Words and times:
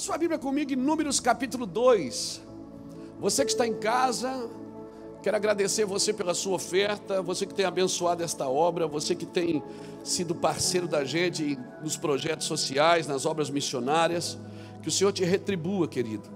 sua 0.00 0.16
Bíblia 0.16 0.38
comigo 0.38 0.72
em 0.72 0.76
Números 0.76 1.20
capítulo 1.20 1.66
2. 1.66 2.40
Você 3.20 3.44
que 3.44 3.50
está 3.50 3.66
em 3.66 3.74
casa, 3.74 4.48
quero 5.22 5.36
agradecer 5.36 5.84
você 5.84 6.10
pela 6.10 6.32
sua 6.32 6.54
oferta, 6.54 7.20
você 7.20 7.44
que 7.44 7.52
tem 7.52 7.66
abençoado 7.66 8.22
esta 8.22 8.48
obra, 8.48 8.86
você 8.86 9.14
que 9.14 9.26
tem 9.26 9.62
sido 10.02 10.34
parceiro 10.34 10.88
da 10.88 11.04
gente 11.04 11.58
nos 11.82 11.98
projetos 11.98 12.46
sociais, 12.46 13.06
nas 13.06 13.26
obras 13.26 13.50
missionárias. 13.50 14.38
Que 14.82 14.88
o 14.88 14.90
Senhor 14.90 15.12
te 15.12 15.22
retribua, 15.22 15.86
querido. 15.86 16.30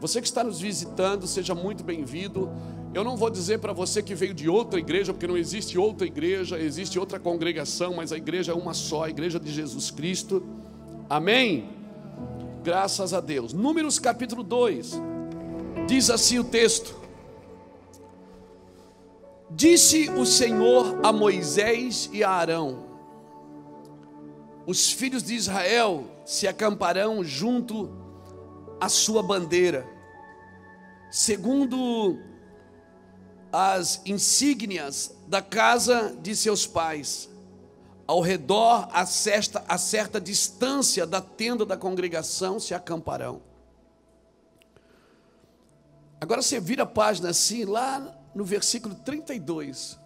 Você 0.00 0.18
que 0.22 0.26
está 0.26 0.42
nos 0.42 0.58
visitando, 0.58 1.26
seja 1.26 1.54
muito 1.54 1.84
bem-vindo. 1.84 2.50
Eu 2.94 3.04
não 3.04 3.18
vou 3.18 3.28
dizer 3.28 3.58
para 3.58 3.74
você 3.74 4.02
que 4.02 4.14
veio 4.14 4.32
de 4.32 4.48
outra 4.48 4.80
igreja, 4.80 5.12
porque 5.12 5.26
não 5.26 5.36
existe 5.36 5.76
outra 5.76 6.06
igreja, 6.06 6.58
existe 6.58 6.98
outra 6.98 7.20
congregação, 7.20 7.96
mas 7.96 8.12
a 8.12 8.16
igreja 8.16 8.52
é 8.52 8.54
uma 8.54 8.72
só, 8.72 9.04
a 9.04 9.10
igreja 9.10 9.38
de 9.38 9.52
Jesus 9.52 9.90
Cristo. 9.90 10.42
Amém? 11.10 11.83
Graças 12.64 13.12
a 13.12 13.20
Deus. 13.20 13.52
Números 13.52 13.98
capítulo 13.98 14.42
2. 14.42 14.92
Diz 15.86 16.08
assim 16.08 16.38
o 16.38 16.44
texto: 16.44 16.98
Disse 19.50 20.08
o 20.08 20.24
Senhor 20.24 20.98
a 21.02 21.12
Moisés 21.12 22.08
e 22.10 22.24
a 22.24 22.30
Arão: 22.30 22.86
Os 24.64 24.90
filhos 24.90 25.22
de 25.22 25.34
Israel 25.34 26.04
se 26.24 26.48
acamparão 26.48 27.22
junto 27.22 27.90
à 28.80 28.88
sua 28.88 29.22
bandeira, 29.22 29.86
segundo 31.10 32.18
as 33.52 34.00
insígnias 34.06 35.14
da 35.28 35.42
casa 35.42 36.16
de 36.22 36.34
seus 36.34 36.66
pais 36.66 37.28
ao 38.06 38.20
redor, 38.20 38.88
a 38.92 39.06
certa, 39.06 39.64
a 39.66 39.78
certa 39.78 40.20
distância 40.20 41.06
da 41.06 41.20
tenda 41.20 41.64
da 41.64 41.76
congregação, 41.76 42.60
se 42.60 42.74
acamparão. 42.74 43.42
Agora 46.20 46.42
você 46.42 46.60
vira 46.60 46.84
a 46.84 46.86
página 46.86 47.30
assim, 47.30 47.64
lá 47.64 48.16
no 48.34 48.44
versículo 48.44 48.94
32. 48.94 49.98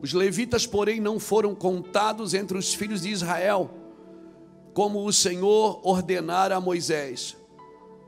Os 0.01 0.13
levitas, 0.13 0.65
porém, 0.65 1.01
não 1.01 1.19
foram 1.19 1.53
contados 1.53 2.33
entre 2.33 2.57
os 2.57 2.73
filhos 2.73 3.01
de 3.01 3.09
Israel, 3.09 3.69
como 4.73 5.05
o 5.05 5.11
Senhor 5.11 5.81
ordenara 5.83 6.55
a 6.55 6.61
Moisés. 6.61 7.35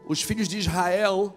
Os 0.08 0.22
filhos 0.22 0.48
de 0.48 0.58
Israel 0.58 1.36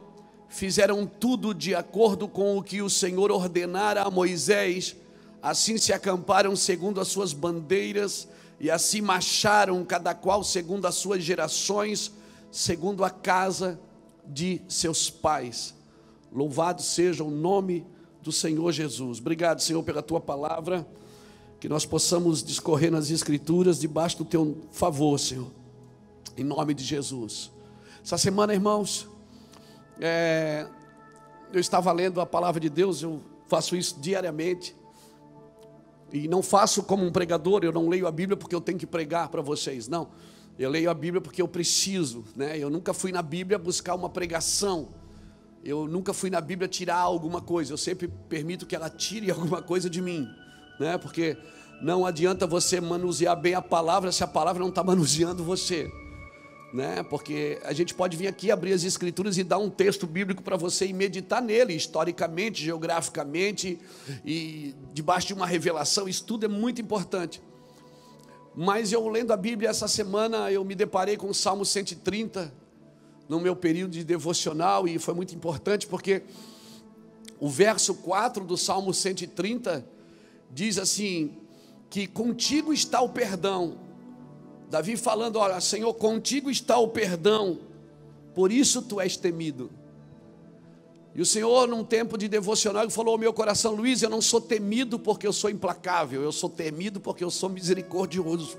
fizeram 0.48 1.04
tudo 1.04 1.52
de 1.52 1.74
acordo 1.74 2.28
com 2.28 2.56
o 2.56 2.62
que 2.62 2.80
o 2.80 2.88
Senhor 2.88 3.32
ordenara 3.32 4.02
a 4.02 4.10
Moisés, 4.10 4.94
assim 5.44 5.76
se 5.76 5.92
acamparam 5.92 6.56
segundo 6.56 6.98
as 7.02 7.08
suas 7.08 7.34
bandeiras 7.34 8.26
e 8.58 8.70
assim 8.70 9.02
marcharam, 9.02 9.84
cada 9.84 10.14
qual 10.14 10.42
segundo 10.42 10.86
as 10.86 10.94
suas 10.94 11.22
gerações, 11.22 12.10
segundo 12.50 13.04
a 13.04 13.10
casa 13.10 13.78
de 14.26 14.62
seus 14.66 15.10
pais. 15.10 15.74
Louvado 16.32 16.80
seja 16.80 17.22
o 17.22 17.30
nome 17.30 17.86
do 18.22 18.32
Senhor 18.32 18.72
Jesus. 18.72 19.18
Obrigado, 19.18 19.60
Senhor, 19.60 19.82
pela 19.82 20.02
tua 20.02 20.18
palavra. 20.18 20.88
Que 21.60 21.68
nós 21.68 21.84
possamos 21.84 22.42
discorrer 22.42 22.90
nas 22.90 23.10
Escrituras 23.10 23.78
debaixo 23.78 24.16
do 24.16 24.24
teu 24.24 24.56
favor, 24.72 25.20
Senhor. 25.20 25.50
Em 26.38 26.42
nome 26.42 26.72
de 26.72 26.82
Jesus. 26.82 27.50
Essa 28.02 28.16
semana, 28.16 28.54
irmãos, 28.54 29.06
é, 30.00 30.66
eu 31.52 31.60
estava 31.60 31.92
lendo 31.92 32.18
a 32.18 32.24
palavra 32.24 32.58
de 32.58 32.70
Deus, 32.70 33.02
eu 33.02 33.20
faço 33.46 33.76
isso 33.76 34.00
diariamente. 34.00 34.74
E 36.14 36.28
não 36.28 36.44
faço 36.44 36.84
como 36.84 37.04
um 37.04 37.10
pregador, 37.10 37.64
eu 37.64 37.72
não 37.72 37.88
leio 37.88 38.06
a 38.06 38.12
Bíblia 38.12 38.36
porque 38.36 38.54
eu 38.54 38.60
tenho 38.60 38.78
que 38.78 38.86
pregar 38.86 39.28
para 39.28 39.42
vocês, 39.42 39.88
não. 39.88 40.10
Eu 40.56 40.70
leio 40.70 40.88
a 40.88 40.94
Bíblia 40.94 41.20
porque 41.20 41.42
eu 41.42 41.48
preciso, 41.48 42.24
né? 42.36 42.56
Eu 42.56 42.70
nunca 42.70 42.94
fui 42.94 43.10
na 43.10 43.20
Bíblia 43.20 43.58
buscar 43.58 43.96
uma 43.96 44.08
pregação. 44.08 44.90
Eu 45.64 45.88
nunca 45.88 46.14
fui 46.14 46.30
na 46.30 46.40
Bíblia 46.40 46.68
tirar 46.68 46.98
alguma 46.98 47.40
coisa. 47.40 47.72
Eu 47.72 47.76
sempre 47.76 48.06
permito 48.28 48.64
que 48.64 48.76
ela 48.76 48.88
tire 48.88 49.28
alguma 49.32 49.60
coisa 49.60 49.90
de 49.90 50.00
mim, 50.00 50.28
né? 50.78 50.96
Porque 50.98 51.36
não 51.82 52.06
adianta 52.06 52.46
você 52.46 52.80
manusear 52.80 53.34
bem 53.34 53.54
a 53.54 53.62
palavra 53.62 54.12
se 54.12 54.22
a 54.22 54.28
palavra 54.28 54.60
não 54.60 54.68
está 54.68 54.84
manuseando 54.84 55.42
você 55.42 55.90
né? 56.74 57.04
Porque 57.04 57.60
a 57.62 57.72
gente 57.72 57.94
pode 57.94 58.16
vir 58.16 58.26
aqui 58.26 58.50
abrir 58.50 58.72
as 58.72 58.82
escrituras 58.82 59.38
e 59.38 59.44
dar 59.44 59.58
um 59.58 59.70
texto 59.70 60.08
bíblico 60.08 60.42
para 60.42 60.56
você 60.56 60.86
e 60.86 60.92
meditar 60.92 61.40
nele, 61.40 61.72
historicamente, 61.72 62.64
geograficamente 62.64 63.78
e 64.24 64.74
debaixo 64.92 65.28
de 65.28 65.34
uma 65.34 65.46
revelação, 65.46 66.08
isso 66.08 66.24
tudo 66.24 66.46
é 66.46 66.48
muito 66.48 66.82
importante. 66.82 67.40
Mas 68.56 68.90
eu 68.90 69.06
lendo 69.08 69.32
a 69.32 69.36
Bíblia 69.36 69.70
essa 69.70 69.86
semana, 69.86 70.50
eu 70.50 70.64
me 70.64 70.74
deparei 70.74 71.16
com 71.16 71.28
o 71.28 71.34
Salmo 71.34 71.64
130 71.64 72.52
no 73.28 73.38
meu 73.38 73.54
período 73.54 73.92
de 73.92 74.02
devocional 74.02 74.88
e 74.88 74.98
foi 74.98 75.14
muito 75.14 75.32
importante 75.32 75.86
porque 75.86 76.24
o 77.38 77.48
verso 77.48 77.94
4 77.94 78.44
do 78.44 78.56
Salmo 78.56 78.92
130 78.92 79.86
diz 80.50 80.76
assim: 80.78 81.36
que 81.88 82.08
contigo 82.08 82.72
está 82.72 83.00
o 83.00 83.10
perdão 83.10 83.83
Davi 84.70 84.96
falando: 84.96 85.36
Olha, 85.36 85.60
Senhor, 85.60 85.92
contigo 85.94 86.50
está 86.50 86.78
o 86.78 86.88
perdão, 86.88 87.58
por 88.34 88.50
isso 88.50 88.82
tu 88.82 89.00
és 89.00 89.16
temido. 89.16 89.70
E 91.14 91.22
o 91.22 91.26
Senhor, 91.26 91.68
num 91.68 91.84
tempo 91.84 92.18
de 92.18 92.26
devocional, 92.26 92.88
falou 92.90 93.12
ao 93.12 93.18
meu 93.18 93.32
coração: 93.32 93.74
Luiz, 93.74 94.02
eu 94.02 94.10
não 94.10 94.20
sou 94.20 94.40
temido 94.40 94.98
porque 94.98 95.26
eu 95.26 95.32
sou 95.32 95.48
implacável, 95.48 96.22
eu 96.22 96.32
sou 96.32 96.50
temido 96.50 97.00
porque 97.00 97.22
eu 97.22 97.30
sou 97.30 97.48
misericordioso. 97.48 98.58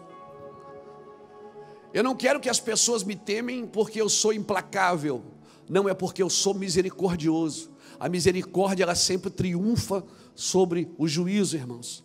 Eu 1.94 2.04
não 2.04 2.16
quero 2.16 2.40
que 2.40 2.50
as 2.50 2.60
pessoas 2.60 3.04
me 3.04 3.16
temem 3.16 3.66
porque 3.66 4.02
eu 4.02 4.10
sou 4.10 4.34
implacável, 4.34 5.22
não 5.68 5.88
é 5.88 5.94
porque 5.94 6.24
eu 6.24 6.30
sou 6.30 6.54
misericordioso. 6.54 7.72
A 8.00 8.10
misericórdia, 8.10 8.84
ela 8.84 8.96
sempre 8.96 9.30
triunfa 9.30 10.04
sobre 10.34 10.90
o 10.98 11.08
juízo, 11.08 11.56
irmãos. 11.56 12.04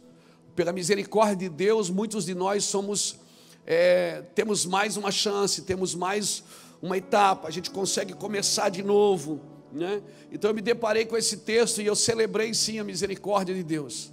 Pela 0.55 0.73
misericórdia 0.73 1.37
de 1.37 1.49
Deus, 1.49 1.91
muitos 1.91 2.25
de 2.25 2.35
nós 2.35 2.65
somos 2.65 3.19
é, 3.67 4.23
temos 4.35 4.65
mais 4.65 4.97
uma 4.97 5.11
chance, 5.11 5.63
temos 5.63 5.95
mais 5.95 6.43
uma 6.83 6.97
etapa, 6.97 7.49
a 7.49 7.51
gente 7.51 7.71
consegue 7.71 8.13
começar 8.15 8.69
de 8.69 8.83
novo. 8.83 9.41
Né? 9.73 10.03
Então 10.33 10.51
eu 10.51 10.55
me 10.55 10.63
deparei 10.63 11.05
com 11.05 11.17
esse 11.17 11.39
texto 11.39 11.81
e 11.81 11.87
eu 11.87 11.95
celebrei 11.95 12.53
sim 12.55 12.79
a 12.79 12.85
misericórdia 12.85 13.55
de 13.55 13.63
Deus. 13.63 14.13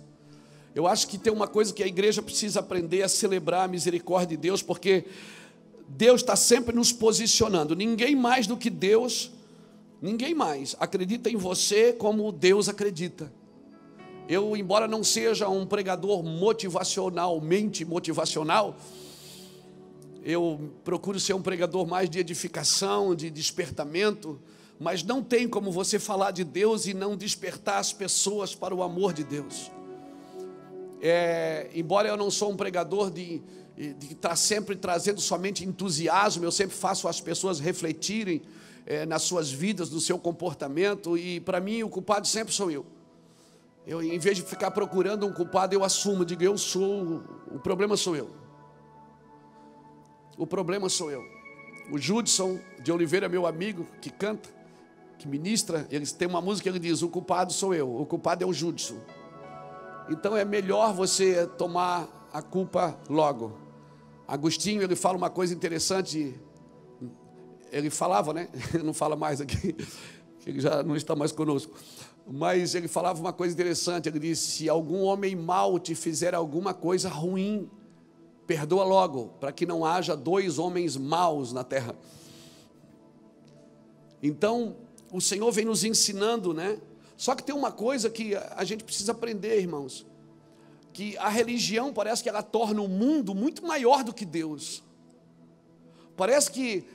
Eu 0.75 0.85
acho 0.85 1.07
que 1.07 1.17
tem 1.17 1.33
uma 1.33 1.47
coisa 1.47 1.73
que 1.73 1.81
a 1.81 1.87
igreja 1.87 2.21
precisa 2.21 2.59
aprender 2.59 3.01
a 3.01 3.09
celebrar 3.09 3.65
a 3.65 3.67
misericórdia 3.67 4.37
de 4.37 4.37
Deus, 4.37 4.61
porque 4.61 5.05
Deus 5.87 6.21
está 6.21 6.35
sempre 6.35 6.75
nos 6.75 6.91
posicionando. 6.91 7.75
Ninguém 7.75 8.15
mais 8.15 8.45
do 8.45 8.55
que 8.55 8.69
Deus, 8.69 9.31
ninguém 9.99 10.35
mais 10.35 10.75
acredita 10.79 11.31
em 11.31 11.35
você 11.35 11.93
como 11.93 12.31
Deus 12.31 12.69
acredita. 12.69 13.31
Eu, 14.29 14.55
embora 14.55 14.87
não 14.87 15.03
seja 15.03 15.47
um 15.47 15.65
pregador 15.65 16.21
motivacionalmente 16.21 17.85
motivacional, 17.85 18.77
eu 20.29 20.73
procuro 20.83 21.17
ser 21.21 21.33
um 21.33 21.41
pregador 21.41 21.87
mais 21.87 22.09
de 22.09 22.19
edificação, 22.19 23.15
de 23.15 23.29
despertamento, 23.29 24.37
mas 24.77 25.01
não 25.01 25.23
tem 25.23 25.47
como 25.47 25.71
você 25.71 25.97
falar 25.97 26.31
de 26.31 26.43
Deus 26.43 26.85
e 26.85 26.93
não 26.93 27.15
despertar 27.15 27.79
as 27.79 27.93
pessoas 27.93 28.53
para 28.53 28.75
o 28.75 28.83
amor 28.83 29.13
de 29.13 29.23
Deus. 29.23 29.71
É, 31.01 31.69
embora 31.73 32.09
eu 32.09 32.17
não 32.17 32.29
sou 32.29 32.51
um 32.51 32.57
pregador 32.57 33.09
de, 33.09 33.41
estar 34.11 34.35
sempre 34.35 34.75
trazendo 34.75 35.21
somente 35.21 35.63
entusiasmo, 35.63 36.43
eu 36.43 36.51
sempre 36.51 36.75
faço 36.75 37.07
as 37.07 37.21
pessoas 37.21 37.61
refletirem 37.61 38.41
é, 38.85 39.05
nas 39.05 39.21
suas 39.21 39.49
vidas, 39.49 39.89
no 39.89 40.01
seu 40.01 40.19
comportamento, 40.19 41.17
e 41.17 41.39
para 41.39 41.61
mim 41.61 41.83
o 41.83 41.89
culpado 41.89 42.27
sempre 42.27 42.53
sou 42.53 42.69
eu. 42.69 42.85
Eu, 43.85 44.03
em 44.03 44.19
vez 44.19 44.35
de 44.35 44.43
ficar 44.43 44.71
procurando 44.71 45.25
um 45.25 45.31
culpado, 45.31 45.73
eu 45.73 45.85
assumo, 45.85 46.25
digo, 46.25 46.43
eu 46.43 46.57
sou, 46.57 47.23
o 47.49 47.59
problema 47.59 47.95
sou 47.95 48.13
eu. 48.13 48.46
O 50.37 50.45
problema 50.45 50.87
sou 50.87 51.09
eu. 51.09 51.23
O 51.91 51.97
Judson 51.97 52.59
de 52.81 52.91
Oliveira, 52.91 53.27
meu 53.27 53.47
amigo, 53.47 53.87
que 54.01 54.09
canta, 54.09 54.49
que 55.17 55.27
ministra, 55.27 55.87
ele 55.89 56.05
tem 56.05 56.27
uma 56.27 56.41
música 56.41 56.69
que 56.69 56.77
ele 56.77 56.79
diz: 56.79 57.01
O 57.01 57.09
culpado 57.09 57.51
sou 57.51 57.73
eu, 57.73 57.93
o 57.99 58.05
culpado 58.05 58.43
é 58.43 58.47
o 58.47 58.53
Judson. 58.53 58.97
Então 60.09 60.37
é 60.37 60.45
melhor 60.45 60.93
você 60.93 61.47
tomar 61.57 62.29
a 62.31 62.41
culpa 62.41 62.97
logo. 63.09 63.57
Agostinho, 64.27 64.83
ele 64.83 64.95
fala 64.95 65.17
uma 65.17 65.29
coisa 65.29 65.53
interessante. 65.53 66.35
ele 67.71 67.89
falava, 67.89 68.33
né? 68.33 68.49
Não 68.83 68.93
fala 68.93 69.15
mais 69.15 69.41
aqui, 69.41 69.75
ele 70.45 70.59
já 70.59 70.83
não 70.83 70.95
está 70.95 71.15
mais 71.15 71.31
conosco. 71.31 71.73
Mas 72.29 72.75
ele 72.75 72.87
falava 72.87 73.19
uma 73.19 73.33
coisa 73.33 73.53
interessante. 73.53 74.07
Ele 74.09 74.19
disse: 74.19 74.51
Se 74.51 74.69
algum 74.69 75.01
homem 75.03 75.35
mau 75.35 75.79
te 75.79 75.95
fizer 75.95 76.35
alguma 76.35 76.73
coisa 76.73 77.09
ruim, 77.09 77.69
perdoa 78.47 78.85
logo, 78.85 79.33
para 79.39 79.51
que 79.51 79.65
não 79.65 79.85
haja 79.85 80.15
dois 80.15 80.57
homens 80.57 80.95
maus 80.95 81.51
na 81.51 81.63
terra. 81.63 81.93
Então, 84.23 84.77
o 85.11 85.21
Senhor 85.21 85.51
vem 85.51 85.65
nos 85.65 85.83
ensinando, 85.83 86.53
né? 86.53 86.79
Só 87.17 87.35
que 87.35 87.43
tem 87.43 87.53
uma 87.53 87.71
coisa 87.71 88.09
que 88.09 88.35
a 88.35 88.63
gente 88.63 88.83
precisa 88.83 89.11
aprender, 89.11 89.59
irmãos, 89.59 90.05
que 90.93 91.17
a 91.17 91.29
religião 91.29 91.93
parece 91.93 92.23
que 92.23 92.29
ela 92.29 92.41
torna 92.41 92.81
o 92.81 92.87
mundo 92.87 93.35
muito 93.35 93.65
maior 93.65 94.03
do 94.03 94.13
que 94.13 94.25
Deus. 94.25 94.83
Parece 96.15 96.49
que 96.49 96.85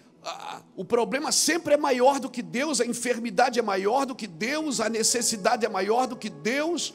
o 0.77 0.85
problema 0.85 1.31
sempre 1.33 1.75
é 1.75 1.77
maior 1.77 2.19
do 2.19 2.31
que 2.31 2.43
Deus, 2.43 2.81
a 2.81 2.87
enfermidade 2.87 3.59
é 3.59 3.63
maior 3.63 4.07
do 4.07 4.15
que 4.15 4.27
Deus, 4.27 4.81
a 4.81 4.89
necessidade 4.89 5.67
é 5.67 5.69
maior 5.69 6.07
do 6.07 6.17
que 6.17 6.31
Deus. 6.31 6.95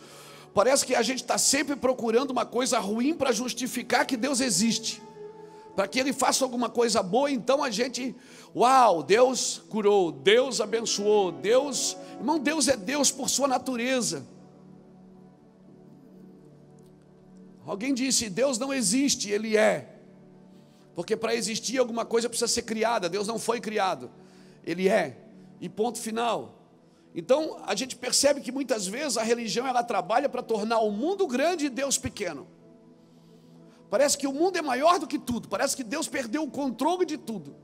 Parece 0.57 0.88
que 0.88 0.95
a 0.95 1.04
gente 1.04 1.21
está 1.21 1.38
sempre 1.38 1.75
procurando 1.75 2.31
uma 2.31 2.44
coisa 2.44 2.80
ruim 2.80 3.13
para 3.13 3.31
justificar 3.31 4.07
que 4.07 4.18
Deus 4.18 4.39
existe, 4.39 5.00
para 5.75 5.88
que 5.88 6.00
Ele 6.00 6.12
faça 6.12 6.44
alguma 6.44 6.68
coisa 6.68 7.04
boa, 7.04 7.30
então 7.30 7.63
a 7.63 7.69
gente, 7.69 8.15
uau, 8.56 9.04
Deus 9.04 9.62
curou, 9.69 10.12
Deus 10.12 10.59
abençoou, 10.59 11.31
Deus, 11.31 11.95
irmão, 12.18 12.39
Deus 12.39 12.68
é 12.68 12.75
Deus 12.75 13.12
por 13.12 13.30
sua 13.30 13.48
natureza. 13.48 14.25
Alguém 17.63 17.94
disse: 17.94 18.27
Deus 18.27 18.57
não 18.57 18.74
existe, 18.74 19.30
Ele 19.30 19.56
é. 19.56 20.00
Porque 20.95 21.15
para 21.15 21.36
existir 21.36 21.77
alguma 21.77 22.04
coisa 22.04 22.27
precisa 22.27 22.48
ser 22.48 22.63
criada. 22.63 23.07
Deus 23.07 23.27
não 23.27 23.38
foi 23.38 23.62
criado. 23.62 24.09
Ele 24.65 24.89
é. 24.89 25.19
E 25.62 25.69
ponto 25.69 26.00
final. 26.00 26.56
Então, 27.19 27.60
a 27.66 27.74
gente 27.74 27.96
percebe 27.96 28.42
que 28.42 28.52
muitas 28.52 28.86
vezes 28.86 29.18
a 29.18 29.24
religião 29.24 29.66
ela 29.66 29.81
trabalha 29.81 30.30
para 30.30 30.44
tornar 30.44 30.78
o 30.81 30.92
mundo 30.92 31.25
grande 31.25 31.66
e 31.66 31.69
Deus 31.69 31.98
pequeno. 31.98 32.48
Parece 33.90 34.16
que 34.16 34.28
o 34.28 34.31
mundo 34.31 34.56
é 34.58 34.62
maior 34.62 35.00
do 35.00 35.08
que 35.08 35.18
tudo. 35.18 35.50
Parece 35.50 35.75
que 35.75 35.84
Deus 35.84 36.08
perdeu 36.08 36.44
o 36.44 36.52
controle 36.52 37.08
de 37.08 37.18
tudo. 37.18 37.56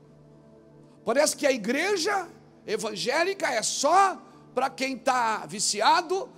Parece 1.04 1.36
que 1.36 1.46
a 1.46 1.52
igreja 1.52 2.28
evangélica 2.66 3.46
é 3.46 3.62
só 3.62 4.20
para 4.52 4.68
quem 4.68 4.96
está 4.96 5.46
viciado, 5.46 6.28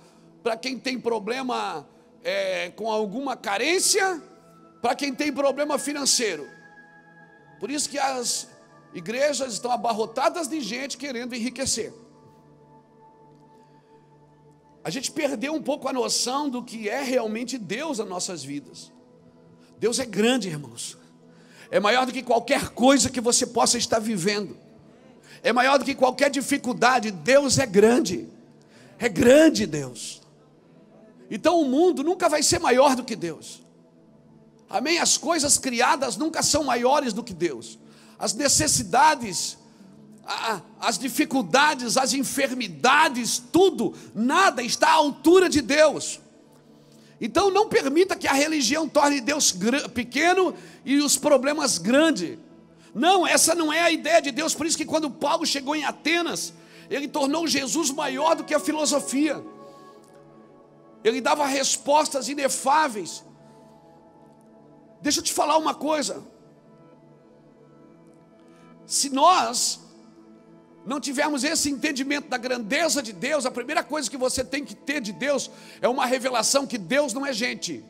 para 0.43 0.55
quem 0.55 0.77
tem 0.77 0.99
problema 0.99 1.87
é, 2.23 2.69
com 2.69 2.91
alguma 2.91 3.35
carência, 3.35 4.21
para 4.79 4.93
quem 4.93 5.11
tem 5.11 5.33
problema 5.33 5.79
financeiro. 5.79 6.47
Por 7.59 7.71
isso 7.71 7.89
que 7.89 7.97
as 7.97 8.47
igrejas 8.93 9.53
estão 9.53 9.71
abarrotadas 9.71 10.47
de 10.47 10.61
gente 10.61 10.99
querendo 10.99 11.33
enriquecer. 11.33 11.91
A 14.87 14.89
gente 14.89 15.11
perdeu 15.11 15.53
um 15.53 15.61
pouco 15.61 15.89
a 15.89 15.91
noção 15.91 16.47
do 16.49 16.63
que 16.63 16.87
é 16.87 17.03
realmente 17.03 17.57
Deus 17.57 17.97
nas 17.97 18.07
nossas 18.07 18.41
vidas. 18.41 18.89
Deus 19.77 19.99
é 19.99 20.05
grande, 20.05 20.47
irmãos. 20.47 20.97
É 21.69 21.77
maior 21.77 22.05
do 22.05 22.13
que 22.13 22.23
qualquer 22.23 22.69
coisa 22.69 23.09
que 23.09 23.19
você 23.19 23.45
possa 23.45 23.77
estar 23.77 23.99
vivendo. 23.99 24.57
É 25.43 25.51
maior 25.51 25.77
do 25.77 25.83
que 25.83 25.93
qualquer 25.93 26.29
dificuldade. 26.29 27.11
Deus 27.11 27.59
é 27.59 27.65
grande. 27.65 28.29
É 28.97 29.09
grande 29.09 29.65
Deus. 29.65 30.21
Então 31.29 31.59
o 31.59 31.65
mundo 31.65 32.01
nunca 32.01 32.29
vai 32.29 32.41
ser 32.41 32.59
maior 32.59 32.95
do 32.95 33.03
que 33.03 33.17
Deus. 33.17 33.61
Amém? 34.69 34.99
As 34.99 35.17
coisas 35.17 35.57
criadas 35.57 36.15
nunca 36.15 36.41
são 36.41 36.63
maiores 36.63 37.11
do 37.11 37.25
que 37.25 37.33
Deus. 37.33 37.77
As 38.17 38.33
necessidades, 38.33 39.57
as 40.79 40.97
dificuldades, 40.97 41.95
as 41.95 42.13
enfermidades, 42.13 43.41
tudo, 43.51 43.93
nada 44.13 44.61
está 44.61 44.89
à 44.89 44.93
altura 44.93 45.49
de 45.49 45.61
Deus. 45.61 46.19
Então 47.19 47.49
não 47.49 47.69
permita 47.69 48.15
que 48.15 48.27
a 48.27 48.33
religião 48.33 48.87
torne 48.87 49.21
Deus 49.21 49.55
pequeno 49.93 50.53
e 50.85 50.97
os 50.97 51.17
problemas 51.17 51.77
grandes. 51.77 52.37
Não, 52.93 53.25
essa 53.25 53.55
não 53.55 53.71
é 53.71 53.81
a 53.81 53.91
ideia 53.91 54.21
de 54.21 54.31
Deus. 54.31 54.53
Por 54.53 54.65
isso 54.65 54.77
que 54.77 54.85
quando 54.85 55.09
Paulo 55.09 55.45
chegou 55.45 55.75
em 55.75 55.85
Atenas, 55.85 56.53
ele 56.89 57.07
tornou 57.07 57.47
Jesus 57.47 57.89
maior 57.89 58.35
do 58.35 58.43
que 58.43 58.53
a 58.53 58.59
filosofia. 58.59 59.43
Ele 61.03 61.21
dava 61.21 61.45
respostas 61.45 62.27
inefáveis. 62.27 63.23
Deixa 65.01 65.19
eu 65.19 65.23
te 65.23 65.33
falar 65.33 65.57
uma 65.57 65.73
coisa. 65.73 66.23
Se 68.85 69.09
nós 69.09 69.86
não 70.87 71.01
tivermos 71.01 71.43
esse 71.43 71.69
entendimento 71.69 72.29
da 72.29 72.37
grandeza 72.37 73.03
de 73.03 73.11
Deus, 73.11 73.45
a 73.45 73.51
primeira 73.51 73.83
coisa 73.83 74.09
que 74.09 74.15
você 74.15 74.41
tem 74.41 74.63
que 74.63 74.73
ter 74.73 75.01
de 75.01 75.11
Deus 75.11 75.51
é 75.81 75.87
uma 75.89 76.05
revelação 76.05 76.65
que 76.65 76.77
Deus 76.77 77.13
não 77.13 77.25
é 77.25 77.33
gente. 77.33 77.83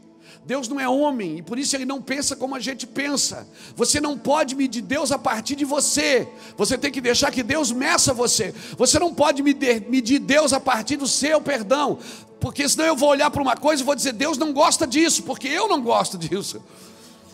Deus 0.43 0.67
não 0.67 0.79
é 0.79 0.89
homem 0.89 1.37
e 1.37 1.41
por 1.43 1.59
isso 1.59 1.75
ele 1.75 1.85
não 1.85 2.01
pensa 2.01 2.35
como 2.35 2.55
a 2.55 2.59
gente 2.59 2.87
pensa. 2.87 3.47
Você 3.75 4.01
não 4.01 4.17
pode 4.17 4.55
medir 4.55 4.81
Deus 4.81 5.11
a 5.11 5.19
partir 5.19 5.55
de 5.55 5.63
você. 5.63 6.27
Você 6.57 6.75
tem 6.75 6.91
que 6.91 6.99
deixar 6.99 7.31
que 7.31 7.43
Deus 7.43 7.71
meça 7.71 8.15
você. 8.15 8.51
Você 8.75 8.97
não 8.97 9.13
pode 9.13 9.43
medir 9.43 10.17
Deus 10.19 10.51
a 10.51 10.59
partir 10.59 10.95
do 10.95 11.07
seu 11.07 11.39
perdão, 11.39 11.99
porque 12.39 12.67
senão 12.67 12.85
eu 12.85 12.95
vou 12.95 13.09
olhar 13.09 13.29
para 13.29 13.41
uma 13.41 13.55
coisa 13.55 13.83
e 13.83 13.85
vou 13.85 13.93
dizer 13.93 14.13
Deus 14.13 14.39
não 14.39 14.51
gosta 14.51 14.87
disso, 14.87 15.21
porque 15.21 15.47
eu 15.47 15.67
não 15.67 15.81
gosto 15.81 16.17
disso. 16.17 16.63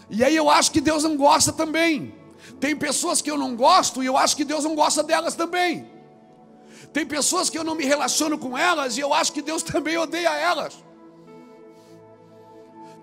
E 0.09 0.25
aí 0.25 0.35
eu 0.35 0.49
acho 0.49 0.71
que 0.71 0.81
Deus 0.81 1.03
não 1.03 1.15
gosta 1.15 1.53
também. 1.53 2.13
Tem 2.63 2.77
pessoas 2.77 3.21
que 3.21 3.29
eu 3.29 3.37
não 3.37 3.57
gosto 3.57 4.01
e 4.01 4.05
eu 4.05 4.15
acho 4.15 4.37
que 4.37 4.45
Deus 4.45 4.63
não 4.63 4.73
gosta 4.73 5.03
delas 5.03 5.35
também. 5.35 5.85
Tem 6.93 7.05
pessoas 7.05 7.49
que 7.49 7.57
eu 7.57 7.63
não 7.69 7.75
me 7.75 7.83
relaciono 7.83 8.37
com 8.37 8.57
elas 8.57 8.95
e 8.95 9.01
eu 9.01 9.13
acho 9.13 9.33
que 9.33 9.41
Deus 9.41 9.61
também 9.73 9.97
odeia 9.97 10.29
elas. 10.29 10.73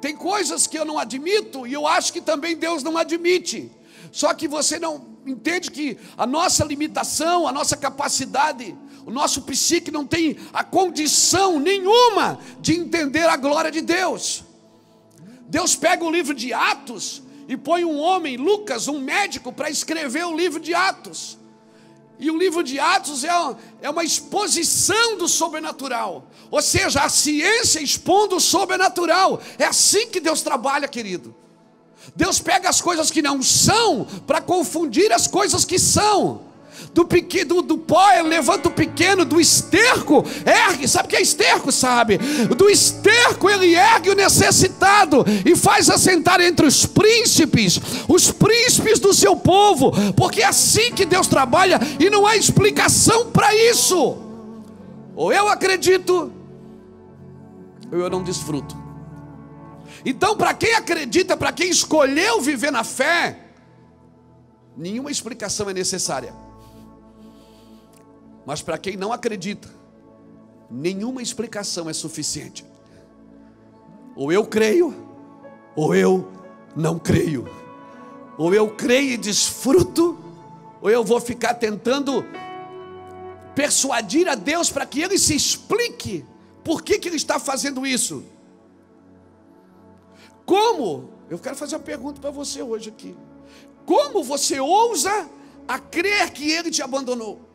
Tem 0.01 0.17
coisas 0.17 0.67
que 0.67 0.79
eu 0.79 0.87
não 0.87 0.99
admito 0.99 1.67
e 1.67 1.75
eu 1.75 1.87
acho 1.87 2.11
que 2.11 2.23
também 2.23 2.57
Deus 2.57 2.83
não 2.83 2.97
admite. 2.97 3.71
Só 4.11 4.33
que 4.33 4.49
você 4.49 4.79
não 4.79 5.19
entende 5.27 5.71
que 5.71 5.99
a 6.17 6.27
nossa 6.27 6.65
limitação, 6.65 7.47
a 7.47 7.53
nossa 7.53 7.77
capacidade, 7.77 8.75
o 9.05 9.11
nosso 9.11 9.43
psique 9.43 9.91
não 9.91 10.07
tem 10.07 10.39
a 10.55 10.65
condição 10.65 11.61
nenhuma 11.61 12.41
de 12.63 12.79
entender 12.79 13.29
a 13.29 13.37
glória 13.37 13.71
de 13.71 13.83
Deus. 13.83 14.43
Deus 15.43 15.77
pega 15.77 16.03
o 16.03 16.11
livro 16.11 16.33
de 16.33 16.51
Atos 16.51 17.25
e 17.51 17.57
põe 17.57 17.85
um 17.85 17.99
homem, 17.99 18.37
Lucas, 18.37 18.87
um 18.87 19.01
médico, 19.01 19.53
para 19.53 19.69
escrever 19.69 20.25
o 20.25 20.37
livro 20.37 20.61
de 20.61 20.73
Atos. 20.73 21.37
E 22.17 22.31
o 22.31 22.39
livro 22.39 22.63
de 22.63 22.79
Atos 22.79 23.25
é, 23.25 23.31
é 23.83 23.91
uma 23.91 24.05
exposição 24.05 25.19
do 25.19 25.27
sobrenatural. 25.27 26.31
Ou 26.49 26.63
seja, 26.63 27.01
a 27.01 27.09
ciência 27.09 27.81
expondo 27.81 28.37
o 28.37 28.41
sobrenatural. 28.41 29.43
É 29.59 29.65
assim 29.65 30.07
que 30.07 30.21
Deus 30.21 30.43
trabalha, 30.43 30.87
querido. 30.87 31.35
Deus 32.15 32.39
pega 32.39 32.69
as 32.69 32.81
coisas 32.81 33.11
que 33.11 33.21
não 33.21 33.43
são 33.43 34.05
para 34.29 34.41
confundir 34.41 35.13
as 35.13 35.27
coisas 35.27 35.65
que 35.65 35.77
são 35.77 36.43
do, 36.93 37.05
pequeno, 37.05 37.55
do, 37.55 37.63
do 37.63 37.79
pó 37.79 38.05
levanta 38.25 38.69
o 38.69 38.73
pequeno, 38.73 39.25
do 39.25 39.41
esterco 39.41 40.25
ergue, 40.45 40.89
sabe 40.89 41.07
o 41.07 41.09
que 41.09 41.17
é 41.17 41.23
esterco, 41.23 41.71
sabe? 41.71 42.19
Do 42.19 42.69
esterco 42.69 43.49
ele 43.49 43.75
ergue 43.75 44.11
o 44.11 44.15
necessitado 44.15 45.25
e 45.45 45.55
faz 45.55 45.89
assentar 45.89 46.41
entre 46.41 46.67
os 46.67 46.87
príncipes, 46.87 47.81
os 48.09 48.33
príncipes 48.33 48.99
do 48.99 49.15
seu 49.15 49.37
povo, 49.37 49.93
porque 50.17 50.43
é 50.43 50.47
assim 50.47 50.93
que 50.93 51.05
Deus 51.05 51.27
trabalha 51.27 51.79
e 51.99 52.11
não 52.11 52.27
há 52.27 52.37
explicação 52.37 53.31
para 53.31 53.55
isso. 53.55 54.19
Ou 55.15 55.33
eu 55.33 55.49
acredito, 55.49 56.33
ou 57.93 57.99
eu 57.99 58.11
não 58.11 58.23
desfruto. 58.23 58.77
Então, 60.05 60.37
para 60.37 60.55
quem 60.55 60.75
acredita, 60.75 61.37
para 61.37 61.53
quem 61.53 61.69
escolheu 61.69 62.41
viver 62.41 62.73
na 62.73 62.83
fé, 62.83 63.39
nenhuma 64.77 65.11
explicação 65.11 65.69
é 65.69 65.75
necessária. 65.75 66.50
Mas 68.47 68.63
para 68.63 68.79
quem 68.79 68.97
não 68.97 69.13
acredita, 69.13 69.69
nenhuma 70.71 71.23
explicação 71.23 71.89
é 71.89 71.93
suficiente. 71.93 72.65
Ou 74.17 74.33
eu 74.33 74.47
creio, 74.47 74.95
ou 75.77 75.95
eu 75.95 76.31
não 76.75 76.99
creio. 76.99 77.49
Ou 78.39 78.55
eu 78.55 78.71
creio 78.75 79.13
e 79.13 79.17
desfruto, 79.17 80.19
ou 80.81 80.91
eu 80.91 81.05
vou 81.05 81.21
ficar 81.21 81.55
tentando 81.55 82.25
persuadir 83.55 84.29
a 84.29 84.35
Deus 84.35 84.71
para 84.71 84.87
que 84.87 85.01
Ele 85.01 85.19
se 85.19 85.35
explique 85.35 86.25
por 86.65 86.83
que, 86.83 86.99
que 86.99 87.09
Ele 87.09 87.17
está 87.17 87.39
fazendo 87.39 87.87
isso. 87.87 88.25
Como? 90.47 91.11
Eu 91.29 91.39
quero 91.39 91.57
fazer 91.57 91.77
uma 91.77 91.83
pergunta 91.83 92.21
para 92.21 92.31
você 92.31 92.63
hoje 92.63 92.89
aqui. 92.89 93.17
Como 93.85 94.23
você 94.25 94.59
ousa 94.59 95.29
a 95.69 95.79
crer 95.79 96.31
que 96.31 96.51
Ele 96.51 96.71
te 96.71 96.83
abandonou? 96.83 97.50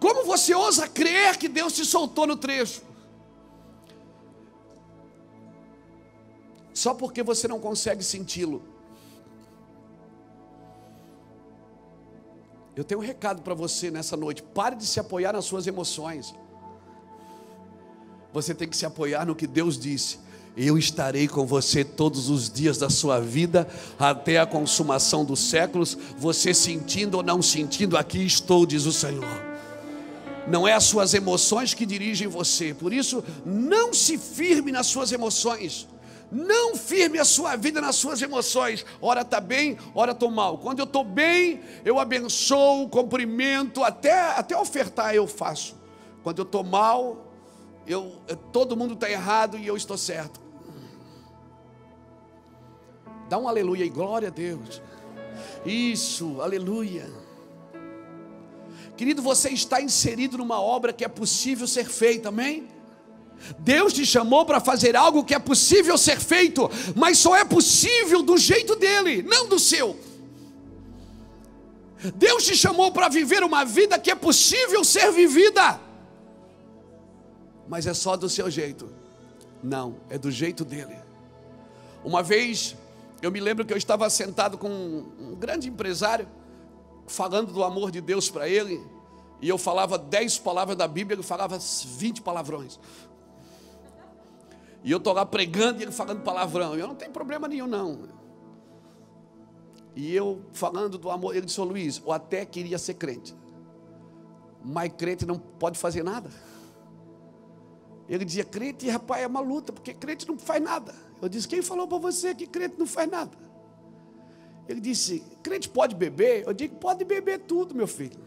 Como 0.00 0.24
você 0.24 0.54
ousa 0.54 0.88
crer 0.88 1.36
que 1.36 1.46
Deus 1.46 1.74
te 1.74 1.84
soltou 1.84 2.26
no 2.26 2.36
trecho? 2.36 2.82
Só 6.72 6.94
porque 6.94 7.22
você 7.22 7.46
não 7.46 7.60
consegue 7.60 8.02
senti-lo. 8.02 8.62
Eu 12.74 12.82
tenho 12.82 13.00
um 13.00 13.04
recado 13.04 13.42
para 13.42 13.52
você 13.52 13.90
nessa 13.90 14.16
noite. 14.16 14.42
Pare 14.42 14.74
de 14.74 14.86
se 14.86 14.98
apoiar 14.98 15.34
nas 15.34 15.44
suas 15.44 15.66
emoções. 15.66 16.34
Você 18.32 18.54
tem 18.54 18.66
que 18.66 18.76
se 18.76 18.86
apoiar 18.86 19.26
no 19.26 19.34
que 19.34 19.46
Deus 19.46 19.78
disse. 19.78 20.18
Eu 20.56 20.78
estarei 20.78 21.28
com 21.28 21.44
você 21.44 21.84
todos 21.84 22.30
os 22.30 22.48
dias 22.48 22.78
da 22.78 22.88
sua 22.88 23.20
vida, 23.20 23.68
até 23.98 24.38
a 24.38 24.46
consumação 24.46 25.26
dos 25.26 25.40
séculos. 25.40 25.98
Você 26.16 26.54
sentindo 26.54 27.18
ou 27.18 27.22
não 27.22 27.42
sentindo, 27.42 27.98
aqui 27.98 28.24
estou, 28.24 28.64
diz 28.64 28.86
o 28.86 28.92
Senhor. 28.92 29.49
Não 30.50 30.66
é 30.66 30.72
as 30.72 30.84
suas 30.84 31.14
emoções 31.14 31.72
que 31.74 31.86
dirigem 31.86 32.26
você, 32.26 32.74
por 32.74 32.92
isso, 32.92 33.22
não 33.46 33.94
se 33.94 34.18
firme 34.18 34.72
nas 34.72 34.88
suas 34.88 35.12
emoções. 35.12 35.88
Não 36.32 36.76
firme 36.76 37.18
a 37.18 37.24
sua 37.24 37.56
vida 37.56 37.80
nas 37.80 37.96
suas 37.96 38.20
emoções. 38.20 38.84
Ora 39.00 39.22
está 39.22 39.40
bem, 39.40 39.78
ora 39.94 40.12
estou 40.12 40.30
mal. 40.30 40.58
Quando 40.58 40.80
eu 40.80 40.84
estou 40.84 41.04
bem, 41.04 41.60
eu 41.84 41.98
abençoo, 41.98 42.88
cumprimento, 42.88 43.82
até, 43.84 44.12
até 44.36 44.56
ofertar 44.56 45.14
eu 45.14 45.26
faço. 45.26 45.76
Quando 46.22 46.38
eu 46.38 46.44
estou 46.44 46.64
mal, 46.64 47.32
eu, 47.86 48.16
todo 48.52 48.76
mundo 48.76 48.94
está 48.94 49.08
errado 49.08 49.56
e 49.56 49.66
eu 49.66 49.76
estou 49.76 49.96
certo. 49.96 50.40
Dá 53.28 53.38
um 53.38 53.48
aleluia 53.48 53.84
e 53.84 53.88
glória 53.88 54.28
a 54.28 54.32
Deus. 54.32 54.82
Isso, 55.64 56.40
aleluia. 56.40 57.19
Querido, 59.00 59.22
você 59.22 59.48
está 59.48 59.80
inserido 59.80 60.36
numa 60.36 60.60
obra 60.60 60.92
que 60.92 61.02
é 61.02 61.08
possível 61.08 61.66
ser 61.66 61.86
feita, 61.86 62.28
amém? 62.28 62.68
Deus 63.58 63.94
te 63.94 64.04
chamou 64.04 64.44
para 64.44 64.60
fazer 64.60 64.94
algo 64.94 65.24
que 65.24 65.34
é 65.34 65.38
possível 65.38 65.96
ser 65.96 66.20
feito, 66.20 66.70
mas 66.94 67.16
só 67.16 67.34
é 67.34 67.42
possível 67.42 68.22
do 68.22 68.36
jeito 68.36 68.76
dele, 68.76 69.22
não 69.22 69.48
do 69.48 69.58
seu. 69.58 69.98
Deus 72.14 72.44
te 72.44 72.54
chamou 72.54 72.92
para 72.92 73.08
viver 73.08 73.42
uma 73.42 73.64
vida 73.64 73.98
que 73.98 74.10
é 74.10 74.14
possível 74.14 74.84
ser 74.84 75.10
vivida 75.12 75.80
mas 77.70 77.86
é 77.86 77.94
só 77.94 78.16
do 78.16 78.28
seu 78.28 78.50
jeito. 78.50 78.90
Não, 79.62 79.94
é 80.10 80.18
do 80.18 80.28
jeito 80.28 80.64
dele. 80.64 80.96
Uma 82.04 82.20
vez, 82.20 82.74
eu 83.22 83.30
me 83.30 83.38
lembro 83.38 83.64
que 83.64 83.72
eu 83.72 83.76
estava 83.76 84.10
sentado 84.10 84.58
com 84.58 84.68
um, 84.68 85.36
grande 85.38 85.68
empresário, 85.68 86.28
falando 87.10 87.52
do 87.52 87.64
amor 87.64 87.90
de 87.90 88.00
Deus 88.00 88.30
para 88.30 88.48
ele, 88.48 88.80
e 89.42 89.48
eu 89.48 89.58
falava 89.58 89.98
dez 89.98 90.38
palavras 90.38 90.76
da 90.76 90.86
Bíblia, 90.86 91.16
ele 91.16 91.22
falava 91.22 91.58
vinte 91.96 92.22
palavrões. 92.22 92.78
E 94.84 94.90
eu 94.90 94.98
estou 94.98 95.12
lá 95.12 95.26
pregando 95.26 95.80
e 95.80 95.82
ele 95.82 95.92
falando 95.92 96.22
palavrão. 96.22 96.74
Eu 96.76 96.86
não 96.86 96.94
tenho 96.94 97.10
problema 97.10 97.48
nenhum, 97.48 97.66
não. 97.66 98.08
E 99.94 100.14
eu 100.14 100.42
falando 100.52 100.96
do 100.96 101.10
amor, 101.10 101.36
ele 101.36 101.46
disse, 101.46 101.60
Luiz, 101.60 102.00
eu 102.04 102.12
até 102.12 102.46
queria 102.46 102.78
ser 102.78 102.94
crente. 102.94 103.34
Mas 104.64 104.92
crente 104.96 105.26
não 105.26 105.38
pode 105.38 105.78
fazer 105.78 106.02
nada. 106.02 106.30
Ele 108.08 108.24
dizia, 108.24 108.44
crente, 108.44 108.88
rapaz, 108.88 109.22
é 109.22 109.26
uma 109.26 109.40
luta, 109.40 109.72
porque 109.72 109.92
crente 109.92 110.26
não 110.26 110.38
faz 110.38 110.62
nada. 110.62 110.94
Eu 111.20 111.28
disse, 111.28 111.48
quem 111.48 111.60
falou 111.60 111.86
para 111.86 111.98
você 111.98 112.34
que 112.34 112.46
crente 112.46 112.78
não 112.78 112.86
faz 112.86 113.10
nada? 113.10 113.36
Ele 114.70 114.80
disse, 114.80 115.24
crente 115.42 115.68
pode 115.68 115.96
beber? 115.96 116.44
Eu 116.46 116.52
digo, 116.52 116.76
pode 116.76 117.04
beber 117.04 117.40
tudo, 117.40 117.74
meu 117.74 117.88
filho. 117.88 118.20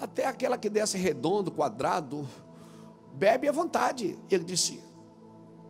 Até 0.00 0.26
aquela 0.26 0.58
que 0.58 0.68
desce 0.68 0.98
redondo, 0.98 1.52
quadrado, 1.52 2.28
bebe 3.14 3.46
à 3.46 3.52
vontade. 3.52 4.18
Ele 4.28 4.42
disse, 4.42 4.82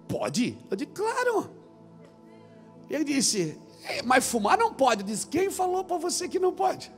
pode? 0.08 0.56
Eu 0.70 0.76
digo, 0.76 0.92
claro. 0.92 1.50
Ele 2.88 3.04
disse, 3.04 3.60
é, 3.84 4.02
mas 4.02 4.26
fumar 4.26 4.56
não 4.56 4.72
pode. 4.72 5.02
Eu 5.02 5.06
disse, 5.06 5.26
quem 5.26 5.50
falou 5.50 5.84
para 5.84 5.98
você 5.98 6.26
que 6.26 6.38
não 6.38 6.54
pode? 6.54 6.90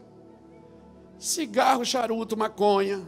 Cigarro, 1.19 1.85
charuto, 1.85 2.37
maconha 2.37 3.05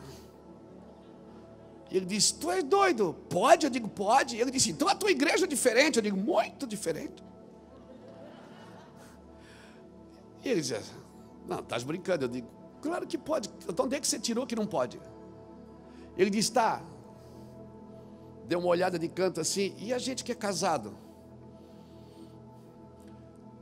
ele 1.97 2.07
disse: 2.07 2.35
Tu 2.35 2.51
és 2.51 2.65
doido? 2.65 3.15
Pode? 3.29 3.67
Eu 3.67 3.71
digo: 3.71 3.89
Pode. 3.89 4.37
Ele 4.37 4.51
disse: 4.51 4.71
Então 4.71 4.89
a 4.89 4.95
tua 4.97 5.13
igreja 5.13 5.45
é 5.45 5.47
diferente. 5.47 5.97
Eu 5.97 6.03
digo: 6.03 6.17
Muito 6.17 6.67
diferente. 6.67 7.23
E 10.45 10.49
ele 10.49 10.61
dizia: 10.61 10.83
Não, 11.47 11.61
estás 11.61 11.83
brincando. 11.83 12.25
Eu 12.25 12.29
digo: 12.29 12.49
Claro 12.83 13.07
que 13.07 13.17
pode. 13.17 13.51
Então 13.69 13.87
onde 13.87 13.97
é 13.97 14.01
que 14.01 14.07
você 14.07 14.19
tirou 14.19 14.47
que 14.47 14.57
não 14.57 14.67
pode? 14.67 15.01
Ele 16.17 16.31
disse: 16.31 16.53
Tá. 16.53 16.83
Deu 18.47 18.59
uma 18.59 18.69
olhada 18.69 18.99
de 18.99 19.09
canto 19.09 19.41
assim. 19.41 19.75
E 19.79 19.93
a 19.93 19.99
gente 19.99 20.23
que 20.23 20.33
é 20.33 20.35
casado? 20.35 20.95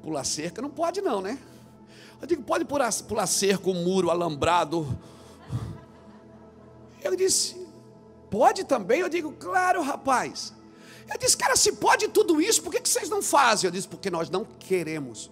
Pular 0.03 0.25
cerca 0.25 0.61
não 0.61 0.71
pode, 0.71 1.01
não, 1.01 1.21
né? 1.21 1.39
Eu 2.21 2.27
digo: 2.27 2.43
Pode 2.43 2.65
pular, 2.65 2.93
pular 3.05 3.27
cerca, 3.27 3.71
um 3.71 3.85
muro 3.85 4.11
alambrado. 4.11 4.87
Ele 7.01 7.17
disse: 7.17 7.63
Pode 8.33 8.65
também? 8.65 9.01
Eu 9.01 9.11
digo, 9.11 9.31
claro, 9.33 9.83
rapaz. 9.83 10.55
Eu 11.13 11.19
disse, 11.19 11.37
cara, 11.37 11.55
se 11.55 11.73
pode 11.73 12.09
tudo 12.09 12.41
isso, 12.41 12.63
por 12.63 12.73
que, 12.73 12.81
que 12.81 12.89
vocês 12.89 13.11
não 13.11 13.21
fazem? 13.21 13.69
Eu 13.69 13.71
disse, 13.71 13.87
porque 13.87 14.11
nós 14.11 14.31
não 14.31 14.43
queremos. 14.43 15.31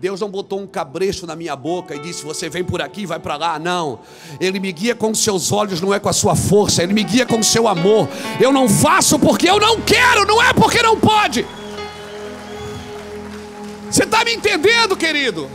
Deus 0.00 0.20
não 0.20 0.28
botou 0.28 0.60
um 0.60 0.66
cabresto 0.66 1.26
na 1.26 1.36
minha 1.36 1.54
boca 1.54 1.94
e 1.94 1.98
disse: 1.98 2.24
Você 2.24 2.48
vem 2.48 2.64
por 2.64 2.82
aqui, 2.82 3.06
vai 3.06 3.18
para 3.18 3.36
lá. 3.36 3.58
Não. 3.58 4.00
Ele 4.40 4.58
me 4.58 4.72
guia 4.72 4.94
com 4.94 5.14
seus 5.14 5.52
olhos, 5.52 5.80
não 5.80 5.94
é 5.94 5.98
com 5.98 6.08
a 6.08 6.12
sua 6.12 6.34
força. 6.34 6.82
Ele 6.82 6.92
me 6.92 7.04
guia 7.04 7.24
com 7.24 7.38
o 7.38 7.44
seu 7.44 7.68
amor. 7.68 8.08
Eu 8.40 8.52
não 8.52 8.68
faço 8.68 9.18
porque 9.18 9.48
eu 9.48 9.58
não 9.58 9.80
quero, 9.80 10.26
não 10.26 10.42
é 10.42 10.52
porque 10.52 10.82
não 10.82 10.98
pode. 10.98 11.46
Você 13.90 14.02
está 14.02 14.24
me 14.24 14.34
entendendo, 14.34 14.96
querido? 14.96 15.48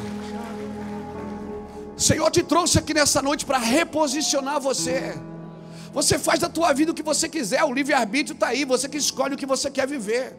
O 1.98 2.02
Senhor 2.02 2.32
te 2.32 2.42
trouxe 2.42 2.80
aqui 2.80 2.94
nessa 2.94 3.22
noite 3.22 3.46
para 3.46 3.58
reposicionar 3.58 4.62
você. 4.62 5.18
Você 5.92 6.18
faz 6.18 6.40
da 6.40 6.48
tua 6.48 6.72
vida 6.72 6.92
o 6.92 6.96
que 6.96 7.04
você 7.04 7.28
quiser, 7.28 7.64
o 7.64 7.74
livre-arbítrio 7.74 8.34
está 8.36 8.48
aí, 8.48 8.64
você 8.64 8.88
que 8.88 8.98
escolhe 8.98 9.34
o 9.34 9.38
que 9.38 9.46
você 9.46 9.70
quer 9.70 9.86
viver. 9.86 10.38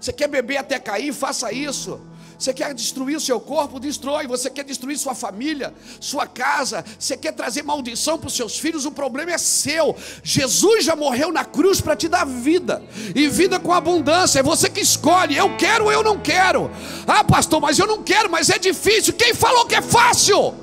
Você 0.00 0.12
quer 0.12 0.26
beber 0.26 0.56
até 0.56 0.78
cair, 0.78 1.12
faça 1.12 1.52
isso. 1.52 2.00
Você 2.38 2.54
quer 2.54 2.72
destruir 2.72 3.16
o 3.16 3.20
seu 3.20 3.40
corpo, 3.40 3.80
destrói. 3.80 4.28
Você 4.28 4.48
quer 4.48 4.64
destruir 4.64 4.96
sua 4.96 5.14
família, 5.14 5.74
sua 6.00 6.26
casa. 6.26 6.84
Você 6.96 7.16
quer 7.16 7.32
trazer 7.32 7.64
maldição 7.64 8.16
para 8.16 8.28
os 8.28 8.36
seus 8.36 8.56
filhos, 8.58 8.84
o 8.84 8.92
problema 8.92 9.32
é 9.32 9.38
seu. 9.38 9.96
Jesus 10.22 10.84
já 10.84 10.94
morreu 10.94 11.32
na 11.32 11.44
cruz 11.44 11.80
para 11.80 11.96
te 11.96 12.06
dar 12.08 12.24
vida, 12.24 12.82
e 13.14 13.28
vida 13.28 13.58
com 13.58 13.72
abundância. 13.72 14.38
É 14.38 14.42
você 14.42 14.70
que 14.70 14.80
escolhe. 14.80 15.36
Eu 15.36 15.56
quero 15.56 15.86
ou 15.86 15.92
eu 15.92 16.02
não 16.02 16.18
quero. 16.18 16.70
Ah, 17.06 17.24
pastor, 17.24 17.60
mas 17.60 17.78
eu 17.78 17.86
não 17.86 18.04
quero, 18.04 18.30
mas 18.30 18.50
é 18.50 18.58
difícil. 18.58 19.14
Quem 19.14 19.34
falou 19.34 19.66
que 19.66 19.74
é 19.74 19.82
fácil? 19.82 20.54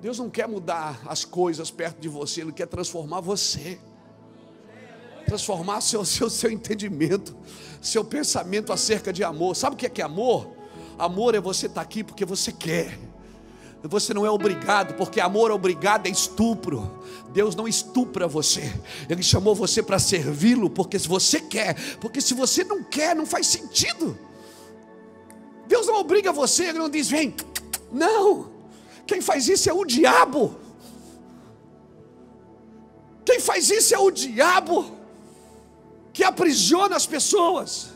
Deus 0.00 0.18
não 0.18 0.30
quer 0.30 0.46
mudar 0.48 1.00
as 1.06 1.24
coisas 1.24 1.70
perto 1.70 2.00
de 2.00 2.08
você, 2.08 2.40
Ele 2.40 2.52
quer 2.52 2.66
transformar 2.66 3.20
você. 3.20 3.78
Transformar 5.32 5.80
seu, 5.80 6.04
seu, 6.04 6.28
seu 6.28 6.50
entendimento, 6.50 7.34
seu 7.80 8.04
pensamento 8.04 8.70
acerca 8.70 9.10
de 9.10 9.24
amor. 9.24 9.56
Sabe 9.56 9.74
o 9.74 9.78
que 9.78 9.86
é 9.86 9.88
que 9.88 10.02
é 10.02 10.04
amor? 10.04 10.54
Amor 10.98 11.34
é 11.34 11.40
você 11.40 11.68
estar 11.68 11.80
aqui 11.80 12.04
porque 12.04 12.22
você 12.22 12.52
quer. 12.52 12.98
Você 13.82 14.12
não 14.12 14.26
é 14.26 14.30
obrigado, 14.30 14.92
porque 14.94 15.20
amor 15.20 15.50
obrigado 15.50 16.06
é 16.06 16.10
estupro. 16.10 17.02
Deus 17.32 17.56
não 17.56 17.66
estupra 17.66 18.28
você. 18.28 18.70
Ele 19.08 19.22
chamou 19.22 19.54
você 19.54 19.82
para 19.82 19.98
servi-lo, 19.98 20.68
porque 20.68 20.98
se 20.98 21.08
você 21.08 21.40
quer, 21.40 21.76
porque 21.98 22.20
se 22.20 22.34
você 22.34 22.62
não 22.62 22.84
quer, 22.84 23.16
não 23.16 23.24
faz 23.24 23.46
sentido. 23.46 24.18
Deus 25.66 25.86
não 25.86 25.98
obriga 25.98 26.30
você, 26.30 26.64
ele 26.64 26.78
não 26.78 26.90
diz, 26.90 27.08
vem. 27.08 27.34
Não. 27.90 28.52
Quem 29.06 29.22
faz 29.22 29.48
isso 29.48 29.70
é 29.70 29.72
o 29.72 29.86
diabo. 29.86 30.54
Quem 33.24 33.40
faz 33.40 33.70
isso 33.70 33.94
é 33.94 33.98
o 33.98 34.10
diabo 34.10 35.00
que 36.12 36.22
aprisiona 36.22 36.94
as 36.96 37.06
pessoas, 37.06 37.90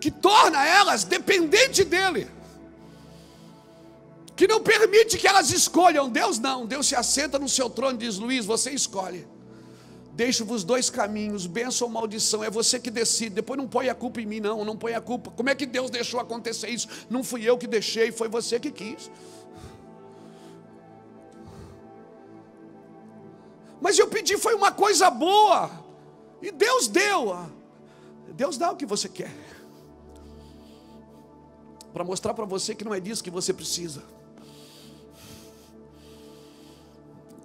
que 0.00 0.10
torna 0.10 0.64
elas 0.66 1.04
dependentes 1.04 1.84
dele, 1.84 2.28
que 4.34 4.46
não 4.46 4.60
permite 4.62 5.16
que 5.16 5.26
elas 5.26 5.50
escolham. 5.50 6.08
Deus 6.08 6.38
não, 6.38 6.66
Deus 6.66 6.86
se 6.86 6.94
assenta 6.94 7.38
no 7.38 7.48
seu 7.48 7.70
trono 7.70 7.94
e 7.94 7.98
diz: 7.98 8.18
Luiz, 8.18 8.44
você 8.44 8.70
escolhe. 8.70 9.26
Deixo-vos 10.12 10.64
dois 10.64 10.88
caminhos, 10.88 11.46
bênção 11.46 11.88
ou 11.88 11.92
maldição, 11.92 12.42
é 12.42 12.48
você 12.48 12.80
que 12.80 12.90
decide. 12.90 13.34
Depois 13.34 13.58
não 13.58 13.68
põe 13.68 13.90
a 13.90 13.94
culpa 13.94 14.18
em 14.18 14.26
mim, 14.26 14.40
não, 14.40 14.64
não 14.64 14.76
põe 14.76 14.94
a 14.94 15.00
culpa. 15.00 15.30
Como 15.30 15.50
é 15.50 15.54
que 15.54 15.66
Deus 15.66 15.90
deixou 15.90 16.18
acontecer 16.18 16.70
isso? 16.70 16.88
Não 17.10 17.22
fui 17.22 17.44
eu 17.44 17.58
que 17.58 17.66
deixei, 17.66 18.10
foi 18.10 18.26
você 18.26 18.58
que 18.58 18.70
quis. 18.70 19.10
Mas 23.78 23.98
eu 23.98 24.08
pedi 24.08 24.38
foi 24.38 24.54
uma 24.54 24.72
coisa 24.72 25.10
boa. 25.10 25.85
E 26.40 26.50
Deus 26.50 26.88
deu. 26.88 27.36
Deus 28.32 28.58
dá 28.58 28.70
o 28.70 28.76
que 28.76 28.86
você 28.86 29.08
quer. 29.08 29.34
Para 31.92 32.04
mostrar 32.04 32.34
para 32.34 32.44
você 32.44 32.74
que 32.74 32.84
não 32.84 32.92
é 32.92 33.00
disso 33.00 33.24
que 33.24 33.30
você 33.30 33.52
precisa. 33.52 34.02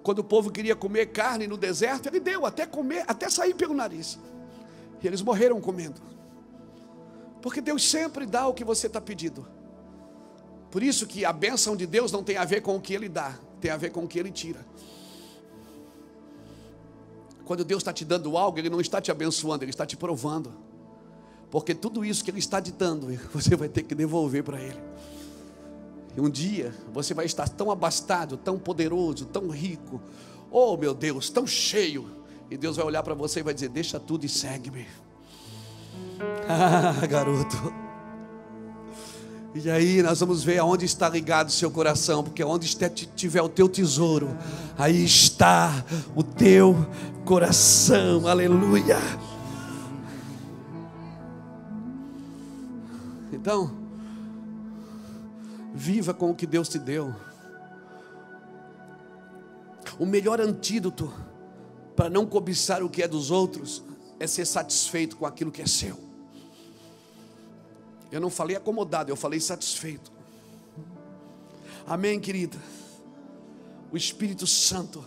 Quando 0.02 0.18
o 0.18 0.24
povo 0.24 0.50
queria 0.50 0.74
comer 0.74 1.06
carne 1.06 1.46
no 1.46 1.56
deserto, 1.56 2.08
ele 2.08 2.20
deu 2.20 2.44
até 2.44 2.66
comer, 2.66 3.04
até 3.06 3.30
sair 3.30 3.54
pelo 3.54 3.72
nariz. 3.72 4.18
E 5.02 5.06
eles 5.06 5.22
morreram 5.22 5.60
comendo. 5.60 6.00
Porque 7.40 7.60
Deus 7.60 7.88
sempre 7.88 8.26
dá 8.26 8.46
o 8.46 8.54
que 8.54 8.64
você 8.64 8.88
está 8.88 9.00
pedindo. 9.00 9.46
Por 10.70 10.82
isso 10.82 11.06
que 11.06 11.24
a 11.24 11.32
bênção 11.32 11.76
de 11.76 11.86
Deus 11.86 12.10
não 12.10 12.22
tem 12.24 12.36
a 12.36 12.44
ver 12.44 12.62
com 12.62 12.76
o 12.76 12.80
que 12.80 12.94
Ele 12.94 13.08
dá, 13.08 13.38
tem 13.60 13.70
a 13.70 13.76
ver 13.76 13.90
com 13.90 14.04
o 14.04 14.08
que 14.08 14.18
Ele 14.18 14.30
tira. 14.30 14.64
Quando 17.44 17.64
Deus 17.64 17.80
está 17.80 17.92
te 17.92 18.04
dando 18.04 18.36
algo, 18.36 18.58
Ele 18.58 18.70
não 18.70 18.80
está 18.80 19.00
te 19.00 19.10
abençoando, 19.10 19.64
Ele 19.64 19.70
está 19.70 19.84
te 19.84 19.96
provando. 19.96 20.52
Porque 21.50 21.74
tudo 21.74 22.04
isso 22.04 22.24
que 22.24 22.30
Ele 22.30 22.38
está 22.38 22.60
te 22.60 22.72
dando, 22.72 23.08
você 23.32 23.56
vai 23.56 23.68
ter 23.68 23.82
que 23.82 23.94
devolver 23.94 24.42
para 24.42 24.60
Ele. 24.60 24.80
E 26.16 26.20
um 26.20 26.28
dia 26.28 26.74
você 26.92 27.14
vai 27.14 27.26
estar 27.26 27.48
tão 27.48 27.70
abastado, 27.70 28.36
tão 28.36 28.58
poderoso, 28.58 29.26
tão 29.26 29.48
rico, 29.48 30.00
oh 30.50 30.76
meu 30.76 30.94
Deus, 30.94 31.30
tão 31.30 31.46
cheio. 31.46 32.22
E 32.50 32.56
Deus 32.56 32.76
vai 32.76 32.84
olhar 32.84 33.02
para 33.02 33.14
você 33.14 33.40
e 33.40 33.42
vai 33.42 33.54
dizer: 33.54 33.70
Deixa 33.70 33.98
tudo 33.98 34.24
e 34.24 34.28
segue-me. 34.28 34.86
Ah, 36.48 37.04
garoto. 37.06 37.91
E 39.54 39.70
aí 39.70 40.02
nós 40.02 40.20
vamos 40.20 40.42
ver 40.42 40.58
aonde 40.58 40.86
está 40.86 41.08
ligado 41.08 41.48
o 41.48 41.52
seu 41.52 41.70
coração, 41.70 42.24
porque 42.24 42.42
onde 42.42 42.64
estiver 42.66 43.42
o 43.42 43.50
teu 43.50 43.68
tesouro, 43.68 44.34
aí 44.78 45.04
está 45.04 45.84
o 46.16 46.22
teu 46.22 46.74
coração. 47.24 48.26
Aleluia. 48.26 48.96
Então, 53.30 53.70
viva 55.74 56.14
com 56.14 56.30
o 56.30 56.34
que 56.34 56.46
Deus 56.46 56.68
te 56.68 56.78
deu. 56.78 57.14
O 59.98 60.06
melhor 60.06 60.40
antídoto 60.40 61.12
para 61.94 62.08
não 62.08 62.24
cobiçar 62.24 62.82
o 62.82 62.88
que 62.88 63.02
é 63.02 63.08
dos 63.08 63.30
outros 63.30 63.84
é 64.18 64.26
ser 64.26 64.46
satisfeito 64.46 65.16
com 65.16 65.26
aquilo 65.26 65.52
que 65.52 65.60
é 65.60 65.66
seu. 65.66 66.11
Eu 68.12 68.20
não 68.20 68.28
falei 68.28 68.54
acomodado, 68.54 69.10
eu 69.10 69.16
falei 69.16 69.40
satisfeito. 69.40 70.12
Amém, 71.86 72.20
querida? 72.20 72.58
O 73.90 73.96
Espírito 73.96 74.46
Santo, 74.46 75.02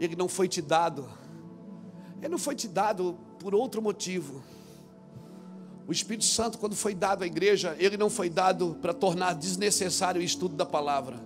ele 0.00 0.16
não 0.16 0.28
foi 0.28 0.48
te 0.48 0.60
dado, 0.60 1.08
ele 2.18 2.28
não 2.28 2.38
foi 2.38 2.56
te 2.56 2.66
dado 2.66 3.16
por 3.38 3.54
outro 3.54 3.80
motivo. 3.80 4.42
O 5.86 5.92
Espírito 5.92 6.24
Santo, 6.24 6.58
quando 6.58 6.74
foi 6.74 6.92
dado 6.92 7.22
à 7.22 7.26
igreja, 7.26 7.76
ele 7.78 7.96
não 7.96 8.10
foi 8.10 8.28
dado 8.28 8.76
para 8.82 8.92
tornar 8.92 9.34
desnecessário 9.34 10.20
o 10.20 10.24
estudo 10.24 10.56
da 10.56 10.66
palavra. 10.66 11.20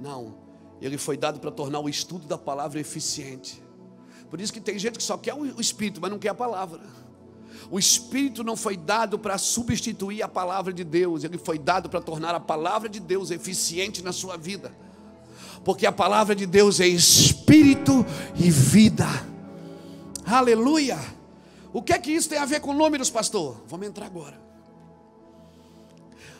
Não, 0.00 0.36
ele 0.80 0.98
foi 0.98 1.16
dado 1.16 1.38
para 1.38 1.52
tornar 1.52 1.78
o 1.78 1.88
estudo 1.88 2.26
da 2.26 2.36
palavra 2.36 2.80
eficiente. 2.80 3.62
Por 4.28 4.40
isso 4.40 4.52
que 4.52 4.60
tem 4.60 4.76
gente 4.80 4.98
que 4.98 5.04
só 5.04 5.16
quer 5.16 5.34
o 5.34 5.60
Espírito, 5.60 6.00
mas 6.00 6.10
não 6.10 6.18
quer 6.18 6.30
a 6.30 6.34
palavra. 6.34 6.80
O 7.70 7.78
Espírito 7.78 8.44
não 8.44 8.56
foi 8.56 8.76
dado 8.76 9.18
para 9.18 9.38
substituir 9.38 10.22
a 10.22 10.28
palavra 10.28 10.72
de 10.72 10.84
Deus, 10.84 11.24
ele 11.24 11.38
foi 11.38 11.58
dado 11.58 11.88
para 11.88 12.00
tornar 12.00 12.34
a 12.34 12.40
palavra 12.40 12.88
de 12.88 13.00
Deus 13.00 13.30
eficiente 13.30 14.02
na 14.02 14.12
sua 14.12 14.36
vida. 14.36 14.72
Porque 15.64 15.86
a 15.86 15.92
palavra 15.92 16.34
de 16.34 16.46
Deus 16.46 16.78
é 16.78 16.86
espírito 16.86 18.06
e 18.36 18.50
vida. 18.50 19.06
Aleluia! 20.24 20.98
O 21.72 21.82
que 21.82 21.92
é 21.92 21.98
que 21.98 22.12
isso 22.12 22.28
tem 22.28 22.38
a 22.38 22.44
ver 22.44 22.60
com 22.60 22.72
números, 22.72 23.10
pastor? 23.10 23.62
Vamos 23.66 23.86
entrar 23.86 24.06
agora. 24.06 24.40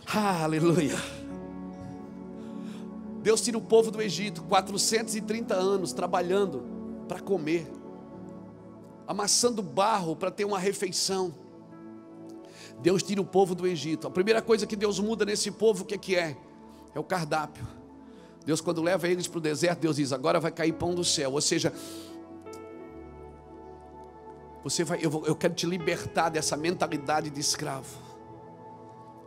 Aleluia! 0.06 0.96
Deus 3.22 3.40
tira 3.40 3.58
o 3.58 3.60
povo 3.60 3.90
do 3.90 4.00
Egito, 4.00 4.42
430 4.44 5.54
anos 5.54 5.92
trabalhando 5.92 6.62
para 7.08 7.18
comer 7.18 7.66
amassando 9.06 9.62
barro 9.62 10.16
para 10.16 10.30
ter 10.30 10.44
uma 10.44 10.58
refeição. 10.58 11.34
Deus 12.80 13.02
tira 13.02 13.20
o 13.20 13.24
povo 13.24 13.54
do 13.54 13.66
Egito. 13.66 14.06
A 14.06 14.10
primeira 14.10 14.42
coisa 14.42 14.66
que 14.66 14.76
Deus 14.76 14.98
muda 14.98 15.24
nesse 15.24 15.50
povo, 15.50 15.82
o 15.82 15.86
que 15.86 15.94
é 15.94 15.98
que 15.98 16.16
é? 16.16 16.36
É 16.94 16.98
o 16.98 17.04
cardápio. 17.04 17.66
Deus, 18.44 18.60
quando 18.60 18.82
leva 18.82 19.08
eles 19.08 19.26
para 19.26 19.38
o 19.38 19.40
deserto, 19.40 19.80
Deus 19.80 19.96
diz: 19.96 20.12
agora 20.12 20.38
vai 20.38 20.52
cair 20.52 20.72
pão 20.72 20.94
do 20.94 21.04
céu. 21.04 21.32
Ou 21.32 21.40
seja, 21.40 21.72
você 24.62 24.84
vai, 24.84 24.98
eu, 25.02 25.10
vou, 25.10 25.26
eu 25.26 25.34
quero 25.34 25.54
te 25.54 25.66
libertar 25.66 26.28
dessa 26.28 26.56
mentalidade 26.56 27.30
de 27.30 27.40
escravo. 27.40 28.04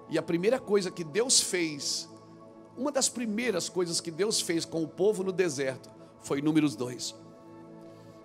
E 0.09 0.17
a 0.17 0.21
primeira 0.21 0.59
coisa 0.59 0.89
que 0.89 1.03
Deus 1.03 1.41
fez, 1.41 2.09
uma 2.77 2.91
das 2.91 3.09
primeiras 3.09 3.69
coisas 3.69 3.99
que 3.99 4.09
Deus 4.09 4.41
fez 4.41 4.63
com 4.65 4.81
o 4.83 4.87
povo 4.87 5.23
no 5.23 5.31
deserto, 5.31 5.89
foi 6.21 6.41
números 6.41 6.75
dois. 6.75 7.15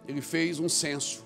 Ele 0.06 0.20
fez 0.20 0.60
um 0.60 0.68
censo. 0.68 1.23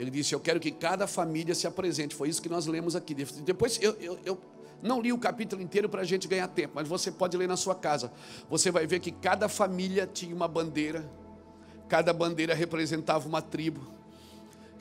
Ele 0.00 0.10
disse: 0.10 0.34
Eu 0.34 0.40
quero 0.40 0.58
que 0.58 0.70
cada 0.70 1.06
família 1.06 1.54
se 1.54 1.66
apresente. 1.66 2.14
Foi 2.14 2.30
isso 2.30 2.40
que 2.40 2.48
nós 2.48 2.64
lemos 2.64 2.96
aqui. 2.96 3.14
Depois 3.14 3.78
eu, 3.82 3.92
eu, 4.00 4.18
eu 4.24 4.40
não 4.82 4.98
li 4.98 5.12
o 5.12 5.18
capítulo 5.18 5.60
inteiro 5.60 5.90
para 5.90 6.00
a 6.00 6.04
gente 6.04 6.26
ganhar 6.26 6.48
tempo, 6.48 6.72
mas 6.76 6.88
você 6.88 7.12
pode 7.12 7.36
ler 7.36 7.46
na 7.46 7.56
sua 7.56 7.74
casa. 7.74 8.10
Você 8.48 8.70
vai 8.70 8.86
ver 8.86 9.00
que 9.00 9.10
cada 9.12 9.46
família 9.46 10.08
tinha 10.10 10.34
uma 10.34 10.48
bandeira, 10.48 11.06
cada 11.86 12.14
bandeira 12.14 12.54
representava 12.54 13.28
uma 13.28 13.42
tribo, 13.42 13.86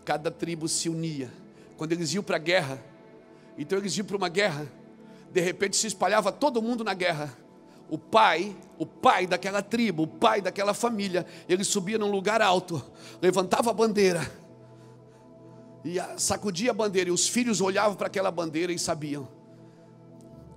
cada 0.06 0.32
tribo 0.32 0.70
se 0.70 0.88
unia. 0.88 1.30
Quando 1.76 1.92
eles 1.92 2.14
iam 2.14 2.24
para 2.24 2.38
a 2.38 2.40
guerra, 2.40 2.82
então 3.58 3.78
eles 3.78 3.98
iam 3.98 4.06
para 4.06 4.16
uma 4.16 4.30
guerra, 4.30 4.72
de 5.34 5.42
repente 5.42 5.76
se 5.76 5.88
espalhava 5.88 6.32
todo 6.32 6.62
mundo 6.62 6.82
na 6.82 6.94
guerra. 6.94 7.38
O 7.90 7.98
pai, 7.98 8.56
o 8.78 8.86
pai 8.86 9.28
daquela 9.28 9.62
tribo, 9.62 10.04
o 10.04 10.08
pai 10.08 10.40
daquela 10.40 10.74
família, 10.74 11.26
ele 11.50 11.66
subia 11.66 11.98
num 11.98 12.10
lugar 12.10 12.42
alto, 12.42 12.82
levantava 13.22 13.70
a 13.72 13.74
bandeira 13.74 14.48
e 15.84 15.98
sacudia 16.18 16.72
a 16.72 16.74
bandeira, 16.74 17.10
e 17.10 17.14
os 17.14 17.28
filhos 17.28 17.62
olhavam 17.62 17.96
para 17.96 18.08
aquela 18.08 18.32
bandeira 18.32 18.72
e 18.72 18.80
sabiam: 18.80 19.28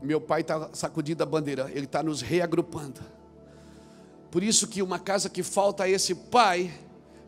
meu 0.03 0.21
pai 0.21 0.41
está 0.41 0.71
sacudindo 0.73 1.23
a 1.23 1.27
bandeira, 1.27 1.71
ele 1.71 1.87
está 1.87 2.03
nos 2.03 2.21
reagrupando. 2.21 3.01
Por 4.31 4.43
isso 4.43 4.67
que 4.67 4.83
uma 4.83 4.99
casa 4.99 5.31
que 5.31 5.43
falta 5.43 5.89
esse 5.89 6.15
pai 6.15 6.73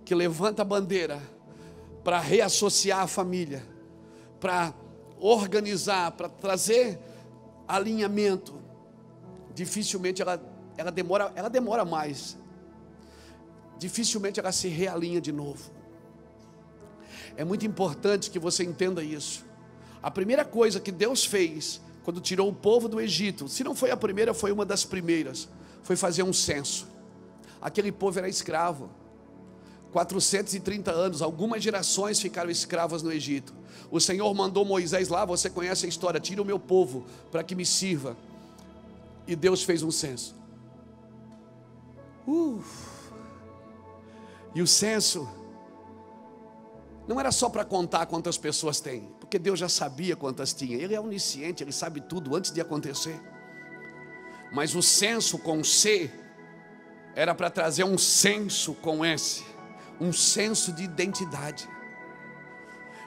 que 0.04 0.14
levanta 0.14 0.62
a 0.62 0.64
bandeira 0.64 1.22
para 2.02 2.18
reassociar 2.18 3.00
a 3.00 3.06
família, 3.06 3.64
para 4.40 4.74
organizar, 5.20 6.12
para 6.12 6.28
trazer 6.28 6.98
alinhamento, 7.68 8.60
dificilmente 9.54 10.20
ela, 10.20 10.42
ela 10.76 10.90
demora, 10.90 11.32
ela 11.36 11.48
demora 11.48 11.84
mais. 11.84 12.36
Dificilmente 13.78 14.40
ela 14.40 14.52
se 14.52 14.68
realinha 14.68 15.20
de 15.20 15.30
novo. 15.30 15.70
É 17.36 17.44
muito 17.44 17.66
importante 17.66 18.30
que 18.30 18.38
você 18.38 18.62
entenda 18.62 19.02
isso. 19.02 19.44
A 20.02 20.10
primeira 20.10 20.44
coisa 20.44 20.78
que 20.78 20.92
Deus 20.92 21.24
fez 21.24 21.80
quando 22.04 22.20
tirou 22.20 22.48
o 22.48 22.54
povo 22.54 22.88
do 22.88 23.00
Egito, 23.00 23.48
se 23.48 23.64
não 23.64 23.74
foi 23.74 23.90
a 23.90 23.96
primeira, 23.96 24.34
foi 24.34 24.52
uma 24.52 24.64
das 24.64 24.84
primeiras, 24.84 25.48
foi 25.82 25.96
fazer 25.96 26.22
um 26.22 26.32
censo. 26.32 26.86
Aquele 27.60 27.90
povo 27.90 28.18
era 28.18 28.28
escravo. 28.28 28.90
430 29.90 30.90
anos, 30.90 31.22
algumas 31.22 31.62
gerações 31.62 32.20
ficaram 32.20 32.50
escravas 32.50 33.02
no 33.02 33.10
Egito. 33.10 33.54
O 33.90 34.00
Senhor 34.00 34.32
mandou 34.34 34.64
Moisés 34.64 35.08
lá, 35.08 35.24
você 35.24 35.48
conhece 35.48 35.86
a 35.86 35.88
história, 35.88 36.20
tira 36.20 36.42
o 36.42 36.44
meu 36.44 36.58
povo 36.58 37.06
para 37.30 37.42
que 37.42 37.54
me 37.54 37.64
sirva. 37.64 38.16
E 39.26 39.34
Deus 39.34 39.62
fez 39.62 39.82
um 39.82 39.90
censo. 39.90 40.34
Uh. 42.26 42.62
E 44.54 44.60
o 44.60 44.66
censo 44.66 45.28
não 47.06 47.20
era 47.20 47.30
só 47.30 47.48
para 47.48 47.64
contar 47.64 48.06
quantas 48.06 48.38
pessoas 48.38 48.80
tem, 48.80 49.12
porque 49.20 49.38
Deus 49.38 49.58
já 49.58 49.68
sabia 49.68 50.16
quantas 50.16 50.52
tinha. 50.52 50.76
Ele 50.76 50.94
é 50.94 51.00
onisciente, 51.00 51.62
ele 51.62 51.72
sabe 51.72 52.00
tudo 52.00 52.34
antes 52.34 52.50
de 52.50 52.60
acontecer. 52.60 53.20
Mas 54.52 54.74
o 54.74 54.82
senso 54.82 55.38
com 55.38 55.62
C 55.62 56.10
era 57.14 57.34
para 57.34 57.50
trazer 57.50 57.84
um 57.84 57.98
senso 57.98 58.74
com 58.74 59.04
S, 59.04 59.44
um 60.00 60.12
senso 60.12 60.72
de 60.72 60.82
identidade. 60.84 61.68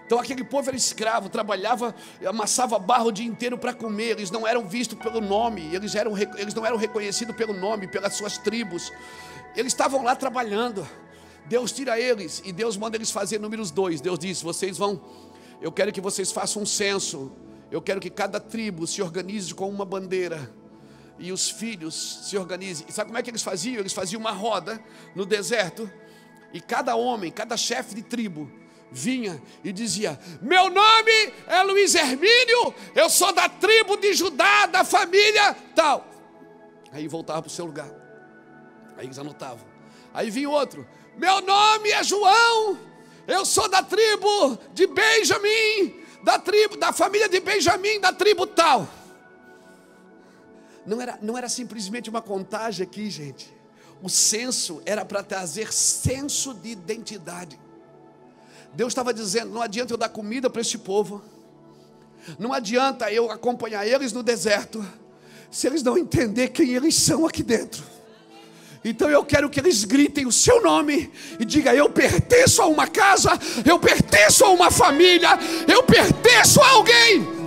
Então 0.06 0.20
aquele 0.20 0.44
povo 0.44 0.70
era 0.70 0.78
escravo, 0.78 1.28
trabalhava, 1.28 1.94
amassava 2.26 2.80
barro 2.80 3.08
o 3.08 3.12
dia 3.12 3.26
inteiro 3.26 3.58
para 3.58 3.74
comer. 3.74 4.12
Eles 4.12 4.32
não 4.32 4.48
eram 4.48 4.66
vistos 4.66 4.98
pelo 4.98 5.20
nome, 5.20 5.74
eles, 5.76 5.96
eram, 5.96 6.18
eles 6.18 6.54
não 6.54 6.66
eram 6.66 6.78
reconhecidos 6.78 7.36
pelo 7.36 7.54
nome, 7.54 7.88
pelas 7.88 8.14
suas 8.14 8.38
tribos. 8.38 8.92
Eles 9.56 9.74
estavam 9.74 10.04
lá 10.04 10.16
trabalhando. 10.16 10.88
Deus 11.48 11.72
tira 11.72 12.00
eles 12.00 12.42
e 12.46 12.52
Deus 12.52 12.76
manda 12.78 12.98
eles 12.98 13.12
fazer 13.12 13.40
números 13.40 13.72
dois. 13.72 14.02
Deus 14.02 14.20
diz: 14.20 14.42
vocês 14.42 14.78
vão, 14.78 15.02
eu 15.62 15.72
quero 15.72 15.92
que 15.92 16.02
vocês 16.02 16.32
façam 16.32 16.62
um 16.62 16.66
censo. 16.66 17.32
Eu 17.70 17.82
quero 17.82 18.00
que 18.00 18.10
cada 18.10 18.40
tribo 18.40 18.88
se 18.88 19.02
organize 19.02 19.54
com 19.54 19.70
uma 19.70 19.84
bandeira 19.84 20.54
e 21.20 21.32
os 21.32 21.50
filhos 21.50 22.22
se 22.24 22.38
organizem. 22.38 22.86
E 22.88 22.94
sabe 22.94 23.10
como 23.10 23.18
é 23.18 23.22
que 23.22 23.30
eles 23.30 23.42
faziam? 23.42 23.80
Eles 23.80 23.94
faziam 23.94 24.20
uma 24.20 24.32
roda 24.32 24.82
no 25.16 25.26
deserto 25.26 25.90
e 26.54 26.62
cada 26.62 26.96
homem, 26.96 27.32
cada 27.32 27.58
chefe 27.58 27.96
de 27.96 28.02
tribo 28.02 28.50
vinha 28.92 29.42
e 29.64 29.72
dizia: 29.72 30.20
Meu 30.42 30.70
nome 30.70 31.34
é 31.48 31.62
Luiz 31.64 31.96
Hermínio, 31.96 32.74
eu 32.96 33.10
sou 33.10 33.34
da 33.34 33.50
tribo 33.50 33.98
de 33.98 34.14
Judá, 34.14 34.66
da 34.66 34.84
família 34.84 35.56
tal. 35.76 36.10
Aí 36.92 37.08
voltava 37.08 37.42
para 37.42 37.50
o 37.50 37.52
seu 37.52 37.66
lugar. 37.66 37.90
Aí 38.98 39.06
eles 39.06 39.20
anotavam. 39.20 39.66
Aí 40.14 40.30
vinha 40.30 40.50
outro: 40.50 40.88
meu 41.18 41.42
nome 41.42 41.90
é 41.90 42.04
João, 42.04 42.78
eu 43.28 43.44
sou 43.46 43.68
da 43.68 43.82
tribo 43.82 44.58
de 44.74 44.86
Benjamim, 44.88 46.02
da 46.24 46.38
tribo, 46.38 46.78
da 46.78 46.94
família 46.94 47.28
de 47.28 47.40
Benjamim, 47.40 48.00
da 48.00 48.14
tribo 48.14 48.46
tal. 48.46 48.88
Não 50.86 51.02
era, 51.02 51.20
não 51.22 51.38
era 51.38 51.50
simplesmente 51.50 52.10
uma 52.10 52.22
contagem 52.22 52.86
aqui, 52.86 53.10
gente. 53.10 53.54
O 54.02 54.10
censo 54.10 54.82
era 54.86 55.04
para 55.04 55.24
trazer 55.24 55.74
senso 55.74 56.54
de 56.54 56.70
identidade. 56.70 57.60
Deus 58.74 58.92
estava 58.92 59.14
dizendo: 59.14 59.52
não 59.52 59.62
adianta 59.62 59.94
eu 59.94 59.98
dar 59.98 60.10
comida 60.10 60.50
para 60.50 60.62
esse 60.62 60.78
povo, 60.78 61.22
não 62.38 62.54
adianta 62.54 63.12
eu 63.12 63.32
acompanhar 63.32 63.88
eles 63.88 64.14
no 64.14 64.22
deserto, 64.22 64.86
se 65.50 65.68
eles 65.68 65.82
não 65.82 65.98
entender 65.98 66.50
quem 66.50 66.74
eles 66.74 66.96
são 66.96 67.26
aqui 67.26 67.42
dentro. 67.42 67.84
Então 68.84 69.10
eu 69.10 69.24
quero 69.26 69.50
que 69.50 69.60
eles 69.60 69.84
gritem 69.84 70.26
o 70.26 70.32
seu 70.32 70.62
nome 70.62 71.12
e 71.40 71.46
diga: 71.46 71.74
Eu 71.74 71.90
pertenço 71.90 72.62
a 72.62 72.68
uma 72.68 72.88
casa, 72.88 73.32
eu 73.66 73.80
pertenço 73.80 74.46
a 74.46 74.50
uma 74.50 74.72
família, 74.72 75.30
eu 75.68 75.84
pertenço 75.84 76.62
a 76.62 76.70
alguém. 76.70 77.38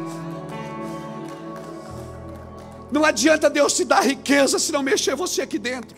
Não 2.90 3.04
adianta 3.04 3.48
Deus 3.48 3.74
te 3.74 3.84
dar 3.84 4.00
riqueza 4.00 4.58
se 4.58 4.72
não 4.72 4.82
mexer 4.82 5.14
você 5.14 5.42
aqui 5.42 5.58
dentro. 5.58 5.96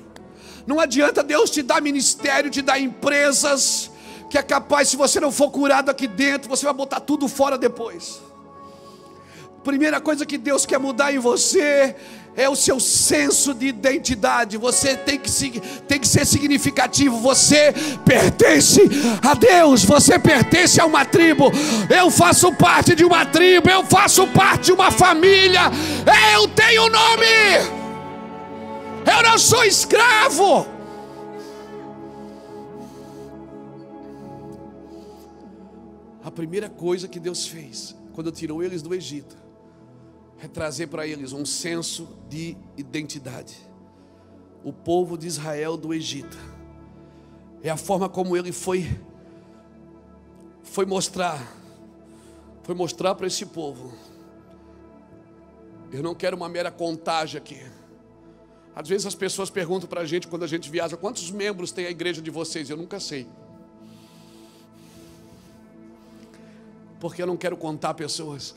Não 0.67 0.79
adianta 0.79 1.23
Deus 1.23 1.51
te 1.51 1.63
dar 1.63 1.81
ministério, 1.81 2.51
te 2.51 2.63
dar 2.63 2.79
empresas, 2.79 3.91
que 4.31 4.39
é 4.39 4.43
capaz, 4.43 4.89
se 4.89 4.97
você 4.97 5.19
não 5.19 5.33
for 5.33 5.51
curado 5.51 5.91
aqui 5.91 6.07
dentro, 6.07 6.49
você 6.49 6.65
vai 6.65 6.75
botar 6.75 7.01
tudo 7.01 7.27
fora 7.29 7.59
depois. 7.59 8.21
Primeira 9.65 10.01
coisa 10.01 10.27
que 10.27 10.37
Deus 10.37 10.67
quer 10.67 10.79
mudar 10.79 11.15
em 11.15 11.21
você 11.21 11.95
é 12.35 12.49
o 12.49 12.57
seu 12.57 12.81
senso 12.81 13.55
de 13.55 13.67
identidade. 13.67 14.57
Você 14.57 14.97
tem 14.97 15.21
que, 15.21 15.31
tem 15.87 16.01
que 16.01 16.09
ser 16.09 16.27
significativo. 16.27 17.17
Você 17.19 17.73
pertence 18.05 18.81
a 19.23 19.35
Deus, 19.35 19.85
você 19.85 20.19
pertence 20.19 20.81
a 20.81 20.87
uma 20.87 21.05
tribo. 21.05 21.53
Eu 21.89 22.11
faço 22.11 22.53
parte 22.53 22.97
de 22.97 23.05
uma 23.05 23.25
tribo, 23.25 23.71
eu 23.71 23.85
faço 23.85 24.27
parte 24.29 24.67
de 24.67 24.73
uma 24.73 24.91
família. 24.91 25.71
Eu 26.35 26.49
tenho 26.49 26.89
nome. 26.89 27.27
Eu 29.07 29.23
não 29.23 29.39
sou 29.39 29.65
escravo. 29.65 30.67
A 36.25 36.31
primeira 36.33 36.69
coisa 36.69 37.07
que 37.07 37.21
Deus 37.21 37.47
fez 37.47 37.95
quando 38.13 38.33
tirou 38.33 38.61
eles 38.61 38.83
do 38.83 38.93
Egito 38.93 39.52
é 40.43 40.49
trazer 40.49 40.89
para 40.89 41.07
eles 41.07 41.33
um 41.33 41.47
senso 41.47 42.09
de 42.29 42.57
identidade. 42.77 43.57
O 44.65 44.73
povo 44.73 45.17
de 45.17 45.29
Israel 45.29 45.77
do 45.77 45.95
Egito. 45.95 46.37
É 47.63 47.71
a 47.71 47.77
forma 47.77 48.09
como 48.09 48.37
ele 48.37 48.51
foi 48.51 49.01
foi 50.65 50.85
mostrar 50.85 51.41
foi 52.65 52.75
mostrar 52.75 53.15
para 53.15 53.27
esse 53.27 53.47
povo. 53.47 53.93
Eu 55.93 56.03
não 56.03 56.15
quero 56.15 56.37
uma 56.37 56.49
mera 56.49 56.71
contagem 56.71 57.39
aqui. 57.39 57.61
Às 58.75 58.89
vezes 58.89 59.07
as 59.07 59.15
pessoas 59.15 59.49
perguntam 59.51 59.89
para 59.89 60.01
a 60.01 60.05
gente 60.05 60.27
quando 60.27 60.43
a 60.43 60.49
gente 60.49 60.69
viaja: 60.69 60.97
quantos 60.97 61.31
membros 61.31 61.71
tem 61.71 61.87
a 61.87 61.91
igreja 61.91 62.21
de 62.21 62.31
vocês? 62.31 62.69
Eu 62.69 62.77
nunca 62.77 62.99
sei. 62.99 63.29
Porque 66.99 67.23
eu 67.23 67.27
não 67.27 67.37
quero 67.37 67.57
contar 67.57 67.95
pessoas. 67.95 68.55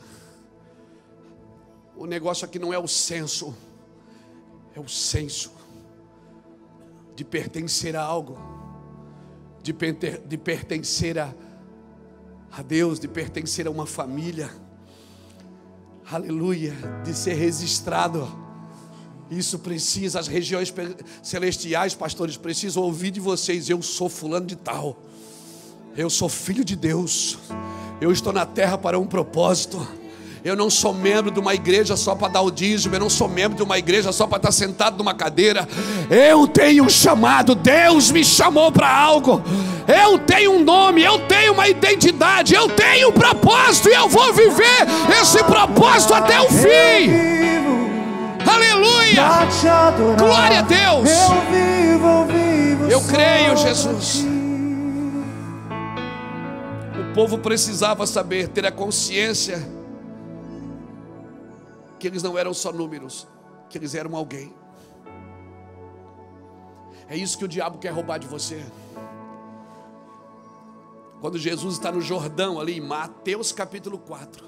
O 1.96 2.04
negócio 2.04 2.44
aqui 2.44 2.58
não 2.58 2.74
é 2.74 2.78
o 2.78 2.86
senso, 2.86 3.56
é 4.74 4.80
o 4.80 4.86
senso 4.86 5.50
de 7.14 7.24
pertencer 7.24 7.96
a 7.96 8.02
algo, 8.02 8.38
de, 9.62 9.74
de 10.26 10.36
pertencer 10.36 11.18
a, 11.18 11.34
a 12.52 12.60
Deus, 12.60 13.00
de 13.00 13.08
pertencer 13.08 13.66
a 13.66 13.70
uma 13.70 13.86
família, 13.86 14.50
aleluia, 16.10 16.74
de 17.02 17.14
ser 17.14 17.32
registrado. 17.32 18.28
Isso 19.30 19.58
precisa, 19.58 20.20
as 20.20 20.28
regiões 20.28 20.72
celestiais, 21.22 21.94
pastores, 21.94 22.36
precisam 22.36 22.82
ouvir 22.82 23.10
de 23.10 23.20
vocês: 23.20 23.70
eu 23.70 23.80
sou 23.80 24.10
fulano 24.10 24.44
de 24.44 24.54
tal, 24.54 25.02
eu 25.96 26.10
sou 26.10 26.28
filho 26.28 26.62
de 26.62 26.76
Deus, 26.76 27.38
eu 28.02 28.12
estou 28.12 28.34
na 28.34 28.44
terra 28.44 28.76
para 28.76 28.98
um 28.98 29.06
propósito. 29.06 30.05
Eu 30.46 30.54
não 30.54 30.70
sou 30.70 30.94
membro 30.94 31.32
de 31.32 31.40
uma 31.40 31.56
igreja 31.56 31.96
só 31.96 32.14
para 32.14 32.28
dar 32.28 32.42
o 32.42 32.52
dízimo, 32.52 32.94
eu 32.94 33.00
não 33.00 33.10
sou 33.10 33.28
membro 33.28 33.56
de 33.56 33.64
uma 33.64 33.78
igreja 33.78 34.12
só 34.12 34.28
para 34.28 34.36
estar 34.36 34.52
sentado 34.52 34.96
numa 34.96 35.12
cadeira. 35.12 35.66
Eu 36.08 36.46
tenho 36.46 36.84
um 36.84 36.88
chamado, 36.88 37.52
Deus 37.56 38.12
me 38.12 38.24
chamou 38.24 38.70
para 38.70 38.88
algo. 38.88 39.42
Eu 39.88 40.20
tenho 40.20 40.52
um 40.52 40.62
nome, 40.62 41.02
eu 41.02 41.18
tenho 41.26 41.52
uma 41.52 41.66
identidade, 41.66 42.54
eu 42.54 42.68
tenho 42.68 43.08
um 43.08 43.12
propósito 43.12 43.88
e 43.88 43.94
eu 43.94 44.08
vou 44.08 44.32
viver 44.32 44.86
esse 45.20 45.42
propósito 45.42 46.14
até 46.14 46.40
o 46.40 46.48
fim. 46.48 47.10
Aleluia! 48.48 49.24
Glória 50.16 50.60
a 50.60 50.62
Deus! 50.62 51.10
Eu 52.88 53.00
creio, 53.00 53.56
Jesus. 53.56 54.24
O 57.00 57.14
povo 57.16 57.36
precisava 57.38 58.06
saber, 58.06 58.46
ter 58.46 58.64
a 58.64 58.70
consciência 58.70 59.74
que 61.98 62.06
eles 62.06 62.22
não 62.22 62.36
eram 62.36 62.52
só 62.52 62.72
números, 62.72 63.26
que 63.68 63.78
eles 63.78 63.94
eram 63.94 64.16
alguém. 64.16 64.54
É 67.08 67.16
isso 67.16 67.38
que 67.38 67.44
o 67.44 67.48
diabo 67.48 67.78
quer 67.78 67.90
roubar 67.90 68.18
de 68.18 68.26
você. 68.26 68.64
Quando 71.20 71.38
Jesus 71.38 71.74
está 71.74 71.90
no 71.90 72.00
Jordão, 72.00 72.60
ali 72.60 72.76
em 72.76 72.80
Mateus 72.80 73.52
capítulo 73.52 73.98
4. 73.98 74.44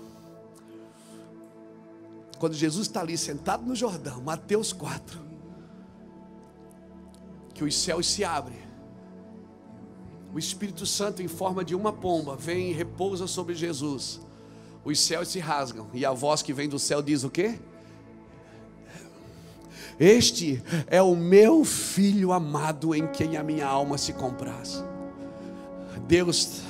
Quando 2.38 2.54
Jesus 2.54 2.86
está 2.86 3.00
ali 3.00 3.16
sentado 3.16 3.64
no 3.64 3.74
Jordão, 3.74 4.20
Mateus 4.20 4.72
4. 4.72 5.20
Que 7.54 7.64
os 7.64 7.74
céus 7.76 8.06
se 8.08 8.24
abrem. 8.24 8.58
O 10.32 10.38
Espírito 10.38 10.84
Santo, 10.84 11.22
em 11.22 11.28
forma 11.28 11.64
de 11.64 11.74
uma 11.74 11.92
pomba, 11.92 12.36
vem 12.36 12.70
e 12.70 12.72
repousa 12.72 13.26
sobre 13.26 13.54
Jesus 13.54 14.20
os 14.88 15.00
céus 15.00 15.28
se 15.28 15.38
rasgam 15.38 15.86
e 15.92 16.04
a 16.04 16.12
voz 16.12 16.42
que 16.42 16.52
vem 16.52 16.68
do 16.68 16.78
céu 16.78 17.02
diz 17.02 17.24
o 17.24 17.30
quê? 17.30 17.58
Este 20.00 20.62
é 20.86 21.02
o 21.02 21.16
meu 21.16 21.64
filho 21.64 22.32
amado 22.32 22.94
em 22.94 23.06
quem 23.08 23.36
a 23.36 23.42
minha 23.42 23.66
alma 23.66 23.98
se 23.98 24.12
compraz. 24.12 24.84
Deus 26.06 26.62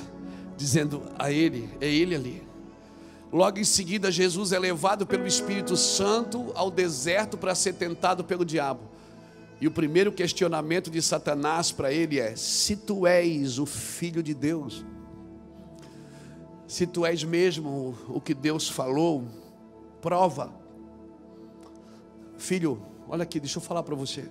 dizendo 0.56 1.02
a 1.18 1.30
ele, 1.30 1.68
é 1.80 1.86
ele 1.86 2.14
ali. 2.14 2.42
Logo 3.30 3.58
em 3.58 3.64
seguida, 3.64 4.10
Jesus 4.10 4.52
é 4.52 4.58
levado 4.58 5.06
pelo 5.06 5.26
Espírito 5.26 5.76
Santo 5.76 6.50
ao 6.54 6.70
deserto 6.70 7.36
para 7.36 7.54
ser 7.54 7.74
tentado 7.74 8.24
pelo 8.24 8.44
diabo. 8.44 8.80
E 9.60 9.66
o 9.66 9.70
primeiro 9.70 10.10
questionamento 10.10 10.90
de 10.90 11.02
Satanás 11.02 11.70
para 11.70 11.92
ele 11.92 12.18
é: 12.18 12.34
se 12.34 12.74
tu 12.74 13.06
és 13.06 13.58
o 13.58 13.66
filho 13.66 14.22
de 14.22 14.32
Deus, 14.32 14.84
se 16.68 16.86
tu 16.86 17.06
és 17.06 17.24
mesmo 17.24 17.96
o 18.08 18.20
que 18.20 18.34
Deus 18.34 18.68
falou, 18.68 19.24
prova. 20.02 20.52
Filho, 22.36 22.80
olha 23.08 23.22
aqui, 23.22 23.40
deixa 23.40 23.56
eu 23.56 23.62
falar 23.62 23.82
para 23.82 23.94
você. 23.94 24.30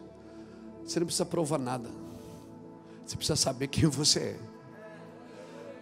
Você 0.85 0.99
não 0.99 1.07
precisa 1.07 1.25
provar 1.25 1.57
nada. 1.57 1.89
Você 3.03 3.15
precisa 3.17 3.35
saber 3.35 3.67
quem 3.67 3.89
você 3.89 4.19
é. 4.19 4.39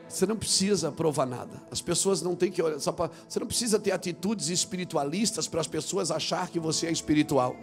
Você 0.07 0.25
não 0.25 0.37
precisa 0.37 0.93
provar 0.93 1.25
nada. 1.25 1.61
As 1.69 1.81
pessoas 1.81 2.21
não 2.21 2.35
têm 2.35 2.49
que 2.49 2.61
olhar 2.61 2.79
só 2.79 2.93
para. 2.93 3.11
Você 3.27 3.37
não 3.37 3.47
precisa 3.47 3.77
ter 3.77 3.91
atitudes 3.91 4.47
espiritualistas 4.47 5.49
para 5.49 5.59
as 5.59 5.67
pessoas 5.67 6.09
achar 6.09 6.49
que 6.49 6.59
você 6.59 6.87
é 6.87 6.91
espiritual. 6.91 7.53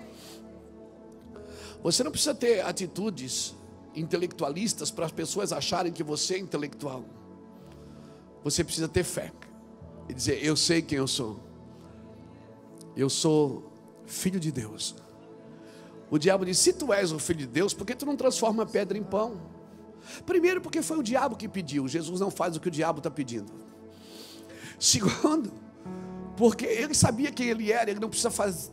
Você 1.83 2.05
não 2.05 2.11
precisa 2.11 2.35
ter 2.35 2.61
atitudes 2.61 3.55
intelectualistas 3.95 4.91
para 4.91 5.07
as 5.07 5.13
pessoas 5.13 5.51
acharem 5.51 5.93
que 5.93 6.03
você 6.03 6.35
é 6.35 6.39
intelectual. 6.39 7.22
Você 8.45 8.65
precisa 8.65 8.89
ter 8.89 9.05
fé 9.05 9.33
e 10.09 10.15
dizer: 10.15 10.45
Eu 10.45 10.57
sei 10.57 10.83
quem 10.83 10.99
eu 10.99 11.07
sou. 11.07 11.41
Eu 12.97 13.09
sou 13.09 13.73
filho 14.07 14.39
de 14.39 14.51
Deus. 14.51 14.95
O 16.11 16.19
diabo 16.19 16.45
disse: 16.45 16.63
Se 16.63 16.73
tu 16.73 16.93
és 16.93 17.13
o 17.13 17.19
filho 17.19 17.41
de 17.41 17.47
Deus, 17.47 17.73
por 17.73 17.87
que 17.87 17.95
tu 17.95 18.05
não 18.05 18.17
transforma 18.17 18.65
a 18.65 18.67
pedra 18.67 18.99
em 18.99 19.03
pão? 19.03 19.41
Primeiro, 20.27 20.61
porque 20.61 20.83
foi 20.83 20.99
o 20.99 21.03
diabo 21.03 21.37
que 21.37 21.49
pediu. 21.49 21.87
Jesus 21.87 22.21
não 22.21 22.31
faz 22.31 22.57
o 22.57 22.61
que 22.61 22.69
o 22.69 22.71
diabo 22.71 22.99
está 22.99 23.11
pedindo. 23.11 23.53
Segundo, 24.79 25.53
porque 26.37 26.67
ele 26.67 26.93
sabia 26.93 27.31
quem 27.31 27.49
ele 27.49 27.71
era, 27.71 27.91
ele 27.91 28.01
não, 28.01 28.11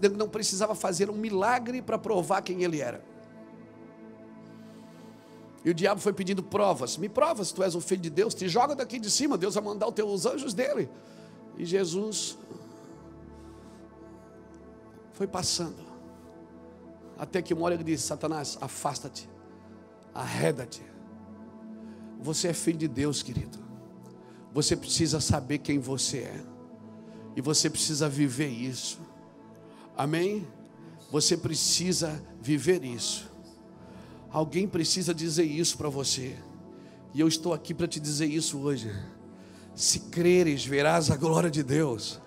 ele 0.02 0.16
não 0.16 0.28
precisava 0.28 0.74
fazer 0.74 1.10
um 1.10 1.16
milagre 1.16 1.82
para 1.82 1.98
provar 1.98 2.42
quem 2.42 2.64
ele 2.64 2.82
era. 2.82 3.04
E 5.64 5.70
o 5.70 5.74
diabo 5.74 6.00
foi 6.00 6.14
pedindo 6.14 6.42
provas. 6.42 6.98
Me 6.98 7.10
prova 7.10 7.44
se 7.44 7.54
tu 7.54 7.64
és 7.64 7.76
o 7.76 7.82
filho 7.82 8.02
de 8.02 8.10
Deus. 8.10 8.34
Te 8.34 8.48
joga 8.48 8.76
daqui 8.76 9.00
de 9.00 9.10
cima. 9.10 9.38
Deus 9.38 9.56
vai 9.56 9.64
mandar 9.64 9.88
os 9.88 9.94
teus 9.94 10.26
anjos 10.26 10.54
dele. 10.54 10.90
E 11.58 11.66
Jesus 11.66 12.38
foi 15.14 15.28
passando. 15.28 15.90
Até 17.18 17.42
que 17.42 17.54
uma 17.54 17.66
hora 17.66 17.76
ele 17.76 17.84
disse: 17.84 18.08
Satanás, 18.08 18.58
afasta-te. 18.62 19.30
Arreda-te. 20.14 20.82
Você 22.22 22.48
é 22.48 22.54
filho 22.54 22.78
de 22.78 22.88
Deus, 22.88 23.22
querido. 23.22 23.60
Você 24.54 24.76
precisa 24.76 25.20
saber 25.20 25.60
quem 25.60 25.78
você 25.78 26.20
é. 26.20 26.46
E 27.36 27.42
você 27.42 27.70
precisa 27.70 28.10
viver 28.10 28.48
isso. 28.48 29.00
Amém? 29.96 30.48
Você 31.12 31.36
precisa 31.36 32.22
viver 32.42 32.84
isso. 32.84 33.29
Alguém 34.32 34.68
precisa 34.68 35.14
dizer 35.14 35.44
isso 35.44 35.78
para 35.78 35.90
você. 35.90 36.36
E 37.14 37.20
eu 37.20 37.28
estou 37.28 37.54
aqui 37.54 37.74
para 37.74 37.88
te 37.88 38.00
dizer 38.00 38.28
isso 38.28 38.60
hoje. 38.60 38.94
Se 39.74 40.00
creres, 40.02 40.66
verás 40.66 41.10
a 41.10 41.16
glória 41.16 41.50
de 41.50 41.64
Deus. 41.64 42.20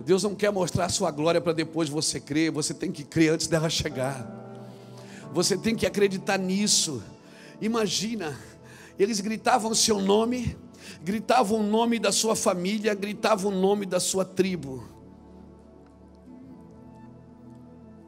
Deus 0.00 0.22
não 0.22 0.34
quer 0.34 0.50
mostrar 0.50 0.86
a 0.86 0.88
sua 0.88 1.10
glória 1.10 1.40
para 1.40 1.52
depois 1.52 1.88
você 1.88 2.18
crer, 2.18 2.50
você 2.50 2.74
tem 2.74 2.90
que 2.90 3.04
crer 3.04 3.32
antes 3.32 3.46
dela 3.46 3.70
chegar. 3.70 4.42
Você 5.32 5.56
tem 5.56 5.76
que 5.76 5.86
acreditar 5.86 6.38
nisso. 6.38 7.02
Imagina, 7.60 8.38
eles 8.98 9.20
gritavam 9.20 9.70
o 9.70 9.74
seu 9.74 10.00
nome, 10.00 10.56
gritavam 11.02 11.60
o 11.60 11.62
nome 11.62 11.98
da 11.98 12.10
sua 12.10 12.34
família, 12.34 12.94
gritavam 12.94 13.52
o 13.52 13.54
nome 13.54 13.86
da 13.86 14.00
sua 14.00 14.24
tribo. 14.24 14.88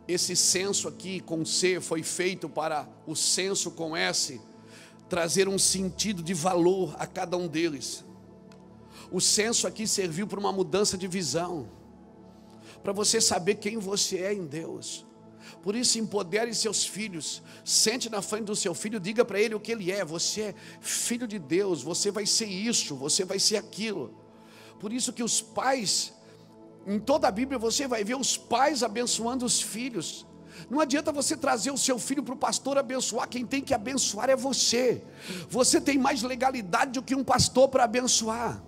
Esse 0.09 0.37
censo 0.37 0.87
aqui 0.87 1.21
com 1.21 1.45
C 1.45 1.81
foi 1.81 2.03
feito 2.03 2.49
para 2.49 2.89
o 3.07 3.17
censo 3.17 3.71
com 3.73 3.97
S 3.97 4.41
trazer 5.09 5.49
um 5.49 5.59
sentido 5.59 6.23
de 6.23 6.35
valor 6.35 6.95
a 6.99 7.07
cada 7.07 7.37
um 7.37 7.47
deles. 7.47 8.05
O 9.11 9.21
censo 9.21 9.67
aqui 9.67 9.87
serviu 9.87 10.27
para 10.27 10.41
uma 10.41 10.53
mudança 10.53 10.99
de 10.99 11.07
visão, 11.07 11.69
para 12.83 12.93
você 12.93 13.21
saber 13.21 13.57
quem 13.57 13.79
você 13.79 14.19
é 14.19 14.35
em 14.35 14.47
Deus. 14.47 15.07
Por 15.63 15.77
isso, 15.77 15.99
empodere 15.99 16.53
seus 16.55 16.85
filhos. 16.85 17.43
Sente 17.65 18.11
na 18.11 18.21
frente 18.21 18.45
do 18.45 18.57
seu 18.57 18.75
filho, 18.75 18.99
diga 18.99 19.25
para 19.25 19.41
ele 19.41 19.55
o 19.55 19.61
que 19.61 19.73
ele 19.73 19.91
é. 19.91 20.05
Você 20.05 20.41
é 20.43 20.55
filho 20.81 21.27
de 21.27 21.39
Deus, 21.39 21.83
você 21.83 22.11
vai 22.11 22.27
ser 22.27 22.47
isso, 22.47 22.97
você 22.97 23.25
vai 23.25 23.39
ser 23.39 23.57
aquilo. 23.57 24.15
Por 24.81 24.93
isso 24.93 25.13
que 25.13 25.23
os 25.23 25.41
pais 25.41 26.13
em 26.87 26.99
toda 27.01 27.27
a 27.27 27.31
Bíblia 27.31 27.59
você 27.59 27.89
vai 27.89 28.05
ver 28.05 28.15
os 28.15 28.37
pais 28.37 28.83
abençoando 28.83 29.45
os 29.45 29.61
filhos. 29.61 30.25
Não 30.71 30.81
adianta 30.81 31.13
você 31.13 31.37
trazer 31.37 31.71
o 31.71 31.77
seu 31.77 31.99
filho 31.99 32.23
para 32.23 32.35
o 32.35 32.37
pastor 32.37 32.79
abençoar, 32.79 33.29
quem 33.29 33.45
tem 33.45 33.63
que 33.63 33.75
abençoar 33.75 34.31
é 34.31 34.37
você. 34.37 35.03
Você 35.51 35.81
tem 35.81 35.99
mais 35.99 36.23
legalidade 36.23 36.93
do 36.93 37.03
que 37.03 37.15
um 37.15 37.25
pastor 37.25 37.69
para 37.69 37.85
abençoar. 37.85 38.63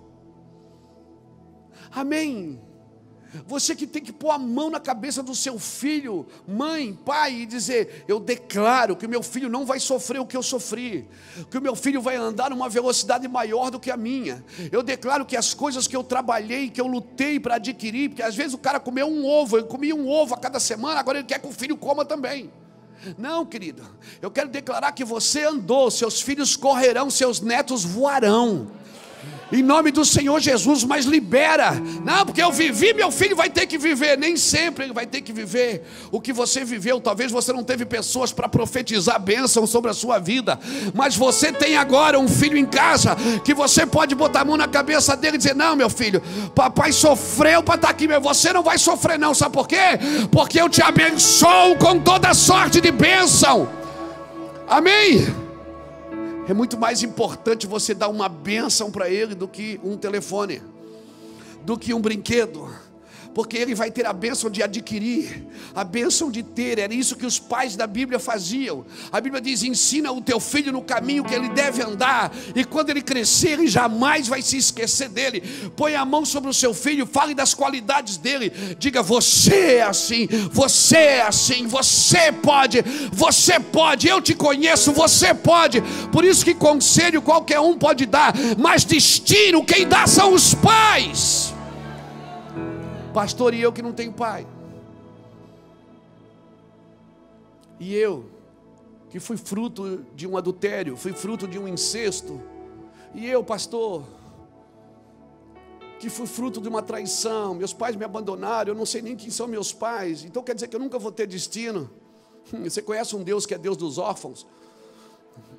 Amém. 1.91 2.61
Você 3.47 3.77
que 3.77 3.87
tem 3.87 4.03
que 4.03 4.13
pôr 4.13 4.31
a 4.31 4.39
mão 4.39 4.71
na 4.71 4.81
cabeça 4.81 5.23
do 5.23 5.35
seu 5.35 5.59
filho, 5.59 6.27
mãe, 6.47 6.95
pai, 7.05 7.43
e 7.43 7.47
dizer: 7.47 8.05
Eu 8.09 8.19
declaro 8.19 8.97
que 8.97 9.07
meu 9.07 9.23
filho 9.23 9.51
não 9.51 9.67
vai 9.67 9.79
sofrer 9.79 10.19
o 10.19 10.27
que 10.27 10.37
eu 10.37 10.43
sofri, 10.43 11.07
que 11.51 11.59
o 11.59 11.61
meu 11.61 11.77
filho 11.77 12.01
vai 12.01 12.17
andar 12.17 12.51
numa 12.51 12.69
velocidade 12.69 13.29
maior 13.29 13.71
do 13.71 13.79
que 13.79 13.91
a 13.91 13.97
minha. 13.97 14.43
Eu 14.73 14.83
declaro 14.83 15.27
que 15.27 15.37
as 15.37 15.53
coisas 15.53 15.87
que 15.87 15.95
eu 15.95 16.03
trabalhei, 16.03 16.71
que 16.71 16.81
eu 16.81 16.87
lutei 16.87 17.39
para 17.39 17.57
adquirir, 17.57 18.09
porque 18.11 18.23
às 18.23 18.35
vezes 18.35 18.55
o 18.55 18.59
cara 18.59 18.81
comeu 18.81 19.07
um 19.07 19.27
ovo, 19.27 19.59
ele 19.59 19.67
comia 19.67 19.95
um 19.95 20.09
ovo 20.09 20.35
a 20.35 20.39
cada 20.39 20.59
semana, 20.59 20.99
agora 20.99 21.19
ele 21.19 21.27
quer 21.27 21.39
que 21.39 21.47
o 21.47 21.53
filho 21.53 21.77
coma 21.77 22.05
também. 22.05 22.51
Não, 23.17 23.47
querido, 23.47 23.83
eu 24.21 24.31
quero 24.31 24.49
declarar 24.49 24.91
que 24.93 25.05
você 25.05 25.45
andou, 25.45 25.91
seus 25.91 26.21
filhos 26.21 26.57
correrão, 26.57 27.11
seus 27.11 27.41
netos 27.41 27.85
voarão 27.85 28.78
em 29.51 29.63
nome 29.63 29.91
do 29.91 30.05
Senhor 30.05 30.39
Jesus, 30.41 30.85
mas 30.85 31.07
libera. 31.07 31.73
Não, 32.05 32.27
porque 32.27 32.43
eu 32.43 32.53
vivi, 32.53 32.93
meu 32.93 33.11
filho 33.11 33.35
vai 33.35 33.49
ter 33.49 33.67
que 33.67 33.79
viver. 33.79 34.19
Nem 34.19 34.37
sempre 34.37 34.85
ele 34.85 34.93
vai 34.93 35.07
ter 35.07 35.23
que 35.23 35.33
viver 35.33 35.85
o 36.11 36.21
que 36.21 36.33
você 36.33 36.65
viveu. 36.65 37.01
Talvez 37.01 37.33
você 37.33 37.53
não 37.53 37.65
teve 37.65 37.87
pessoas 37.87 38.31
para 38.31 38.49
profetizar 38.49 39.19
bênção 39.21 39.67
sobre 39.67 39.91
a 39.91 39.95
sua 39.95 40.19
vida, 40.19 40.59
mas 40.95 41.17
você 41.17 41.51
tem 41.51 41.77
agora 41.77 42.19
um 42.19 42.29
filho 42.29 42.59
em 42.59 42.67
casa 42.67 43.17
que 43.43 43.55
você 43.55 43.87
pode 43.87 44.15
botar 44.15 44.43
a 44.43 44.45
mão 44.45 44.57
na 44.57 44.69
cabeça 44.69 45.17
dele 45.17 45.37
e 45.37 45.39
dizer: 45.39 45.55
Não, 45.55 45.75
meu 45.75 45.89
filho, 45.89 46.23
papai 46.55 46.93
sofreu 46.93 47.63
para 47.63 47.77
estar 47.77 47.89
tá 47.89 47.93
aqui, 47.93 48.07
mas 48.07 48.23
você 48.23 48.53
não 48.53 48.63
vai 48.63 48.77
sofrer, 48.77 49.19
não. 49.19 49.35
Sabe 49.35 49.55
por 49.55 49.67
quê? 49.67 49.99
Porque 50.31 50.61
eu 50.61 50.69
te 50.69 50.83
abençoo 50.83 51.77
com 51.77 51.99
toda 51.99 52.35
sorte 52.35 52.81
de 52.81 52.91
bênção. 52.91 53.69
Amém. 54.69 55.48
É 56.49 56.55
muito 56.55 56.79
mais 56.79 57.03
importante 57.03 57.67
você 57.67 57.93
dar 57.93 58.09
uma 58.09 58.27
bênção 58.27 58.91
para 58.91 59.11
ele 59.11 59.35
do 59.35 59.47
que 59.47 59.79
um 59.85 59.99
telefone, 59.99 60.63
do 61.63 61.77
que 61.77 61.93
um 61.93 62.01
brinquedo 62.01 62.71
porque 63.35 63.57
ele 63.57 63.75
vai 63.75 63.91
ter 63.91 64.07
a 64.07 64.13
bênção 64.13 64.51
de 64.51 64.63
adquirir, 64.63 65.47
a 65.75 65.85
bênção 65.85 66.31
de 66.31 66.43
ter. 66.43 66.79
Era 66.79 66.93
isso 66.93 67.17
que 67.17 67.27
os 67.27 67.39
pais 67.39 67.77
da 67.77 67.87
Bíblia 67.87 68.19
faziam. 68.19 68.85
A 69.13 69.21
Bíblia 69.21 69.41
diz: 69.41 69.63
ensina 69.63 70.11
o 70.11 70.21
teu 70.21 70.41
filho 70.41 70.73
no 70.73 70.83
caminho 70.83 71.25
que 71.25 71.35
ele 71.35 71.49
deve 71.49 71.83
andar, 71.83 72.35
e 72.55 72.65
quando 72.65 72.91
ele 72.91 73.03
crescer, 73.03 73.51
ele 73.51 73.67
jamais 73.67 74.29
vai 74.29 74.43
se 74.43 74.57
esquecer 74.57 75.09
dele. 75.09 75.43
Põe 75.77 75.95
a 75.95 76.05
mão 76.05 76.25
sobre 76.25 76.51
o 76.51 76.55
seu 76.55 76.73
filho, 76.75 77.07
fale 77.07 77.35
das 77.35 77.55
qualidades 77.55 78.17
dele, 78.17 78.51
diga: 78.79 79.03
você 79.03 79.77
é 79.77 79.83
assim, 79.83 80.27
você 80.51 80.97
é 80.97 81.23
assim, 81.23 81.67
você 81.67 82.33
pode, 82.33 82.83
você 83.13 83.61
pode, 83.61 84.09
eu 84.09 84.21
te 84.21 84.35
conheço, 84.35 84.93
você 84.93 85.35
pode. 85.35 85.83
Por 86.13 86.25
isso 86.25 86.45
que 86.45 86.55
conselho 86.55 87.23
qualquer 87.23 87.61
um 87.61 87.77
pode 87.77 88.07
dar, 88.07 88.35
mas 88.57 88.85
destino 88.85 89.65
quem 89.65 89.87
dá 89.87 90.07
são 90.07 90.33
os 90.33 90.55
pais 90.55 91.58
pastor 93.19 93.53
e 93.53 93.61
eu 93.61 93.73
que 93.73 93.83
não 93.83 93.93
tenho 93.93 94.13
pai. 94.13 94.47
E 97.81 97.93
eu, 97.93 98.27
que 99.11 99.19
fui 99.19 99.37
fruto 99.37 100.05
de 100.15 100.25
um 100.25 100.37
adultério, 100.37 100.97
fui 100.97 101.13
fruto 101.13 101.49
de 101.49 101.59
um 101.59 101.67
incesto. 101.67 102.41
E 103.13 103.27
eu, 103.27 103.43
pastor, 103.43 104.05
que 105.99 106.09
fui 106.09 106.29
fruto 106.29 106.61
de 106.61 106.69
uma 106.69 106.81
traição, 106.81 107.57
meus 107.57 107.73
pais 107.73 107.97
me 107.97 108.05
abandonaram, 108.05 108.73
eu 108.73 108.79
não 108.79 108.87
sei 108.87 109.03
nem 109.03 109.17
quem 109.17 109.31
são 109.31 109.49
meus 109.49 109.73
pais, 109.73 110.23
então 110.23 110.41
quer 110.41 110.55
dizer 110.55 110.69
que 110.69 110.77
eu 110.77 110.81
nunca 110.81 110.97
vou 110.97 111.11
ter 111.11 111.27
destino. 111.27 111.91
Você 112.63 112.81
conhece 112.81 113.17
um 113.17 113.25
Deus 113.25 113.45
que 113.45 113.53
é 113.53 113.59
Deus 113.59 113.77
dos 113.77 113.99
órfãos, 113.99 114.47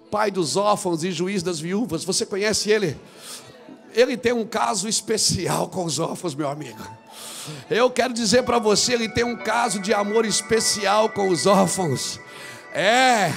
Pai 0.09 0.31
dos 0.31 0.55
órfãos 0.55 1.03
e 1.03 1.11
juiz 1.11 1.43
das 1.43 1.59
viúvas, 1.59 2.05
você 2.05 2.25
conhece 2.25 2.71
Ele? 2.71 2.97
Ele 3.93 4.15
tem 4.17 4.33
um 4.33 4.45
caso 4.45 4.87
especial 4.87 5.67
com 5.67 5.83
os 5.83 5.99
órfãos, 5.99 6.35
meu 6.35 6.49
amigo. 6.49 6.79
Eu 7.69 7.89
quero 7.89 8.13
dizer 8.13 8.43
para 8.43 8.59
você, 8.59 8.93
ele 8.93 9.09
tem 9.09 9.23
um 9.23 9.35
caso 9.35 9.79
de 9.79 9.93
amor 9.93 10.25
especial 10.25 11.09
com 11.09 11.29
os 11.29 11.45
órfãos. 11.45 12.19
É, 12.73 13.33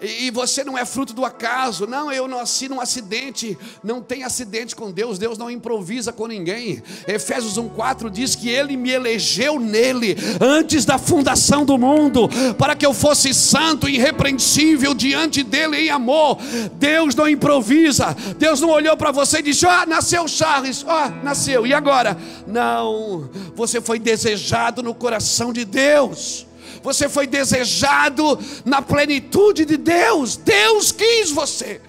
e 0.00 0.30
você 0.30 0.64
não 0.64 0.76
é 0.76 0.84
fruto 0.84 1.12
do 1.12 1.24
acaso. 1.24 1.86
Não, 1.86 2.12
eu 2.12 2.28
nasci 2.28 2.68
num 2.68 2.80
acidente. 2.80 3.56
Não 3.82 4.02
tem 4.02 4.24
acidente 4.24 4.74
com 4.74 4.90
Deus. 4.90 5.18
Deus 5.18 5.38
não 5.38 5.50
improvisa 5.50 6.12
com 6.12 6.26
ninguém. 6.26 6.82
Efésios 7.06 7.56
1,4 7.56 8.10
diz 8.10 8.34
que 8.34 8.48
Ele 8.48 8.76
me 8.76 8.90
elegeu 8.90 9.58
nele 9.58 10.16
antes 10.40 10.84
da 10.84 10.98
fundação 10.98 11.64
do 11.64 11.78
mundo, 11.78 12.28
para 12.58 12.74
que 12.74 12.84
eu 12.84 12.92
fosse 12.92 13.32
santo 13.32 13.88
e 13.88 13.94
irrepreensível 13.94 14.94
diante 14.94 15.42
dele 15.42 15.76
em 15.76 15.90
amor. 15.90 16.38
Deus 16.74 17.14
não 17.14 17.28
improvisa. 17.28 18.14
Deus 18.38 18.60
não 18.60 18.70
olhou 18.70 18.96
para 18.96 19.12
você 19.12 19.38
e 19.38 19.42
disse: 19.42 19.66
Ah, 19.66 19.86
nasceu 19.86 20.26
Charles. 20.28 20.84
Ah, 20.86 21.10
nasceu. 21.22 21.66
E 21.66 21.72
agora? 21.72 22.16
Não, 22.46 23.30
você 23.54 23.80
foi 23.80 23.98
desejado 23.98 24.82
no 24.82 24.94
coração 24.94 25.52
de 25.52 25.64
Deus 25.64 26.46
você 26.84 27.08
foi 27.08 27.26
desejado 27.26 28.38
na 28.62 28.82
plenitude 28.82 29.64
de 29.64 29.78
Deus. 29.78 30.36
Deus 30.36 30.92
quis 30.92 31.30
você. 31.30 31.80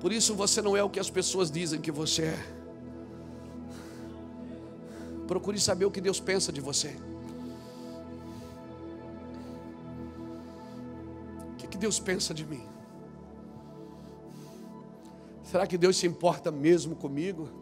Por 0.00 0.12
isso 0.12 0.36
você 0.36 0.62
não 0.62 0.76
é 0.76 0.84
o 0.84 0.88
que 0.88 1.00
as 1.00 1.10
pessoas 1.10 1.50
dizem 1.50 1.80
que 1.80 1.90
você 1.90 2.26
é. 2.26 2.46
Procure 5.26 5.58
saber 5.58 5.84
o 5.84 5.90
que 5.90 6.00
Deus 6.00 6.20
pensa 6.20 6.52
de 6.52 6.60
você. 6.60 6.96
O 11.50 11.56
que, 11.56 11.66
que 11.66 11.76
Deus 11.76 11.98
pensa 11.98 12.32
de 12.32 12.46
mim? 12.46 12.64
Será 15.42 15.66
que 15.66 15.76
Deus 15.76 15.96
se 15.96 16.06
importa 16.06 16.52
mesmo 16.52 16.94
comigo? 16.94 17.61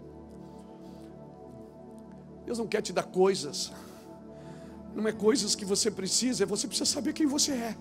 Deus 2.51 2.59
não 2.59 2.67
quer 2.67 2.83
te 2.83 2.93
dar 2.93 3.05
coisas. 3.05 3.71
Não 4.93 5.07
é 5.07 5.13
coisas 5.13 5.55
que 5.55 5.65
você 5.65 5.89
precisa, 5.89 6.43
é 6.43 6.47
você 6.47 6.67
precisa 6.67 6.85
saber 6.85 7.13
quem 7.13 7.25
você 7.25 7.53
é. 7.53 7.77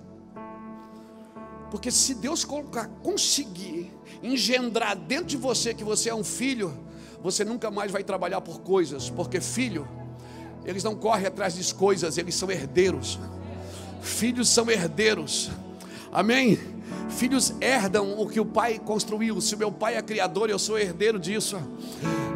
Porque 1.71 1.89
se 1.89 2.13
Deus 2.13 2.45
colocar, 2.45 2.87
conseguir 3.01 3.91
engendrar 4.21 4.95
dentro 4.95 5.25
de 5.25 5.37
você 5.37 5.73
que 5.73 5.83
você 5.83 6.11
é 6.11 6.13
um 6.13 6.23
filho, 6.23 6.71
você 7.19 7.43
nunca 7.43 7.71
mais 7.71 7.91
vai 7.91 8.03
trabalhar 8.03 8.41
por 8.41 8.61
coisas, 8.61 9.09
porque 9.09 9.41
filho, 9.41 9.87
eles 10.63 10.83
não 10.83 10.93
correm 10.93 11.25
atrás 11.25 11.55
de 11.55 11.73
coisas, 11.73 12.19
eles 12.19 12.35
são 12.35 12.51
herdeiros. 12.51 13.17
Filhos 14.03 14.49
são 14.49 14.69
herdeiros. 14.69 15.49
Amém? 16.11 16.59
Filhos 17.09 17.53
herdam 17.59 18.15
o 18.17 18.27
que 18.27 18.39
o 18.39 18.45
pai 18.45 18.79
construiu. 18.79 19.41
Se 19.41 19.55
o 19.55 19.57
meu 19.57 19.71
pai 19.71 19.95
é 19.95 20.01
criador, 20.01 20.49
eu 20.49 20.59
sou 20.59 20.77
herdeiro 20.77 21.19
disso. 21.19 21.57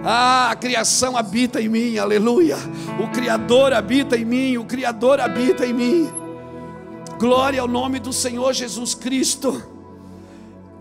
Ah, 0.03 0.49
a 0.51 0.55
criação 0.55 1.15
habita 1.15 1.61
em 1.61 1.69
mim, 1.69 1.97
aleluia. 1.97 2.57
O 3.01 3.09
Criador 3.11 3.71
habita 3.71 4.17
em 4.17 4.25
mim, 4.25 4.57
o 4.57 4.65
Criador 4.65 5.21
habita 5.21 5.65
em 5.65 5.73
mim. 5.73 6.11
Glória 7.17 7.61
ao 7.61 7.67
nome 7.67 7.99
do 7.99 8.11
Senhor 8.11 8.51
Jesus 8.51 8.93
Cristo. 8.93 9.63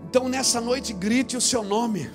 Então 0.09 0.27
nessa 0.27 0.59
noite 0.59 0.91
grite 0.91 1.37
o 1.37 1.41
seu 1.41 1.63
nome. 1.63 2.09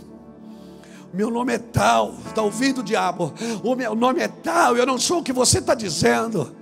Meu 1.12 1.31
nome 1.31 1.55
é 1.55 1.59
tal, 1.59 2.14
está 2.27 2.42
ouvindo 2.42 2.81
o 2.81 2.85
diabo? 2.85 3.33
O 3.64 3.75
meu 3.75 3.94
nome 3.94 4.21
é 4.21 4.29
tal, 4.29 4.77
eu 4.77 4.85
não 4.85 4.99
sou 4.99 5.21
o 5.21 5.23
que 5.23 5.33
você 5.33 5.61
está 5.61 5.75
dizendo. 5.75 6.55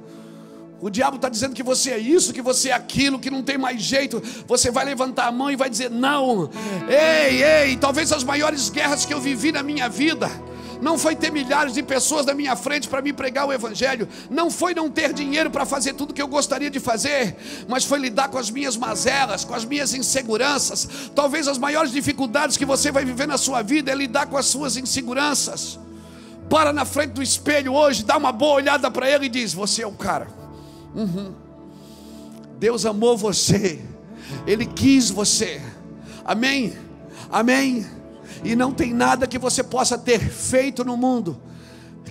O 0.81 0.91
diabo 0.91 1.17
está 1.17 1.29
dizendo 1.29 1.55
que 1.55 1.63
você 1.63 1.91
é 1.91 1.99
isso, 1.99 2.35
que 2.35 2.43
você 2.43 2.69
é 2.69 2.73
aquilo, 2.73 3.19
que 3.19 3.31
não 3.31 3.43
tem 3.43 3.57
mais 3.57 3.81
jeito. 3.81 4.23
Você 4.47 4.71
vai 4.71 4.85
levantar 4.85 5.27
a 5.27 5.33
mão 5.33 5.51
e 5.51 5.57
vai 5.57 5.71
dizer: 5.71 5.91
Não, 5.91 6.51
ei, 6.89 7.43
ei. 7.43 7.77
Talvez 7.77 8.13
as 8.13 8.23
maiores 8.23 8.69
guerras 8.69 9.05
que 9.05 9.15
eu 9.15 9.21
vivi 9.21 9.53
na 9.53 9.63
minha 9.63 9.89
vida 9.89 10.31
não 10.81 10.99
foi 10.99 11.17
ter 11.17 11.31
milhares 11.31 11.73
de 11.73 11.83
pessoas 11.83 12.27
na 12.27 12.35
minha 12.35 12.55
frente 12.55 12.89
para 12.89 13.01
me 13.01 13.13
pregar 13.13 13.47
o 13.47 13.53
Evangelho, 13.53 14.09
não 14.29 14.51
foi 14.51 14.75
não 14.75 14.91
ter 14.91 15.13
dinheiro 15.13 15.51
para 15.51 15.65
fazer 15.65 15.95
tudo 15.95 16.13
que 16.13 16.21
eu 16.21 16.29
gostaria 16.29 16.71
de 16.71 16.81
fazer, 16.81 17.37
mas 17.69 17.85
foi 17.85 17.99
lidar 17.99 18.29
com 18.29 18.39
as 18.39 18.51
minhas 18.51 18.77
mazelas, 18.77 19.45
com 19.45 19.55
as 19.55 19.65
minhas 19.65 19.95
inseguranças. 19.95 21.11
Talvez 21.15 21.49
as 21.49 21.59
maiores 21.59 21.93
dificuldades 21.93 22.57
que 22.57 22.65
você 22.65 22.91
vai 22.93 23.05
viver 23.05 23.27
na 23.27 23.39
sua 23.39 23.63
vida 23.63 23.91
é 23.91 23.95
lidar 23.95 24.27
com 24.27 24.37
as 24.37 24.47
suas 24.47 24.77
inseguranças. 24.77 25.79
Para 26.49 26.73
na 26.73 26.85
frente 26.85 27.13
do 27.13 27.23
espelho 27.23 27.73
hoje, 27.73 28.05
dá 28.05 28.17
uma 28.17 28.31
boa 28.31 28.55
olhada 28.57 28.91
para 28.91 29.11
ele 29.11 29.27
e 29.27 29.29
diz: 29.29 29.53
Você 29.53 29.83
é 29.83 29.87
o 29.87 29.93
cara. 29.93 30.46
Uhum. 30.97 31.33
Deus 32.59 32.87
amou 32.87 33.17
você, 33.17 33.81
Ele 34.47 34.67
quis 34.67 35.11
você. 35.11 35.61
Amém? 36.25 36.77
Amém? 37.31 37.87
E 38.43 38.57
não 38.57 38.73
tem 38.73 38.93
nada 38.93 39.27
que 39.27 39.39
você 39.39 39.63
possa 39.63 39.97
ter 39.97 40.19
feito 40.19 40.85
no 40.85 40.97
mundo 40.97 41.41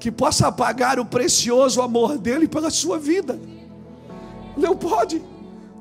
que 0.05 0.11
possa 0.11 0.49
apagar 0.49 0.99
o 0.99 1.05
precioso 1.05 1.81
amor 1.81 2.19
dele 2.19 2.47
pela 2.47 2.69
sua 2.69 2.99
vida. 2.99 3.39
Não 4.55 4.77
pode, 4.77 5.19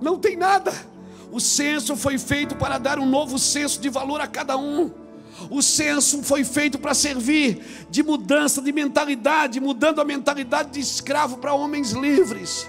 não 0.00 0.18
tem 0.18 0.34
nada. 0.34 0.72
O 1.30 1.38
censo 1.38 1.94
foi 1.94 2.16
feito 2.16 2.56
para 2.56 2.78
dar 2.78 2.98
um 2.98 3.04
novo 3.04 3.38
senso 3.38 3.78
de 3.78 3.90
valor 3.90 4.22
a 4.22 4.26
cada 4.26 4.56
um. 4.56 4.90
O 5.50 5.60
censo 5.60 6.22
foi 6.22 6.42
feito 6.42 6.78
para 6.78 6.94
servir 6.94 7.86
de 7.90 8.02
mudança 8.02 8.62
de 8.62 8.72
mentalidade, 8.72 9.60
mudando 9.60 10.00
a 10.00 10.06
mentalidade 10.06 10.70
de 10.70 10.80
escravo 10.80 11.36
para 11.36 11.52
homens 11.52 11.90
livres 11.92 12.66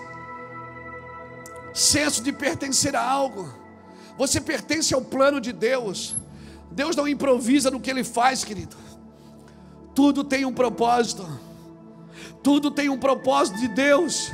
senso 1.76 2.24
de 2.24 2.32
pertencer 2.32 2.96
a 2.96 3.04
algo. 3.04 3.54
Você 4.18 4.40
pertence 4.40 4.94
ao 4.94 5.02
plano 5.02 5.42
de 5.42 5.52
Deus. 5.52 6.16
Deus 6.72 6.96
não 6.96 7.08
improvisa 7.08 7.70
no 7.70 7.82
que 7.82 7.92
Ele 7.92 8.04
faz, 8.04 8.46
querido. 8.46 8.78
Tudo 9.94 10.24
tem 10.24 10.46
um 10.46 10.54
propósito. 10.54 11.28
Tudo 12.42 12.72
tem 12.72 12.88
um 12.88 12.98
propósito 12.98 13.60
de 13.60 13.68
Deus. 13.68 14.32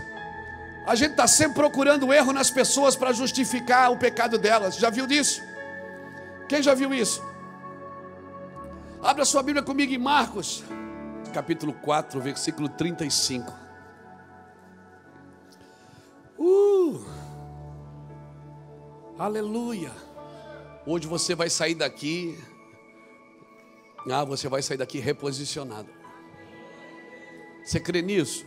A 0.86 0.93
gente 0.93 1.12
está 1.12 1.27
sempre 1.27 1.56
procurando 1.56 2.13
erro 2.13 2.32
nas 2.32 2.51
pessoas 2.51 2.95
para 2.95 3.12
justificar 3.12 3.91
o 3.91 3.97
pecado 3.97 4.38
delas. 4.38 4.75
Já 4.75 4.91
viu 4.91 5.08
disso? 5.08 5.41
Quem 6.47 6.62
já 6.62 6.75
viu 6.75 6.93
isso? 6.93 7.23
Abra 9.01 9.25
sua 9.25 9.41
Bíblia 9.41 9.63
comigo 9.63 9.91
em 9.91 9.97
Marcos, 9.97 10.63
capítulo 11.34 11.73
4, 11.73 12.21
versículo 12.21 12.69
35. 12.69 13.51
Uh! 16.38 17.21
Aleluia. 19.22 19.92
Hoje 20.84 21.06
você 21.06 21.36
vai 21.36 21.48
sair 21.48 21.76
daqui. 21.76 22.36
Ah, 24.12 24.26
você 24.26 24.50
vai 24.50 24.64
sair 24.64 24.78
daqui 24.78 24.98
reposicionado. 24.98 25.88
Você 27.64 27.80
crê 27.80 28.02
nisso? 28.02 28.44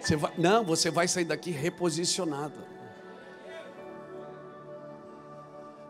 Você 0.00 0.16
vai, 0.16 0.32
não, 0.36 0.64
você 0.64 0.90
vai 0.90 1.06
sair 1.06 1.24
daqui 1.24 1.52
reposicionado. 1.52 2.58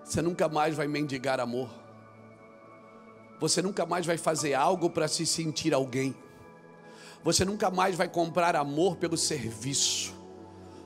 Você 0.04 0.20
nunca 0.20 0.46
mais 0.46 0.76
vai 0.76 0.86
mendigar 0.86 1.40
amor. 1.40 1.70
Você 3.40 3.62
nunca 3.62 3.86
mais 3.86 4.04
vai 4.04 4.18
fazer 4.18 4.52
algo 4.52 4.90
para 4.90 5.08
se 5.08 5.24
sentir 5.24 5.72
alguém. 5.72 6.14
Você 7.24 7.46
nunca 7.46 7.70
mais 7.70 7.96
vai 7.96 8.10
comprar 8.10 8.56
amor 8.56 8.96
pelo 8.96 9.16
serviço 9.16 10.21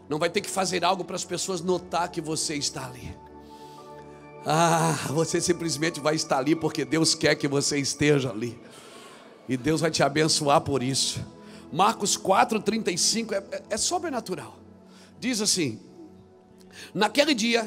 não 0.09 0.19
vai 0.19 0.31
ter 0.31 0.41
que 0.41 0.51
fazer 0.51 0.85
algo 0.85 1.05
para 1.05 1.17
as 1.17 1.25
pessoas 1.25 1.61
notar 1.61 2.11
que 2.11 2.21
você 2.21 2.55
está 2.55 2.87
ali. 2.87 3.17
Ah, 4.45 4.97
você 5.09 5.41
simplesmente 5.41 5.99
vai 5.99 6.15
estar 6.15 6.39
ali 6.39 6.55
porque 6.55 6.85
Deus 6.85 7.15
quer 7.15 7.35
que 7.35 7.49
você 7.49 7.79
esteja 7.79 8.31
ali. 8.31 8.59
E 9.49 9.57
Deus 9.57 9.81
vai 9.81 9.91
te 9.91 10.03
abençoar 10.03 10.61
por 10.61 10.83
isso. 10.83 11.25
Marcos 11.73 12.17
4,35 12.17 13.33
é, 13.33 13.37
é, 13.37 13.63
é 13.71 13.77
sobrenatural. 13.77 14.57
Diz 15.19 15.41
assim: 15.41 15.81
Naquele 16.95 17.35
dia, 17.35 17.67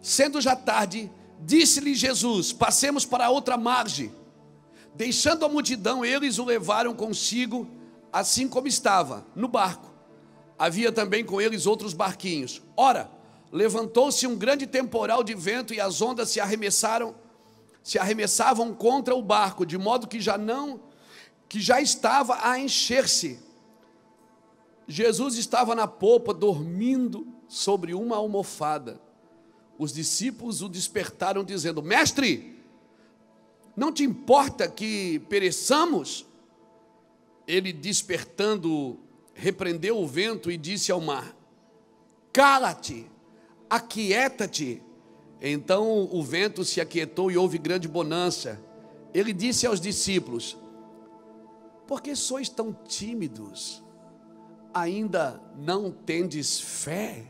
sendo 0.00 0.40
já 0.40 0.54
tarde, 0.54 1.10
disse-lhe 1.40 1.94
Jesus: 1.94 2.52
Passemos 2.52 3.04
para 3.04 3.30
outra 3.30 3.56
margem. 3.56 4.12
Deixando 4.94 5.44
a 5.44 5.48
multidão, 5.48 6.04
eles 6.04 6.38
o 6.38 6.44
levaram 6.44 6.94
consigo, 6.94 7.66
assim 8.12 8.48
como 8.48 8.68
estava, 8.68 9.26
no 9.34 9.48
barco 9.48 9.89
havia 10.60 10.92
também 10.92 11.24
com 11.24 11.40
eles 11.40 11.64
outros 11.64 11.94
barquinhos. 11.94 12.60
Ora, 12.76 13.10
levantou-se 13.50 14.26
um 14.26 14.36
grande 14.36 14.66
temporal 14.66 15.24
de 15.24 15.34
vento 15.34 15.72
e 15.72 15.80
as 15.80 16.02
ondas 16.02 16.28
se 16.28 16.38
arremessaram, 16.38 17.14
se 17.82 17.98
arremessavam 17.98 18.74
contra 18.74 19.14
o 19.14 19.22
barco, 19.22 19.64
de 19.64 19.78
modo 19.78 20.06
que 20.06 20.20
já 20.20 20.36
não, 20.36 20.78
que 21.48 21.58
já 21.58 21.80
estava 21.80 22.46
a 22.46 22.58
encher-se. 22.58 23.40
Jesus 24.86 25.36
estava 25.36 25.74
na 25.74 25.86
popa, 25.86 26.34
dormindo 26.34 27.26
sobre 27.48 27.94
uma 27.94 28.16
almofada. 28.16 29.00
Os 29.78 29.94
discípulos 29.94 30.60
o 30.60 30.68
despertaram, 30.68 31.42
dizendo: 31.42 31.82
Mestre, 31.82 32.62
não 33.74 33.90
te 33.90 34.04
importa 34.04 34.68
que 34.68 35.20
pereçamos? 35.20 36.26
Ele 37.46 37.72
despertando 37.72 39.00
repreendeu 39.40 39.98
o 39.98 40.06
vento 40.06 40.50
e 40.50 40.56
disse 40.58 40.92
ao 40.92 41.00
mar: 41.00 41.34
Cala-te, 42.32 43.10
aquieta-te. 43.68 44.82
Então 45.40 46.08
o 46.12 46.22
vento 46.22 46.64
se 46.64 46.80
aquietou 46.80 47.30
e 47.30 47.36
houve 47.38 47.56
grande 47.56 47.88
bonança. 47.88 48.60
Ele 49.14 49.32
disse 49.32 49.66
aos 49.66 49.80
discípulos: 49.80 50.56
Por 51.86 52.02
que 52.02 52.14
sois 52.14 52.48
tão 52.50 52.72
tímidos? 52.72 53.82
Ainda 54.72 55.42
não 55.56 55.90
tendes 55.90 56.60
fé? 56.60 57.26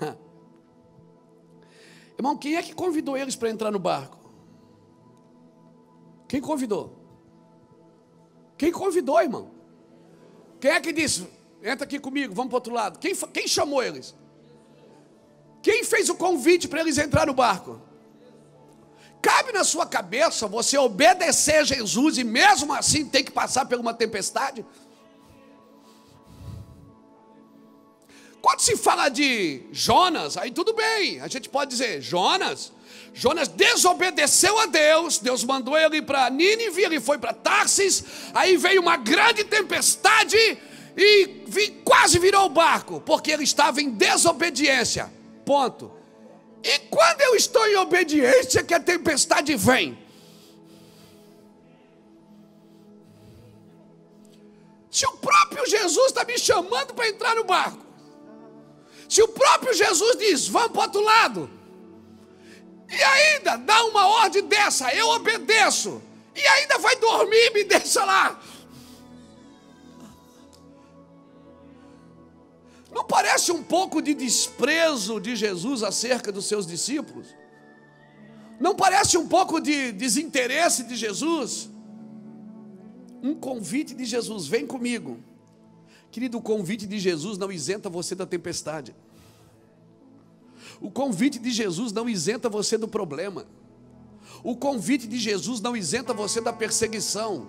Irmão, 2.18 2.36
quem 2.36 2.56
é 2.56 2.62
que 2.62 2.74
convidou 2.74 3.16
eles 3.16 3.36
para 3.36 3.50
entrar 3.50 3.70
no 3.70 3.78
barco? 3.78 4.18
Quem 6.26 6.40
convidou? 6.40 6.98
Quem 8.56 8.72
convidou, 8.72 9.20
irmão? 9.20 9.50
Quem 10.64 10.70
é 10.70 10.80
que 10.80 10.94
disse? 10.94 11.28
Entra 11.62 11.84
aqui 11.84 11.98
comigo, 11.98 12.32
vamos 12.32 12.48
para 12.48 12.54
o 12.54 12.56
outro 12.56 12.72
lado. 12.72 12.98
Quem, 12.98 13.14
quem 13.14 13.46
chamou 13.46 13.82
eles? 13.82 14.14
Quem 15.62 15.84
fez 15.84 16.08
o 16.08 16.14
convite 16.14 16.66
para 16.68 16.80
eles 16.80 16.96
entrar 16.96 17.26
no 17.26 17.34
barco? 17.34 17.82
Cabe 19.20 19.52
na 19.52 19.62
sua 19.62 19.84
cabeça 19.84 20.48
você 20.48 20.78
obedecer 20.78 21.56
a 21.56 21.64
Jesus 21.64 22.16
e 22.16 22.24
mesmo 22.24 22.72
assim 22.72 23.04
ter 23.04 23.24
que 23.24 23.30
passar 23.30 23.66
por 23.66 23.78
uma 23.78 23.92
tempestade? 23.92 24.64
Quando 28.40 28.60
se 28.60 28.74
fala 28.74 29.10
de 29.10 29.66
Jonas, 29.70 30.38
aí 30.38 30.50
tudo 30.50 30.72
bem, 30.72 31.20
a 31.20 31.28
gente 31.28 31.50
pode 31.50 31.72
dizer, 31.72 32.00
Jonas, 32.00 32.72
Jonas 33.16 33.46
desobedeceu 33.46 34.58
a 34.58 34.66
Deus, 34.66 35.18
Deus 35.18 35.44
mandou 35.44 35.78
ele 35.78 36.02
para 36.02 36.28
Nínive, 36.28 36.82
ele 36.82 36.98
foi 36.98 37.16
para 37.16 37.32
Tarsis, 37.32 38.02
aí 38.34 38.56
veio 38.56 38.82
uma 38.82 38.96
grande 38.96 39.44
tempestade 39.44 40.36
e 40.96 41.44
vi, 41.46 41.70
quase 41.84 42.18
virou 42.18 42.46
o 42.46 42.48
barco, 42.48 43.00
porque 43.06 43.30
ele 43.30 43.44
estava 43.44 43.80
em 43.80 43.90
desobediência. 43.90 45.12
Ponto. 45.46 45.92
E 46.64 46.78
quando 46.90 47.20
eu 47.20 47.36
estou 47.36 47.64
em 47.68 47.76
obediência, 47.76 48.64
que 48.64 48.74
a 48.74 48.80
tempestade 48.80 49.54
vem. 49.54 49.96
Se 54.90 55.06
o 55.06 55.12
próprio 55.12 55.64
Jesus 55.66 56.06
está 56.06 56.24
me 56.24 56.36
chamando 56.36 56.94
para 56.94 57.08
entrar 57.08 57.36
no 57.36 57.44
barco, 57.44 57.84
se 59.08 59.22
o 59.22 59.28
próprio 59.28 59.72
Jesus 59.72 60.16
diz, 60.18 60.48
vamos 60.48 60.72
para 60.72 60.80
o 60.80 60.82
outro 60.82 61.00
lado, 61.00 61.63
e 62.94 63.02
ainda 63.02 63.56
dá 63.56 63.84
uma 63.84 64.06
ordem 64.06 64.46
dessa, 64.46 64.94
eu 64.94 65.08
obedeço. 65.08 66.00
E 66.34 66.46
ainda 66.46 66.78
vai 66.78 66.96
dormir 66.96 67.52
me 67.52 67.64
deixa 67.64 68.04
lá. 68.04 68.40
Não 72.92 73.04
parece 73.04 73.50
um 73.50 73.62
pouco 73.62 74.00
de 74.00 74.14
desprezo 74.14 75.20
de 75.20 75.34
Jesus 75.34 75.82
acerca 75.82 76.30
dos 76.30 76.46
seus 76.46 76.66
discípulos? 76.66 77.26
Não 78.60 78.74
parece 78.74 79.18
um 79.18 79.26
pouco 79.26 79.60
de 79.60 79.90
desinteresse 79.90 80.84
de 80.84 80.94
Jesus? 80.94 81.68
Um 83.20 83.34
convite 83.34 83.94
de 83.94 84.04
Jesus, 84.04 84.46
vem 84.46 84.66
comigo. 84.66 85.18
Querido, 86.10 86.38
o 86.38 86.42
convite 86.42 86.86
de 86.86 86.98
Jesus 87.00 87.36
não 87.36 87.50
isenta 87.50 87.90
você 87.90 88.14
da 88.14 88.24
tempestade. 88.24 88.94
O 90.80 90.90
convite 90.90 91.38
de 91.38 91.50
Jesus 91.50 91.92
não 91.92 92.08
isenta 92.08 92.48
você 92.48 92.76
do 92.76 92.88
problema. 92.88 93.46
O 94.42 94.56
convite 94.56 95.06
de 95.06 95.18
Jesus 95.18 95.60
não 95.60 95.76
isenta 95.76 96.12
você 96.12 96.40
da 96.40 96.52
perseguição. 96.52 97.46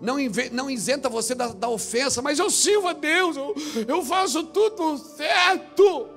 Não, 0.00 0.16
não 0.52 0.68
isenta 0.68 1.08
você 1.08 1.34
da, 1.34 1.48
da, 1.48 1.68
ofensa, 1.68 2.20
mas 2.20 2.38
eu 2.38 2.50
sirvo 2.50 2.88
a 2.88 2.92
Deus, 2.92 3.36
eu, 3.36 3.54
eu 3.88 4.04
faço 4.04 4.44
tudo 4.44 4.98
certo. 4.98 6.08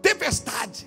Tempestade 0.00 0.86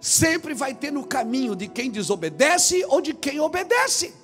sempre 0.00 0.54
vai 0.54 0.74
ter 0.74 0.90
no 0.90 1.04
caminho 1.04 1.54
de 1.54 1.68
quem 1.68 1.90
desobedece 1.90 2.82
ou 2.88 3.02
de 3.02 3.12
quem 3.12 3.38
obedece. 3.38 4.14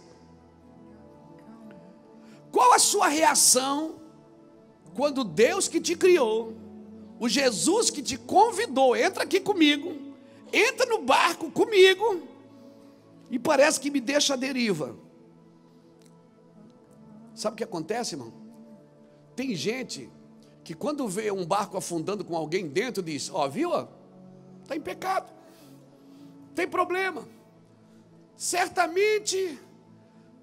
Qual 2.51 2.73
a 2.73 2.79
sua 2.79 3.09
reação 3.09 3.97
quando 4.97 5.23
Deus 5.23 5.69
que 5.69 5.79
te 5.79 5.95
criou, 5.95 6.55
o 7.21 7.29
Jesus 7.29 7.91
que 7.91 8.03
te 8.03 8.17
convidou, 8.17 8.97
entra 8.97 9.25
aqui 9.25 9.39
comigo, 9.39 9.95
entra 10.51 10.87
no 10.87 11.03
barco 11.03 11.51
comigo, 11.51 12.23
e 13.31 13.39
parece 13.39 13.79
que 13.79 13.91
me 13.91 14.01
deixa 14.01 14.33
à 14.35 14.37
deriva? 14.37 14.97
Sabe 17.35 17.55
o 17.55 17.57
que 17.59 17.65
acontece, 17.65 18.15
irmão? 18.15 18.33
Tem 19.35 19.55
gente 19.55 20.09
que 20.65 20.75
quando 20.75 21.07
vê 21.07 21.31
um 21.31 21.45
barco 21.45 21.77
afundando 21.77 22.25
com 22.25 22.35
alguém 22.35 22.67
dentro, 22.67 23.03
diz: 23.03 23.31
Ó, 23.31 23.45
oh, 23.45 23.51
viu? 23.51 23.71
Está 24.63 24.75
em 24.75 24.81
pecado, 24.81 25.31
tem 26.55 26.67
problema, 26.67 27.29
certamente 28.37 29.59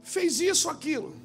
fez 0.03 0.39
isso, 0.39 0.69
aquilo. 0.69 1.22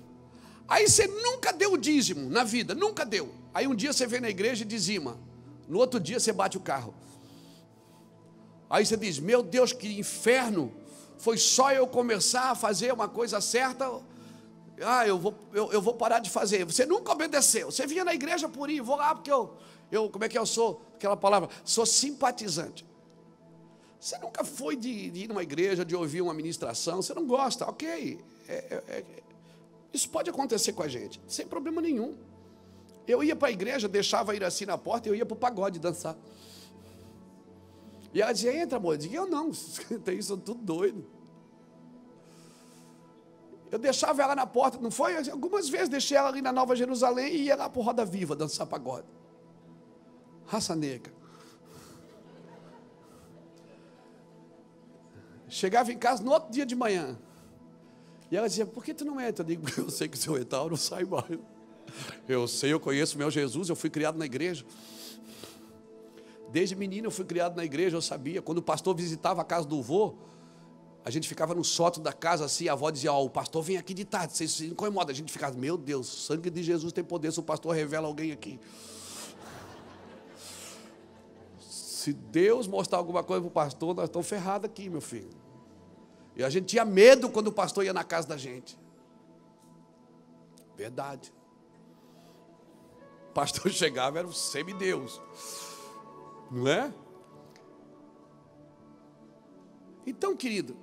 Aí 0.69 0.87
você 0.87 1.07
nunca 1.07 1.51
deu 1.51 1.73
o 1.73 1.79
dízimo 1.79 2.29
na 2.29 2.45
vida, 2.45 2.75
nunca 2.75 3.07
deu. 3.07 3.33
Aí 3.55 3.67
um 3.67 3.75
dia 3.75 3.93
você 3.93 4.07
vem 4.07 4.21
na 4.21 4.29
igreja 4.29 4.65
e 4.65 4.67
dizima, 4.67 5.19
no 5.67 5.79
outro 5.79 5.99
dia 5.99 6.21
você 6.21 6.31
bate 6.31 6.59
o 6.59 6.61
carro. 6.61 6.95
Aí 8.69 8.85
você 8.85 8.97
diz: 8.97 9.19
Meu 9.19 9.43
Deus, 9.43 9.73
que 9.73 9.99
inferno! 9.99 10.73
Foi 11.17 11.39
só 11.39 11.73
eu 11.73 11.87
começar 11.87 12.51
a 12.51 12.55
fazer 12.55 12.93
uma 12.93 13.09
coisa 13.09 13.41
certa. 13.41 13.91
Ah, 14.81 15.07
eu 15.07 15.19
vou, 15.19 15.35
eu, 15.53 15.73
eu 15.73 15.83
vou 15.83 15.95
parar 15.95 16.21
de 16.21 16.31
fazer. 16.31 16.65
Você 16.65 16.87
nunca 16.87 17.13
obedeceu. 17.13 17.73
Você 17.73 17.87
vinha 17.87 18.05
na 18.05 18.15
igreja 18.15 18.49
por 18.49 18.71
ir, 18.71 18.81
vou 18.81 18.95
lá 18.97 19.15
porque 19.15 19.33
eu, 19.33 19.57
eu, 19.91 20.09
como 20.11 20.25
é 20.25 20.29
que 20.29 20.39
eu 20.39 20.47
sou? 20.47 20.83
Aquela 20.95 21.17
palavra, 21.17 21.49
sou 21.65 21.85
simpatizante. 21.85 22.87
Você 23.99 24.17
nunca 24.19 24.45
foi 24.45 24.77
de, 24.77 25.11
de 25.11 25.25
ir 25.25 25.29
numa 25.29 25.43
igreja, 25.43 25.85
de 25.85 25.97
ouvir 25.97 26.23
uma 26.23 26.33
ministração, 26.33 27.03
você 27.03 27.13
não 27.13 27.27
gosta, 27.27 27.69
ok. 27.69 28.21
É, 28.47 28.55
é, 28.55 28.83
é 28.87 29.05
isso 29.93 30.09
pode 30.11 30.29
acontecer 30.29 30.73
com 30.73 30.83
a 30.83 30.89
gente, 30.89 31.21
sem 31.27 31.47
problema 31.47 31.81
nenhum. 31.81 32.17
Eu 33.07 33.23
ia 33.23 33.35
para 33.35 33.49
a 33.49 33.51
igreja, 33.51 33.89
deixava 33.89 34.37
ir 34.37 34.45
assim 34.45 34.67
na 34.67 34.77
porta 34.77 35.09
e 35.09 35.11
eu 35.11 35.15
ia 35.15 35.25
para 35.25 35.35
o 35.35 35.39
pagode 35.39 35.79
dançar. 35.79 36.17
E 38.13 38.21
ela 38.21 38.33
dizia, 38.33 38.55
entra, 38.55 38.77
amor. 38.77 38.95
Eu 38.95 38.99
dizia, 38.99 39.19
eu 39.19 39.27
não, 39.27 39.51
tem 40.05 40.19
isso 40.19 40.37
tudo 40.37 40.63
doido. 40.63 41.07
Eu 43.71 43.79
deixava 43.79 44.23
ela 44.23 44.35
na 44.35 44.47
porta, 44.47 44.79
não 44.79 44.91
foi? 44.91 45.17
Algumas 45.31 45.69
vezes 45.69 45.89
deixei 45.89 46.17
ela 46.17 46.29
ali 46.29 46.41
na 46.41 46.53
Nova 46.53 46.75
Jerusalém 46.75 47.35
e 47.35 47.43
ia 47.45 47.57
lá 47.57 47.69
para 47.69 47.83
Roda 47.83 48.05
Viva 48.05 48.35
dançar 48.35 48.67
pagode. 48.67 49.07
Raça 50.47 50.75
negra. 50.75 51.13
Chegava 55.49 55.93
em 55.93 55.99
casa 55.99 56.23
no 56.23 56.31
outro 56.31 56.51
dia 56.51 56.65
de 56.65 56.75
manhã. 56.75 57.19
E 58.31 58.37
ela 58.37 58.49
dizia, 58.49 58.67
por 58.67 58.85
que 58.85 58.93
tu 58.93 59.05
não 59.05 59.21
entra? 59.21 59.43
Eu 59.43 59.47
digo, 59.47 59.67
eu 59.79 59.91
sei 59.91 60.09
que 60.09 60.19
se 60.19 60.29
eu 60.29 60.39
entrar 60.39 60.59
eu 60.59 60.71
não 60.71 60.77
saio 60.77 61.09
mais. 61.09 61.39
Eu 62.29 62.47
sei, 62.47 62.73
eu 62.73 62.81
conheço 62.81 63.17
meu 63.17 63.31
Jesus, 63.31 63.69
eu 63.69 63.77
fui 63.77 63.89
criado 63.89 64.19
na 64.19 64.27
igreja. 64.27 64.65
Desde 66.51 66.75
menino 66.75 67.07
eu 67.07 67.11
fui 67.11 67.25
criado 67.25 67.57
na 67.57 67.65
igreja, 67.65 67.97
eu 67.97 68.03
sabia. 68.03 68.43
Quando 68.43 68.59
o 68.59 68.63
pastor 68.63 68.95
visitava 68.95 69.41
a 69.41 69.45
casa 69.45 69.67
do 69.67 69.83
vô, 69.83 70.15
a 71.05 71.11
gente 71.11 71.27
ficava 71.27 71.55
no 71.55 71.65
sótão 71.65 72.03
da 72.03 72.13
casa 72.13 72.45
assim, 72.45 72.69
a 72.69 72.73
avó 72.73 72.91
dizia, 72.91 73.13
ó, 73.13 73.23
oh, 73.23 73.27
o 73.27 73.31
pastor 73.31 73.63
vem 73.63 73.79
aqui 73.79 73.95
de 73.95 74.05
tarde, 74.05 74.37
vocês 74.37 74.51
se 74.51 74.67
incomodam. 74.67 75.11
A 75.11 75.15
gente 75.15 75.33
ficava, 75.33 75.57
meu 75.57 75.77
Deus, 75.77 76.13
o 76.13 76.17
sangue 76.21 76.51
de 76.51 76.63
Jesus 76.63 76.93
tem 76.93 77.03
poder 77.03 77.33
se 77.33 77.41
o 77.41 77.43
pastor 77.43 77.75
revela 77.75 78.07
alguém 78.07 78.33
aqui. 78.33 78.61
Se 81.59 82.13
Deus 82.13 82.67
mostrar 82.67 82.99
alguma 82.99 83.23
coisa 83.23 83.41
para 83.41 83.49
o 83.49 83.51
pastor, 83.51 83.95
nós 83.95 84.05
estamos 84.05 84.29
ferrados 84.29 84.67
aqui, 84.67 84.89
meu 84.89 85.01
filho. 85.01 85.48
E 86.39 86.45
a 86.45 86.49
gente 86.49 86.67
tinha 86.67 86.85
medo 86.85 87.29
quando 87.29 87.49
o 87.49 87.53
pastor 87.53 87.85
ia 87.85 87.93
na 87.93 88.05
casa 88.05 88.29
da 88.29 88.37
gente. 88.37 88.79
Verdade. 90.77 91.35
O 93.31 93.33
pastor 93.33 93.69
chegava, 93.75 94.21
era 94.21 94.29
um 94.29 94.33
semideus. 94.33 95.21
Não 96.49 96.69
é? 96.69 96.95
Então, 100.07 100.37
querido, 100.37 100.77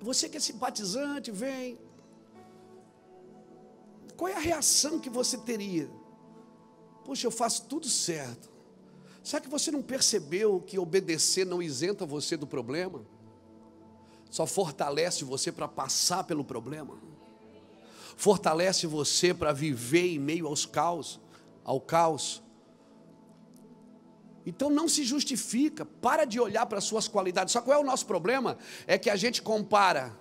você 0.00 0.28
que 0.28 0.36
é 0.36 0.40
simpatizante, 0.40 1.32
vem. 1.32 1.76
Qual 4.16 4.28
é 4.28 4.36
a 4.36 4.38
reação 4.38 5.00
que 5.00 5.10
você 5.10 5.36
teria? 5.38 5.90
Poxa, 7.04 7.26
eu 7.26 7.32
faço 7.32 7.66
tudo 7.66 7.88
certo. 7.88 8.48
Será 9.24 9.40
que 9.42 9.48
você 9.48 9.72
não 9.72 9.82
percebeu 9.82 10.60
que 10.60 10.78
obedecer 10.78 11.44
não 11.44 11.60
isenta 11.60 12.06
você 12.06 12.36
do 12.36 12.46
problema? 12.46 13.04
Só 14.32 14.46
fortalece 14.46 15.24
você 15.24 15.52
para 15.52 15.68
passar 15.68 16.24
pelo 16.24 16.42
problema, 16.42 16.96
fortalece 18.16 18.86
você 18.86 19.34
para 19.34 19.52
viver 19.52 20.14
em 20.14 20.18
meio 20.18 20.46
aos 20.46 20.64
caos, 20.64 21.20
ao 21.62 21.78
caos. 21.78 22.42
Então 24.46 24.70
não 24.70 24.88
se 24.88 25.04
justifica, 25.04 25.84
para 25.84 26.24
de 26.24 26.40
olhar 26.40 26.64
para 26.64 26.78
as 26.78 26.84
suas 26.84 27.06
qualidades. 27.06 27.52
Só 27.52 27.60
qual 27.60 27.78
é 27.78 27.80
o 27.80 27.84
nosso 27.84 28.06
problema? 28.06 28.56
É 28.86 28.96
que 28.96 29.10
a 29.10 29.16
gente 29.16 29.42
compara 29.42 30.18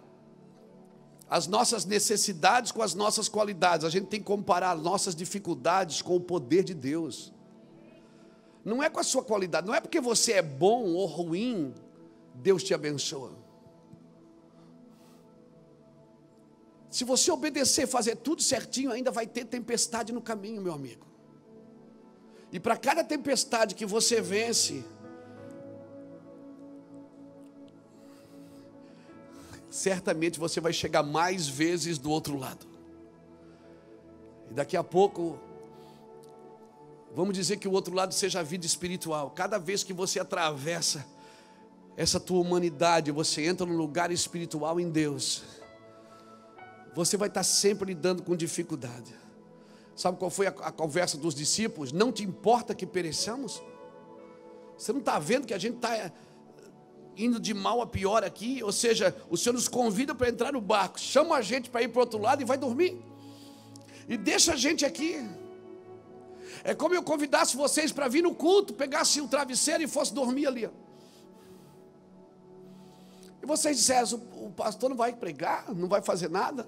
as 1.30 1.48
nossas 1.48 1.86
necessidades 1.86 2.74
com 2.74 2.82
as 2.82 2.94
nossas 2.94 3.30
qualidades. 3.30 3.86
A 3.86 3.90
gente 3.90 4.08
tem 4.08 4.20
que 4.20 4.26
comparar 4.26 4.72
as 4.72 4.82
nossas 4.82 5.16
dificuldades 5.16 6.02
com 6.02 6.18
o 6.18 6.20
poder 6.20 6.66
de 6.66 6.74
Deus. 6.74 7.32
Não 8.66 8.84
é 8.84 8.90
com 8.90 9.00
a 9.00 9.04
sua 9.04 9.24
qualidade, 9.24 9.66
não 9.66 9.74
é 9.74 9.80
porque 9.80 10.02
você 10.02 10.34
é 10.34 10.42
bom 10.42 10.84
ou 10.96 11.06
ruim, 11.06 11.74
Deus 12.36 12.62
te 12.62 12.74
abençoa. 12.74 13.41
Se 16.92 17.06
você 17.06 17.32
obedecer, 17.32 17.88
fazer 17.88 18.18
tudo 18.18 18.42
certinho, 18.42 18.92
ainda 18.92 19.10
vai 19.10 19.26
ter 19.26 19.46
tempestade 19.46 20.12
no 20.12 20.22
caminho, 20.22 20.62
meu 20.62 20.74
amigo. 20.74 21.06
E 22.52 22.60
para 22.60 22.76
cada 22.76 23.02
tempestade 23.02 23.74
que 23.74 23.86
você 23.86 24.20
vence, 24.20 24.84
certamente 29.70 30.38
você 30.38 30.60
vai 30.60 30.74
chegar 30.74 31.02
mais 31.02 31.48
vezes 31.48 31.98
do 31.98 32.12
outro 32.12 32.38
lado. 32.38 32.68
E 34.50 34.54
daqui 34.54 34.76
a 34.76 34.84
pouco, 34.84 35.40
vamos 37.16 37.34
dizer 37.34 37.56
que 37.56 37.70
o 37.70 37.72
outro 37.72 37.96
lado 37.96 38.14
seja 38.14 38.42
a 38.42 38.44
vida 38.44 38.66
espiritual. 38.66 39.32
Cada 39.32 39.58
vez 39.58 39.82
que 39.82 39.94
você 39.94 40.20
atravessa 40.20 41.08
essa 41.96 42.20
tua 42.20 42.42
humanidade, 42.42 43.12
você 43.12 43.46
entra 43.46 43.66
no 43.66 43.78
lugar 43.78 44.12
espiritual 44.12 44.78
em 44.78 44.90
Deus 44.90 45.61
você 46.94 47.18
vai 47.18 47.28
estar 47.28 47.44
sempre 47.44 47.86
lidando 47.86 48.24
com 48.24 48.36
dificuldade. 48.36 49.16
Sabe 49.96 50.18
qual 50.18 50.32
foi 50.32 50.48
a, 50.48 50.50
a 50.50 50.72
conversa 50.72 51.18
dos 51.18 51.36
discípulos? 51.36 51.92
Não 51.92 52.12
te 52.12 52.24
importa 52.24 52.74
que 52.74 52.86
pereçamos? 52.86 53.62
Você 54.78 54.92
não 54.92 55.00
está 55.00 55.20
vendo 55.20 55.46
que 55.46 55.54
a 55.54 55.58
gente 55.58 55.76
está 55.76 55.96
eh, 55.96 56.12
indo 57.16 57.40
de 57.40 57.54
mal 57.54 57.82
a 57.82 57.88
pior 57.88 58.24
aqui? 58.24 58.64
Ou 58.64 58.72
seja, 58.72 59.16
o 59.30 59.38
Senhor 59.38 59.54
nos 59.54 59.68
convida 59.68 60.16
para 60.16 60.30
entrar 60.30 60.54
no 60.54 60.62
barco, 60.62 61.00
chama 61.00 61.36
a 61.36 61.42
gente 61.42 61.70
para 61.70 61.84
ir 61.84 61.90
para 61.90 62.00
o 62.00 62.02
outro 62.02 62.20
lado 62.20 62.42
e 62.42 62.46
vai 62.46 62.58
dormir. 62.58 63.00
E 64.08 64.18
deixa 64.18 64.54
a 64.54 64.56
gente 64.56 64.86
aqui. 64.86 65.18
É 66.64 66.74
como 66.74 66.94
eu 66.94 67.04
convidasse 67.04 67.56
vocês 67.56 67.92
para 67.92 68.08
vir 68.08 68.22
no 68.22 68.36
culto, 68.36 68.74
pegasse 68.74 69.22
o 69.22 69.28
travesseiro 69.28 69.84
e 69.84 69.88
fosse 69.88 70.14
dormir 70.14 70.48
ali. 70.48 70.70
E 73.42 73.46
vocês 73.46 73.78
disseram: 73.78 74.22
o 74.34 74.52
pastor 74.52 74.90
não 74.90 74.98
vai 74.98 75.14
pregar, 75.14 75.74
não 75.74 75.88
vai 75.88 76.02
fazer 76.02 76.30
nada. 76.30 76.68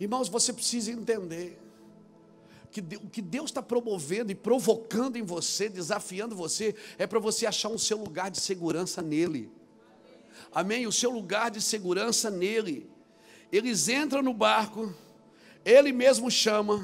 Irmãos, 0.00 0.30
você 0.30 0.50
precisa 0.50 0.90
entender 0.90 1.60
que 2.70 2.80
o 2.80 3.10
que 3.10 3.20
Deus 3.20 3.50
está 3.50 3.60
promovendo 3.60 4.32
e 4.32 4.34
provocando 4.34 5.16
em 5.16 5.22
você, 5.22 5.68
desafiando 5.68 6.34
você, 6.34 6.74
é 6.96 7.06
para 7.06 7.18
você 7.18 7.44
achar 7.44 7.68
um 7.68 7.76
seu 7.76 7.98
lugar 7.98 8.30
de 8.30 8.40
segurança 8.40 9.02
nele. 9.02 9.52
Amém? 10.52 10.86
O 10.86 10.92
seu 10.92 11.10
lugar 11.10 11.50
de 11.50 11.60
segurança 11.60 12.30
nele. 12.30 12.88
Eles 13.52 13.88
entram 13.88 14.22
no 14.22 14.32
barco, 14.32 14.94
ele 15.64 15.92
mesmo 15.92 16.30
chama. 16.30 16.82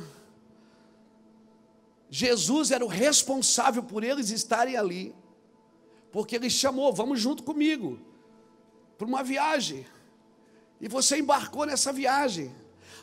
Jesus 2.11 2.71
era 2.71 2.85
o 2.85 2.89
responsável 2.89 3.83
por 3.83 4.05
eles 4.05 4.31
estarem 4.31 4.77
ali, 4.77 5.15
porque 6.13 6.37
ele 6.37 6.51
chamou, 6.51 6.93
vamos 6.93 7.21
junto 7.21 7.43
comigo, 7.43 7.99
para 8.99 9.07
uma 9.07 9.23
viagem, 9.23 9.87
e 10.81 10.87
você 10.87 11.19
embarcou 11.19 11.65
nessa 11.65 11.93
viagem. 11.93 12.55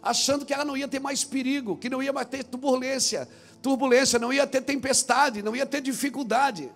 Achando 0.04 0.46
que 0.46 0.54
ela 0.54 0.66
não 0.66 0.76
ia 0.76 0.88
ter 0.88 1.00
mais 1.00 1.24
perigo, 1.24 1.78
que 1.78 1.90
não 1.90 2.04
ia 2.04 2.12
mais 2.12 2.28
ter 2.28 2.44
turbulência, 2.44 3.28
turbulência, 3.62 4.20
não 4.20 4.34
ia 4.34 4.46
ter 4.46 4.62
tempestade, 4.62 5.42
não 5.42 5.56
ia 5.56 5.66
ter 5.66 5.82
dificuldade. 5.82 6.70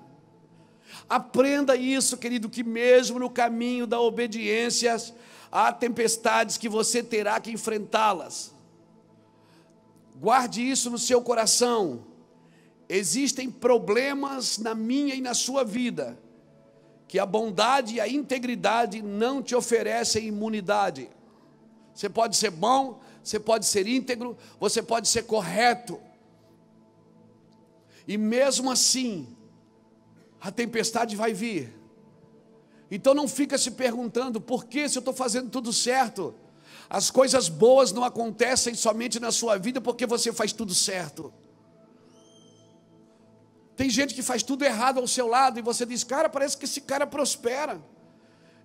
Aprenda 1.09 1.75
isso, 1.75 2.17
querido, 2.17 2.49
que 2.49 2.63
mesmo 2.63 3.19
no 3.19 3.29
caminho 3.29 3.85
da 3.85 3.99
obediência, 3.99 4.95
há 5.51 5.73
tempestades 5.73 6.57
que 6.57 6.69
você 6.69 7.03
terá 7.03 7.39
que 7.39 7.51
enfrentá-las. 7.51 8.53
Guarde 10.15 10.67
isso 10.67 10.89
no 10.89 10.97
seu 10.97 11.21
coração. 11.21 12.05
Existem 12.87 13.51
problemas 13.51 14.57
na 14.57 14.73
minha 14.73 15.13
e 15.13 15.21
na 15.21 15.33
sua 15.33 15.65
vida 15.65 16.17
que 17.07 17.19
a 17.19 17.25
bondade 17.25 17.95
e 17.95 18.01
a 18.01 18.07
integridade 18.07 19.01
não 19.01 19.41
te 19.41 19.55
oferecem 19.55 20.27
imunidade. 20.27 21.09
Você 21.93 22.09
pode 22.09 22.35
ser 22.35 22.51
bom, 22.51 22.99
você 23.27 23.39
pode 23.41 23.65
ser 23.65 23.85
íntegro, 23.87 24.37
você 24.57 24.81
pode 24.81 25.09
ser 25.09 25.23
correto. 25.23 25.99
E 28.07 28.17
mesmo 28.17 28.71
assim, 28.71 29.35
a 30.39 30.49
tempestade 30.49 31.13
vai 31.13 31.33
vir. 31.33 31.77
Então 32.89 33.13
não 33.13 33.27
fica 33.27 33.57
se 33.57 33.71
perguntando 33.71 34.39
por 34.39 34.63
que 34.63 34.87
se 34.87 34.97
eu 34.97 35.01
estou 35.01 35.13
fazendo 35.13 35.49
tudo 35.49 35.73
certo. 35.73 36.33
As 36.89 37.11
coisas 37.11 37.49
boas 37.49 37.91
não 37.91 38.05
acontecem 38.05 38.73
somente 38.73 39.19
na 39.19 39.29
sua 39.29 39.57
vida 39.57 39.81
porque 39.81 40.05
você 40.05 40.31
faz 40.31 40.53
tudo 40.53 40.73
certo. 40.73 41.33
Tem 43.75 43.89
gente 43.89 44.15
que 44.15 44.23
faz 44.23 44.41
tudo 44.41 44.63
errado 44.63 45.01
ao 45.01 45.07
seu 45.07 45.27
lado 45.27 45.59
e 45.59 45.61
você 45.61 45.85
diz, 45.85 46.01
cara, 46.01 46.29
parece 46.29 46.57
que 46.57 46.63
esse 46.63 46.79
cara 46.79 47.05
prospera. 47.05 47.83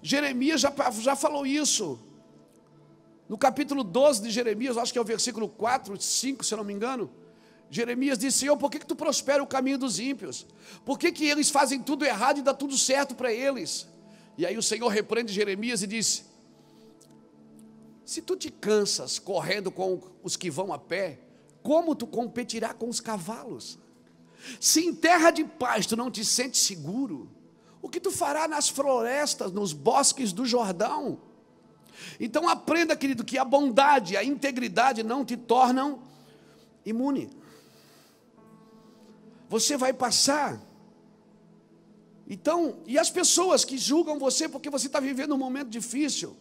Jeremias 0.01 0.61
já, 0.61 0.73
já 1.01 1.17
falou 1.17 1.45
isso. 1.45 1.99
No 3.33 3.39
capítulo 3.39 3.83
12 3.83 4.21
de 4.21 4.31
Jeremias, 4.31 4.77
acho 4.77 4.93
que 4.93 4.99
é 4.99 5.01
o 5.01 5.07
versículo 5.07 5.49
4, 5.49 5.99
5, 5.99 6.45
se 6.45 6.55
não 6.55 6.63
me 6.63 6.75
engano. 6.75 7.11
Jeremias 7.71 8.19
disse: 8.19 8.41
Senhor, 8.41 8.59
por 8.59 8.71
que, 8.71 8.79
que 8.79 8.85
tu 8.85 8.95
prospera 8.95 9.43
o 9.43 9.47
caminho 9.47 9.79
dos 9.79 9.99
ímpios? 9.99 10.47
Por 10.85 10.99
que, 10.99 11.11
que 11.11 11.25
eles 11.25 11.49
fazem 11.49 11.81
tudo 11.81 12.05
errado 12.05 12.41
e 12.41 12.43
dá 12.43 12.53
tudo 12.53 12.77
certo 12.77 13.15
para 13.15 13.33
eles? 13.33 13.89
E 14.37 14.45
aí 14.45 14.59
o 14.59 14.63
Senhor 14.63 14.87
repreende 14.89 15.33
Jeremias 15.33 15.83
e 15.83 15.87
disse: 15.87 16.25
Se 18.05 18.21
tu 18.21 18.37
te 18.37 18.51
cansas 18.51 19.19
correndo 19.19 19.71
com 19.71 19.99
os 20.23 20.37
que 20.37 20.51
vão 20.51 20.71
a 20.71 20.79
pé, 20.79 21.19
como 21.63 21.95
tu 21.95 22.07
competirá 22.07 22.75
com 22.75 22.87
os 22.87 23.01
cavalos? 23.01 23.79
Se 24.61 24.85
em 24.85 24.95
terra 24.95 25.31
de 25.31 25.43
paz 25.43 25.87
tu 25.87 25.97
não 25.97 26.11
te 26.11 26.23
sentes 26.23 26.61
seguro, 26.61 27.31
o 27.81 27.89
que 27.89 27.99
tu 27.99 28.11
fará 28.11 28.47
nas 28.47 28.69
florestas, 28.69 29.51
nos 29.51 29.73
bosques 29.73 30.35
do 30.35 30.45
Jordão? 30.45 31.32
Então 32.19 32.49
aprenda, 32.49 32.97
querido, 32.97 33.25
que 33.25 33.39
a 33.39 33.45
bondade, 33.45 34.17
a 34.17 34.25
integridade 34.25 35.03
não 35.03 35.25
te 35.25 35.37
tornam 35.37 36.03
imune. 36.85 37.31
Você 39.49 39.77
vai 39.77 39.93
passar. 39.93 40.61
Então, 42.27 42.77
e 42.87 42.99
as 42.99 43.11
pessoas 43.11 43.65
que 43.65 43.77
julgam 43.77 44.19
você 44.19 44.49
porque 44.49 44.71
você 44.71 44.87
está 44.87 45.01
vivendo 45.01 45.35
um 45.35 45.39
momento 45.39 45.69
difícil. 45.69 46.37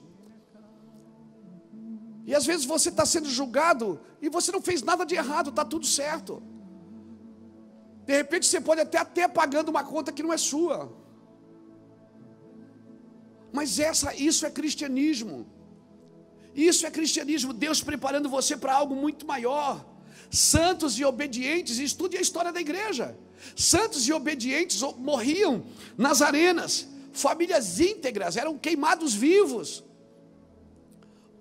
E 2.25 2.35
às 2.35 2.45
vezes 2.45 2.65
você 2.65 2.89
está 2.89 3.05
sendo 3.05 3.29
julgado 3.29 3.99
e 4.21 4.29
você 4.29 4.51
não 4.51 4.61
fez 4.61 4.81
nada 4.81 5.05
de 5.05 5.15
errado, 5.15 5.49
está 5.49 5.65
tudo 5.65 5.85
certo. 5.85 6.41
De 8.05 8.15
repente 8.15 8.45
você 8.45 8.61
pode 8.61 8.81
até 8.81 9.01
estar 9.01 9.29
pagando 9.29 9.69
uma 9.69 9.83
conta 9.83 10.11
que 10.11 10.23
não 10.23 10.31
é 10.31 10.37
sua. 10.37 11.00
Mas 13.51 13.79
essa, 13.79 14.15
isso 14.15 14.45
é 14.45 14.49
cristianismo. 14.49 15.45
Isso 16.55 16.85
é 16.85 16.91
cristianismo, 16.91 17.53
Deus 17.53 17.81
preparando 17.81 18.29
você 18.29 18.57
para 18.57 18.73
algo 18.73 18.95
muito 18.95 19.25
maior. 19.25 19.85
Santos 20.29 20.97
e 20.97 21.05
obedientes, 21.05 21.77
estude 21.77 22.17
a 22.17 22.21
história 22.21 22.51
da 22.51 22.61
igreja. 22.61 23.17
Santos 23.55 24.07
e 24.07 24.13
obedientes 24.13 24.81
morriam 24.97 25.65
nas 25.97 26.21
arenas, 26.21 26.87
famílias 27.11 27.79
íntegras 27.79 28.37
eram 28.37 28.57
queimados 28.57 29.13
vivos. 29.13 29.83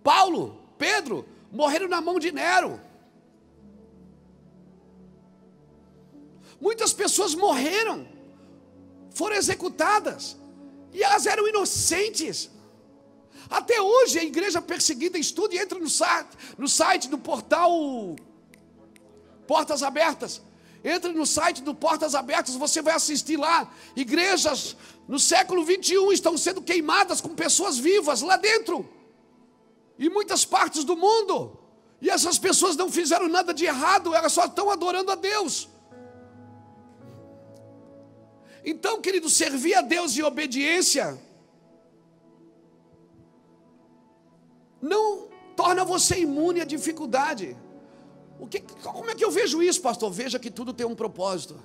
Paulo, 0.02 0.60
Pedro, 0.78 1.28
morreram 1.52 1.88
na 1.88 2.00
mão 2.00 2.18
de 2.18 2.32
Nero. 2.32 2.80
Muitas 6.60 6.92
pessoas 6.92 7.34
morreram, 7.34 8.06
foram 9.10 9.36
executadas, 9.36 10.36
e 10.92 11.02
elas 11.02 11.26
eram 11.26 11.46
inocentes. 11.48 12.50
Até 13.48 13.80
hoje 13.80 14.18
a 14.18 14.24
igreja 14.24 14.62
perseguida 14.62 15.18
estuda 15.18 15.54
e 15.54 15.58
entra 15.58 15.78
no 15.78 15.88
site, 15.88 16.28
no 16.56 16.68
site 16.68 17.08
do 17.08 17.18
portal 17.18 18.16
Portas 19.46 19.82
Abertas. 19.82 20.40
Entre 20.82 21.12
no 21.12 21.26
site 21.26 21.62
do 21.62 21.74
Portas 21.74 22.14
Abertas, 22.14 22.54
você 22.54 22.80
vai 22.80 22.94
assistir 22.94 23.36
lá. 23.36 23.70
Igrejas 23.94 24.76
no 25.06 25.18
século 25.18 25.64
21 25.64 26.12
estão 26.12 26.38
sendo 26.38 26.62
queimadas 26.62 27.20
com 27.20 27.34
pessoas 27.34 27.76
vivas 27.76 28.22
lá 28.22 28.36
dentro. 28.36 28.88
Em 29.98 30.08
muitas 30.08 30.44
partes 30.44 30.84
do 30.84 30.96
mundo. 30.96 31.58
E 32.00 32.08
essas 32.08 32.38
pessoas 32.38 32.76
não 32.76 32.90
fizeram 32.90 33.28
nada 33.28 33.52
de 33.52 33.66
errado, 33.66 34.14
elas 34.14 34.32
só 34.32 34.46
estão 34.46 34.70
adorando 34.70 35.10
a 35.10 35.16
Deus. 35.16 35.68
Então, 38.64 39.00
querido, 39.00 39.28
servir 39.28 39.74
a 39.74 39.80
Deus 39.80 40.16
em 40.16 40.22
obediência 40.22 41.18
não 44.80 45.28
torna 45.56 45.84
você 45.84 46.20
imune 46.20 46.60
à 46.60 46.64
dificuldade. 46.64 47.56
O 48.38 48.46
que, 48.46 48.60
como 48.60 49.10
é 49.10 49.14
que 49.14 49.24
eu 49.24 49.30
vejo 49.30 49.62
isso, 49.62 49.80
pastor? 49.82 50.10
Veja 50.10 50.38
que 50.38 50.50
tudo 50.50 50.72
tem 50.72 50.86
um 50.86 50.94
propósito. 50.94 51.60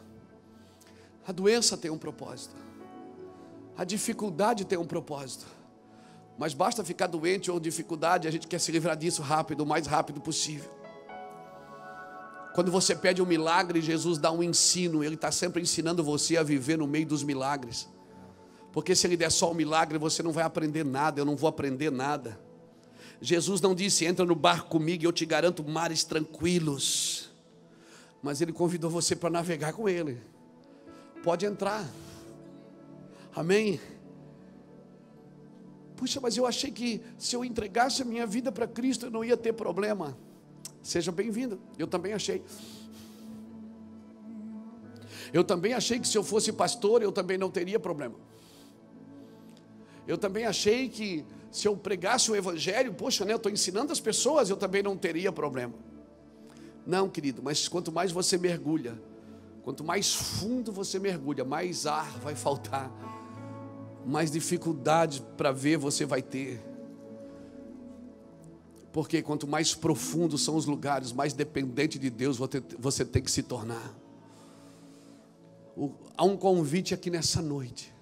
A 1.25 1.31
doença 1.31 1.77
tem 1.77 1.89
um 1.89 1.97
propósito. 1.97 2.55
A 3.77 3.83
dificuldade 3.83 4.65
tem 4.65 4.77
um 4.77 4.85
propósito. 4.85 5.45
Mas 6.37 6.53
basta 6.53 6.83
ficar 6.83 7.07
doente 7.07 7.49
ou 7.49 7.59
dificuldade, 7.59 8.27
a 8.27 8.31
gente 8.31 8.47
quer 8.47 8.59
se 8.59 8.71
livrar 8.71 8.97
disso 8.97 9.21
rápido, 9.21 9.61
o 9.61 9.65
mais 9.65 9.87
rápido 9.87 10.19
possível. 10.19 10.69
Quando 12.55 12.71
você 12.71 12.95
pede 12.95 13.21
um 13.21 13.25
milagre, 13.25 13.81
Jesus 13.81 14.17
dá 14.17 14.31
um 14.31 14.41
ensino, 14.41 15.03
Ele 15.03 15.15
está 15.15 15.29
sempre 15.29 15.61
ensinando 15.61 16.01
você 16.01 16.37
a 16.37 16.41
viver 16.41 16.77
no 16.77 16.87
meio 16.87 17.05
dos 17.05 17.21
milagres. 17.21 17.85
Porque 18.71 18.95
se 18.95 19.05
Ele 19.05 19.17
der 19.17 19.29
só 19.29 19.51
um 19.51 19.53
milagre, 19.53 19.97
você 19.97 20.23
não 20.23 20.31
vai 20.31 20.45
aprender 20.45 20.85
nada, 20.85 21.19
eu 21.19 21.25
não 21.25 21.35
vou 21.35 21.49
aprender 21.49 21.91
nada. 21.91 22.39
Jesus 23.19 23.59
não 23.59 23.75
disse, 23.75 24.05
entra 24.05 24.25
no 24.25 24.35
barco 24.35 24.69
comigo 24.69 25.03
e 25.03 25.05
eu 25.05 25.11
te 25.11 25.25
garanto 25.25 25.65
mares 25.65 26.05
tranquilos. 26.05 27.29
Mas 28.23 28.39
Ele 28.39 28.53
convidou 28.53 28.89
você 28.89 29.17
para 29.17 29.29
navegar 29.29 29.73
com 29.73 29.89
Ele. 29.89 30.21
Pode 31.25 31.45
entrar. 31.45 31.85
Amém? 33.35 33.81
Puxa, 35.97 36.21
mas 36.21 36.37
eu 36.37 36.45
achei 36.45 36.71
que 36.71 37.01
se 37.17 37.35
eu 37.35 37.43
entregasse 37.43 38.01
a 38.01 38.05
minha 38.05 38.25
vida 38.25 38.49
para 38.49 38.65
Cristo, 38.65 39.07
eu 39.07 39.11
não 39.11 39.25
ia 39.25 39.35
ter 39.35 39.51
problema. 39.51 40.17
Seja 40.85 41.11
bem-vindo. 41.11 41.59
Eu 41.79 41.87
também 41.87 42.13
achei. 42.13 42.43
Eu 45.33 45.43
também 45.43 45.73
achei 45.73 45.99
que 45.99 46.07
se 46.07 46.15
eu 46.15 46.23
fosse 46.23 46.53
pastor, 46.53 47.01
eu 47.01 47.11
também 47.11 47.39
não 47.39 47.49
teria 47.49 47.79
problema. 47.79 48.13
Eu 50.07 50.15
também 50.15 50.45
achei 50.45 50.87
que 50.87 51.25
se 51.51 51.67
eu 51.67 51.75
pregasse 51.75 52.29
o 52.29 52.35
evangelho, 52.35 52.93
poxa, 52.93 53.25
né, 53.25 53.33
eu 53.33 53.37
estou 53.37 53.51
ensinando 53.51 53.91
as 53.91 53.99
pessoas, 53.99 54.47
eu 54.51 54.55
também 54.55 54.83
não 54.83 54.95
teria 54.95 55.31
problema. 55.31 55.73
Não, 56.85 57.09
querido, 57.09 57.41
mas 57.41 57.67
quanto 57.67 57.91
mais 57.91 58.11
você 58.11 58.37
mergulha, 58.37 59.01
quanto 59.63 59.83
mais 59.83 60.13
fundo 60.13 60.71
você 60.71 60.99
mergulha, 60.99 61.43
mais 61.43 61.87
ar 61.87 62.11
vai 62.19 62.35
faltar, 62.35 62.91
mais 64.05 64.29
dificuldade 64.29 65.23
para 65.35 65.51
ver 65.51 65.77
você 65.77 66.05
vai 66.05 66.21
ter. 66.21 66.74
Porque 68.95 69.21
quanto 69.21 69.45
mais 69.45 69.75
profundos 69.75 70.41
são 70.41 70.55
os 70.55 70.65
lugares, 70.65 71.11
mais 71.11 71.33
dependente 71.33 71.99
de 71.99 72.09
Deus 72.09 72.37
você 72.79 73.03
tem 73.03 73.21
que 73.21 73.29
se 73.29 73.43
tornar. 73.43 73.93
Há 76.15 76.23
um 76.23 76.37
convite 76.37 76.93
aqui 76.93 77.09
nessa 77.09 77.41
noite. 77.41 77.93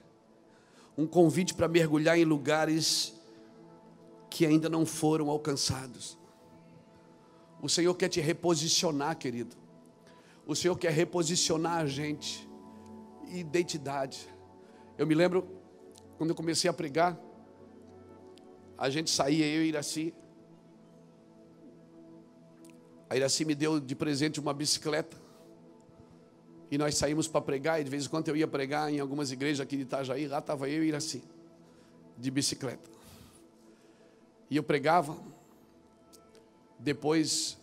Um 0.96 1.08
convite 1.08 1.56
para 1.56 1.68
mergulhar 1.68 2.16
em 2.16 2.24
lugares 2.24 3.12
que 4.30 4.46
ainda 4.46 4.70
não 4.70 4.86
foram 4.86 5.32
alcançados. 5.32 6.16
O 7.60 7.68
Senhor 7.68 7.96
quer 7.96 8.10
te 8.10 8.22
reposicionar, 8.22 9.18
querido. 9.18 9.56
O 10.46 10.56
Senhor 10.56 10.78
quer 10.78 10.92
reposicionar 10.92 11.80
a 11.80 11.88
gente. 11.88 12.48
Identidade. 13.30 14.30
Eu 14.96 15.08
me 15.08 15.16
lembro 15.16 15.48
quando 16.20 16.30
eu 16.30 16.36
comecei 16.36 16.70
a 16.70 16.74
pregar, 16.74 17.20
a 18.78 18.92
gente 18.92 19.10
saía, 19.10 19.48
eu 19.48 19.64
e 19.64 19.70
Iraci, 19.70 20.14
a 23.14 23.16
Iraci 23.16 23.46
me 23.46 23.54
deu 23.54 23.80
de 23.80 23.94
presente 23.94 24.40
uma 24.40 24.56
bicicleta. 24.56 25.16
E 26.72 26.80
nós 26.80 26.98
saímos 26.98 27.28
para 27.28 27.42
pregar, 27.42 27.80
e 27.80 27.84
de 27.84 27.90
vez 27.92 28.06
em 28.08 28.10
quando 28.10 28.28
eu 28.28 28.36
ia 28.36 28.48
pregar 28.48 28.92
em 28.92 29.00
algumas 29.00 29.32
igrejas 29.32 29.60
aqui 29.60 29.78
de 29.78 29.84
Itajaí, 29.84 30.28
lá 30.28 30.40
estava 30.40 30.68
eu 30.68 30.84
e 30.84 30.88
Iraci, 30.88 31.24
de 32.18 32.32
bicicleta. 32.32 32.90
E 34.50 34.58
eu 34.58 34.64
pregava. 34.64 35.16
Depois 36.80 37.56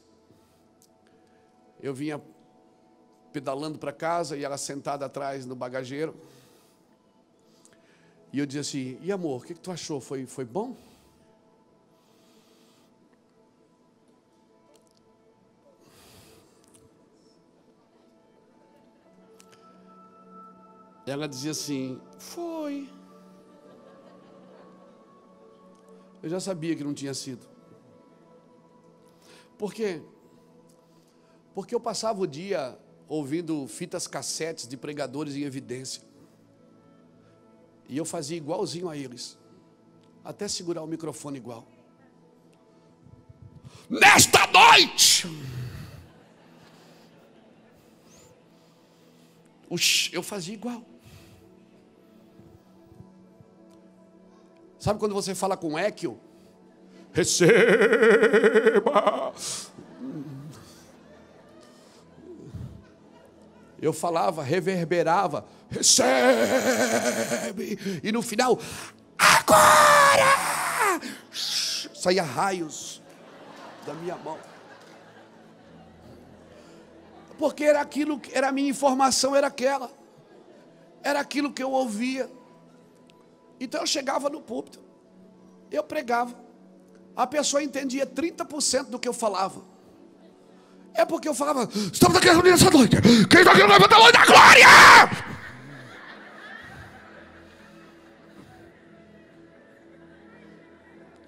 eu 1.82 1.92
vinha 1.92 2.22
pedalando 3.32 3.76
para 3.76 3.92
casa 3.92 4.36
e 4.36 4.44
ela 4.44 4.57
sentada 4.57 5.05
atrás 5.05 5.44
no 5.44 5.57
bagageiro. 5.57 6.14
E 8.32 8.38
eu 8.38 8.46
dizia 8.46 8.61
assim: 8.61 8.98
E 9.03 9.11
amor, 9.11 9.42
o 9.42 9.44
que, 9.44 9.55
que 9.55 9.61
tu 9.61 9.72
achou? 9.72 10.01
Foi, 10.01 10.26
foi 10.26 10.44
bom? 10.44 10.76
Ela 21.11 21.26
dizia 21.26 21.50
assim: 21.50 22.00
Foi. 22.18 22.88
Eu 26.22 26.28
já 26.28 26.38
sabia 26.38 26.76
que 26.76 26.84
não 26.84 26.94
tinha 26.94 27.12
sido. 27.14 27.48
Por 29.58 29.74
quê? 29.74 30.00
Porque 31.52 31.74
eu 31.74 31.80
passava 31.80 32.20
o 32.20 32.26
dia 32.26 32.78
ouvindo 33.08 33.66
fitas 33.66 34.06
cassetes 34.06 34.68
de 34.68 34.76
pregadores 34.76 35.34
em 35.34 35.42
evidência. 35.42 36.02
E 37.88 37.96
eu 37.96 38.04
fazia 38.04 38.36
igualzinho 38.36 38.88
a 38.88 38.96
eles. 38.96 39.36
Até 40.24 40.46
segurar 40.46 40.82
o 40.82 40.86
microfone 40.86 41.38
igual. 41.38 41.66
Nesta 43.88 44.46
noite! 44.46 45.26
eu 50.12 50.22
fazia 50.22 50.54
igual. 50.54 50.84
Sabe 54.81 54.99
quando 54.99 55.14
você 55.14 55.35
fala 55.35 55.57
com 55.59 55.78
Equio? 55.78 56.18
Receba! 57.12 57.53
Eu 63.78 63.93
falava, 63.93 64.43
reverberava, 64.43 65.45
recebe! 65.68 66.01
E 68.03 68.11
no 68.11 68.22
final, 68.22 68.59
agora! 69.18 71.01
Saía 71.95 72.22
raios 72.22 73.03
da 73.87 73.93
minha 73.93 74.16
mão. 74.16 74.39
Porque 77.39 77.64
era 77.64 77.83
aquilo, 77.83 78.18
era 78.33 78.49
a 78.49 78.53
minha 78.53 78.70
informação, 78.70 79.37
era 79.37 79.47
aquela. 79.49 79.91
Era 81.03 81.20
aquilo 81.20 81.53
que 81.53 81.62
eu 81.62 81.70
ouvia. 81.70 82.31
Então 83.61 83.82
eu 83.82 83.86
chegava 83.86 84.30
no 84.30 84.40
púlpito, 84.40 84.80
eu 85.70 85.84
pregava. 85.84 86.34
A 87.14 87.26
pessoa 87.26 87.62
entendia 87.62 88.06
30% 88.06 88.84
do 88.86 88.98
que 88.98 89.06
eu 89.06 89.12
falava. 89.12 89.62
É 90.94 91.04
porque 91.04 91.28
eu 91.28 91.34
falava, 91.34 91.68
estamos 91.92 92.16
aqui 92.16 92.28
reunidos 92.28 92.62
essa 92.62 92.70
noite. 92.70 92.96
Quem 93.28 93.40
está 93.40 93.52
aqui 93.52 93.62
levanta 93.62 93.94
a 93.94 93.98
mão 93.98 94.11
da 94.11 94.24
glória! 94.24 94.66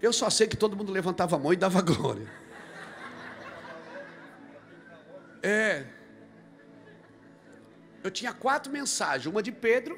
Eu 0.01 0.13
só 0.13 0.29
sei 0.29 0.49
que 0.49 0.57
todo 0.57 0.77
mundo 0.77 0.91
levantava 0.91 1.37
a 1.37 1.39
mão 1.39 1.53
e 1.53 1.57
dava 1.57 1.81
glória. 1.81 2.29
É. 5.43 5.87
Eu 8.03 8.11
tinha 8.11 8.33
quatro 8.33 8.73
mensagens: 8.73 9.27
uma 9.27 9.43
de 9.43 9.53
Pedro, 9.53 9.97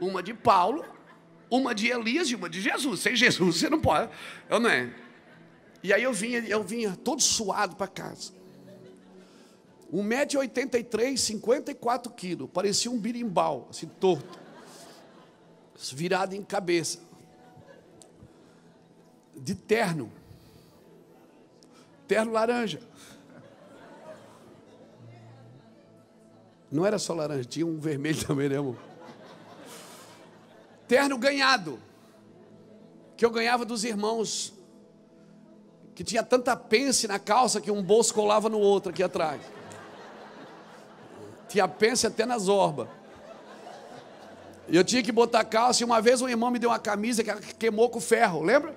uma 0.00 0.22
de 0.22 0.34
Paulo, 0.34 0.84
uma 1.50 1.74
de 1.74 1.88
Elias 1.88 2.28
e 2.28 2.34
uma 2.34 2.48
de 2.48 2.60
Jesus. 2.60 3.00
Sem 3.00 3.14
Jesus 3.14 3.56
você 3.56 3.68
não 3.68 3.80
pode, 3.80 4.10
eu 4.48 4.58
não 4.58 4.70
é. 4.70 4.92
E 5.82 5.92
aí 5.92 6.02
eu 6.02 6.12
vinha, 6.12 6.40
eu 6.40 6.62
vinha 6.62 6.96
todo 6.96 7.20
suado 7.20 7.76
para 7.76 7.86
casa. 7.86 8.32
1,83m, 9.92 11.16
54 11.16 12.12
quilos. 12.12 12.48
Parecia 12.50 12.90
um 12.90 12.98
birimbau, 12.98 13.68
assim, 13.70 13.86
torto. 13.86 14.38
Virado 15.92 16.34
em 16.34 16.42
cabeça. 16.42 16.98
De 19.36 19.54
terno. 19.54 20.10
Terno 22.08 22.32
laranja. 22.32 22.80
Não 26.70 26.84
era 26.84 26.98
só 26.98 27.14
laranja, 27.14 27.44
tinha 27.44 27.66
um 27.66 27.78
vermelho 27.78 28.18
também, 28.26 28.48
né, 28.48 28.56
amor? 28.56 28.93
Terno 30.94 31.18
ganhado. 31.18 31.80
Que 33.16 33.24
eu 33.24 33.30
ganhava 33.30 33.64
dos 33.64 33.82
irmãos 33.82 34.52
que 35.92 36.04
tinha 36.04 36.22
tanta 36.22 36.56
pence 36.56 37.08
na 37.08 37.18
calça 37.18 37.60
que 37.60 37.70
um 37.70 37.82
bolso 37.82 38.14
colava 38.14 38.48
no 38.48 38.60
outro 38.60 38.90
aqui 38.90 39.02
atrás. 39.02 39.40
Tinha 41.48 41.66
pence 41.66 42.06
até 42.06 42.24
nas 42.24 42.46
orbas. 42.46 42.86
Eu 44.68 44.84
tinha 44.84 45.02
que 45.02 45.10
botar 45.10 45.42
calça. 45.44 45.82
E 45.82 45.84
uma 45.84 46.00
vez 46.00 46.22
um 46.22 46.28
irmão 46.28 46.50
me 46.50 46.60
deu 46.60 46.70
uma 46.70 46.78
camisa 46.78 47.24
que 47.24 47.54
queimou 47.54 47.88
com 47.88 48.00
ferro, 48.00 48.42
lembra? 48.42 48.74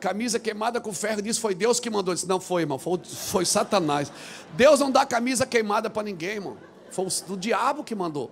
Camisa 0.00 0.38
queimada 0.38 0.80
com 0.80 0.94
ferro. 0.94 1.20
Disse: 1.20 1.40
Foi 1.40 1.54
Deus 1.54 1.78
que 1.78 1.90
mandou. 1.90 2.14
Disse: 2.14 2.26
Não 2.26 2.40
foi, 2.40 2.62
irmão. 2.62 2.78
Foi, 2.78 2.98
foi 3.04 3.44
Satanás. 3.44 4.10
Deus 4.54 4.80
não 4.80 4.90
dá 4.90 5.04
camisa 5.04 5.46
queimada 5.46 5.90
para 5.90 6.04
ninguém, 6.04 6.36
irmão. 6.36 6.56
Foi 6.90 7.04
o, 7.04 7.32
o 7.32 7.36
diabo 7.36 7.84
que 7.84 7.94
mandou. 7.94 8.30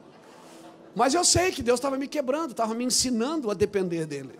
Mas 0.98 1.14
eu 1.14 1.24
sei 1.24 1.52
que 1.52 1.62
Deus 1.62 1.78
estava 1.78 1.96
me 1.96 2.08
quebrando, 2.08 2.50
estava 2.50 2.74
me 2.74 2.84
ensinando 2.84 3.52
a 3.52 3.54
depender 3.54 4.04
dele. 4.04 4.36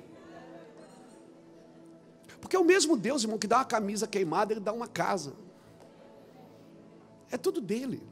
Porque 2.41 2.57
é 2.57 2.59
o 2.59 2.65
mesmo 2.65 2.97
Deus, 2.97 3.23
irmão, 3.23 3.39
que 3.39 3.47
dá 3.47 3.59
uma 3.59 3.65
camisa 3.65 4.09
queimada, 4.09 4.53
ele 4.53 4.61
dá 4.61 4.73
uma 4.73 4.89
casa. 4.89 5.35
É 7.31 7.37
tudo 7.37 7.61
dele. 7.61 8.03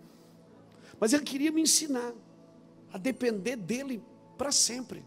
Mas 1.01 1.13
ele 1.13 1.25
queria 1.25 1.51
me 1.51 1.61
ensinar 1.61 2.13
a 2.93 2.99
depender 2.99 3.57
dele 3.57 4.01
para 4.39 4.53
sempre. 4.53 5.05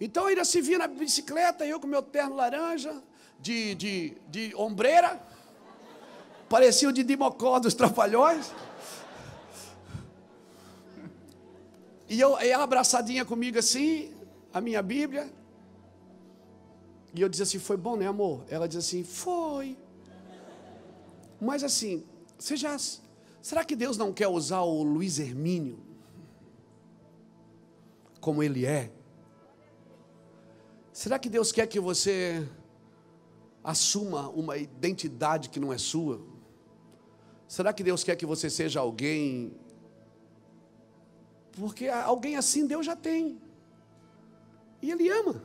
Então 0.00 0.24
ainda 0.24 0.46
se 0.46 0.62
via 0.62 0.78
na 0.78 0.86
bicicleta, 0.86 1.66
eu 1.66 1.78
com 1.78 1.86
meu 1.86 2.02
terno 2.02 2.34
laranja, 2.34 3.02
de, 3.38 3.74
de, 3.74 4.16
de 4.26 4.54
ombreira, 4.56 5.20
parecia 6.48 6.88
o 6.88 6.92
de 6.92 7.02
Dimocó 7.02 7.58
dos 7.58 7.74
Trapalhões. 7.74 8.50
E 12.10 12.20
eu, 12.20 12.36
ela 12.38 12.64
abraçadinha 12.64 13.24
comigo 13.24 13.56
assim, 13.56 14.12
a 14.52 14.60
minha 14.60 14.82
Bíblia, 14.82 15.32
e 17.14 17.20
eu 17.20 17.28
dizia 17.28 17.44
assim: 17.44 17.60
Foi 17.60 17.76
bom, 17.76 17.96
né, 17.96 18.08
amor? 18.08 18.44
Ela 18.48 18.66
dizia 18.66 18.80
assim: 18.80 19.04
Foi. 19.04 19.78
Mas 21.40 21.62
assim, 21.62 22.04
você 22.36 22.56
já. 22.56 22.76
Será 23.40 23.64
que 23.64 23.76
Deus 23.76 23.96
não 23.96 24.12
quer 24.12 24.26
usar 24.26 24.60
o 24.62 24.82
Luiz 24.82 25.20
Hermínio 25.20 25.78
como 28.20 28.42
ele 28.42 28.66
é? 28.66 28.90
Será 30.92 31.16
que 31.16 31.30
Deus 31.30 31.52
quer 31.52 31.66
que 31.68 31.78
você 31.78 32.46
assuma 33.62 34.28
uma 34.30 34.58
identidade 34.58 35.48
que 35.48 35.60
não 35.60 35.72
é 35.72 35.78
sua? 35.78 36.20
Será 37.46 37.72
que 37.72 37.84
Deus 37.84 38.02
quer 38.02 38.16
que 38.16 38.26
você 38.26 38.50
seja 38.50 38.80
alguém? 38.80 39.54
Porque 41.52 41.88
alguém 41.88 42.36
assim 42.36 42.66
Deus 42.66 42.86
já 42.86 42.96
tem. 42.96 43.40
E 44.82 44.90
Ele 44.90 45.08
ama. 45.08 45.42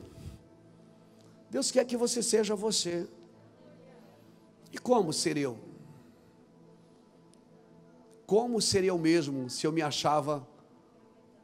Deus 1.49 1.71
quer 1.71 1.85
que 1.85 1.95
você 1.95 2.21
seja 2.21 2.55
você. 2.55 3.07
E 4.71 4.77
como 4.77 5.13
ser 5.13 5.37
eu? 5.37 5.57
Como 8.25 8.59
seria 8.59 8.89
eu 8.89 8.97
mesmo 8.97 9.49
se 9.49 9.65
eu 9.65 9.71
me 9.71 9.81
achava 9.81 10.45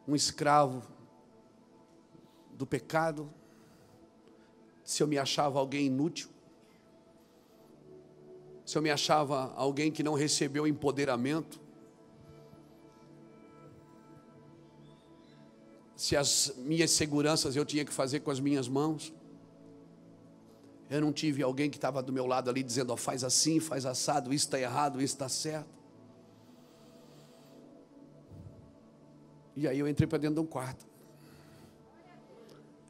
um 0.08 0.16
escravo 0.16 0.84
do 2.54 2.66
pecado? 2.66 3.32
Se 4.84 5.02
eu 5.02 5.08
me 5.08 5.18
achava 5.18 5.60
alguém 5.60 5.86
inútil? 5.86 6.30
Se 8.66 8.78
eu 8.78 8.82
me 8.82 8.90
achava 8.90 9.54
alguém 9.56 9.92
que 9.92 10.04
não 10.04 10.14
recebeu 10.14 10.68
empoderamento? 10.68 11.61
Se 16.02 16.18
as 16.18 16.52
minhas 16.58 16.90
seguranças 16.90 17.56
eu 17.56 17.64
tinha 17.64 17.86
que 17.86 17.94
fazer 17.94 18.22
com 18.22 18.32
as 18.32 18.40
minhas 18.40 18.68
mãos? 18.68 19.14
Eu 20.90 21.00
não 21.00 21.14
tive 21.14 21.44
alguém 21.44 21.70
que 21.70 21.78
estava 21.78 22.02
do 22.02 22.12
meu 22.12 22.26
lado 22.26 22.50
ali 22.50 22.64
dizendo, 22.64 22.92
oh, 22.92 22.98
faz 22.98 23.24
assim, 23.24 23.60
faz 23.60 23.86
assado, 23.86 24.34
isso 24.34 24.46
está 24.46 24.60
errado, 24.60 25.00
isso 25.00 25.14
está 25.14 25.30
certo. 25.30 25.70
E 29.56 29.68
aí 29.68 29.78
eu 29.78 29.88
entrei 29.88 30.08
para 30.08 30.18
dentro 30.18 30.38
de 30.38 30.42
um 30.42 30.46
quarto. 30.48 30.88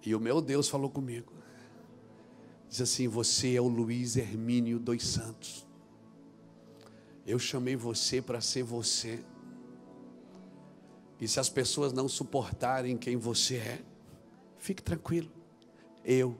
E 0.05 0.15
o 0.15 0.19
meu 0.21 0.39
Deus 0.39 0.69
falou 0.69 0.89
comigo. 0.89 1.33
Diz 2.69 2.79
assim: 2.79 3.09
Você 3.09 3.55
é 3.55 3.61
o 3.61 3.67
Luiz 3.67 4.15
Hermínio 4.15 4.79
dos 4.79 5.05
Santos. 5.05 5.67
Eu 7.27 7.37
chamei 7.37 7.75
você 7.75 8.21
para 8.21 8.39
ser 8.39 8.63
você. 8.63 9.21
E 11.21 11.27
se 11.27 11.39
as 11.39 11.47
pessoas 11.47 11.93
não 11.93 12.07
suportarem 12.07 12.97
quem 12.97 13.15
você 13.15 13.57
é, 13.57 13.81
fique 14.57 14.81
tranquilo. 14.81 15.31
Eu 16.03 16.35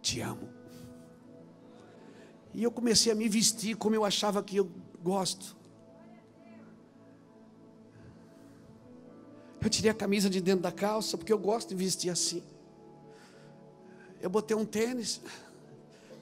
te 0.00 0.22
amo. 0.22 0.48
E 2.54 2.62
eu 2.62 2.72
comecei 2.72 3.12
a 3.12 3.14
me 3.14 3.28
vestir 3.28 3.76
como 3.76 3.94
eu 3.94 4.06
achava 4.06 4.42
que 4.42 4.56
eu 4.56 4.70
gosto. 5.02 5.54
Eu 9.60 9.68
tirei 9.68 9.90
a 9.90 9.94
camisa 9.94 10.30
de 10.30 10.40
dentro 10.40 10.62
da 10.62 10.72
calça, 10.72 11.18
porque 11.18 11.32
eu 11.32 11.38
gosto 11.38 11.68
de 11.68 11.74
vestir 11.74 12.08
assim. 12.08 12.42
Eu 14.22 14.30
botei 14.30 14.56
um 14.56 14.64
tênis, 14.64 15.20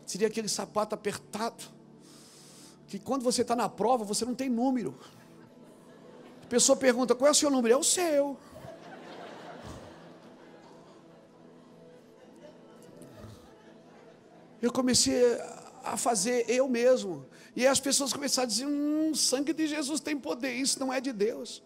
tirei 0.05 0.26
aquele 0.26 0.49
sapato 0.49 0.93
apertado, 0.95 1.64
que 2.89 2.99
quando 2.99 3.22
você 3.22 3.43
está 3.43 3.55
na 3.55 3.68
prova, 3.68 4.05
você 4.05 4.24
não 4.24 4.34
tem 4.34 4.51
número. 4.51 4.99
A 6.47 6.49
pessoa 6.49 6.76
pergunta: 6.76 7.12
qual 7.12 7.26
é 7.26 7.32
o 7.32 7.34
seu 7.34 7.51
número? 7.51 7.74
É 7.74 7.76
o 7.76 7.82
seu. 7.82 8.38
Eu 14.62 14.72
comecei 14.72 15.20
a 15.82 15.97
fazer 15.97 16.49
eu 16.49 16.68
mesmo. 16.68 17.26
E 17.57 17.66
as 17.66 17.80
pessoas 17.80 18.12
começaram 18.12 18.47
a 18.47 18.49
dizer: 18.49 18.64
hum, 18.64 19.12
sangue 19.12 19.53
de 19.53 19.66
Jesus 19.66 19.99
tem 19.99 20.16
poder, 20.16 20.53
isso 20.53 20.78
não 20.78 20.92
é 20.92 21.01
de 21.01 21.12
Deus. 21.12 21.64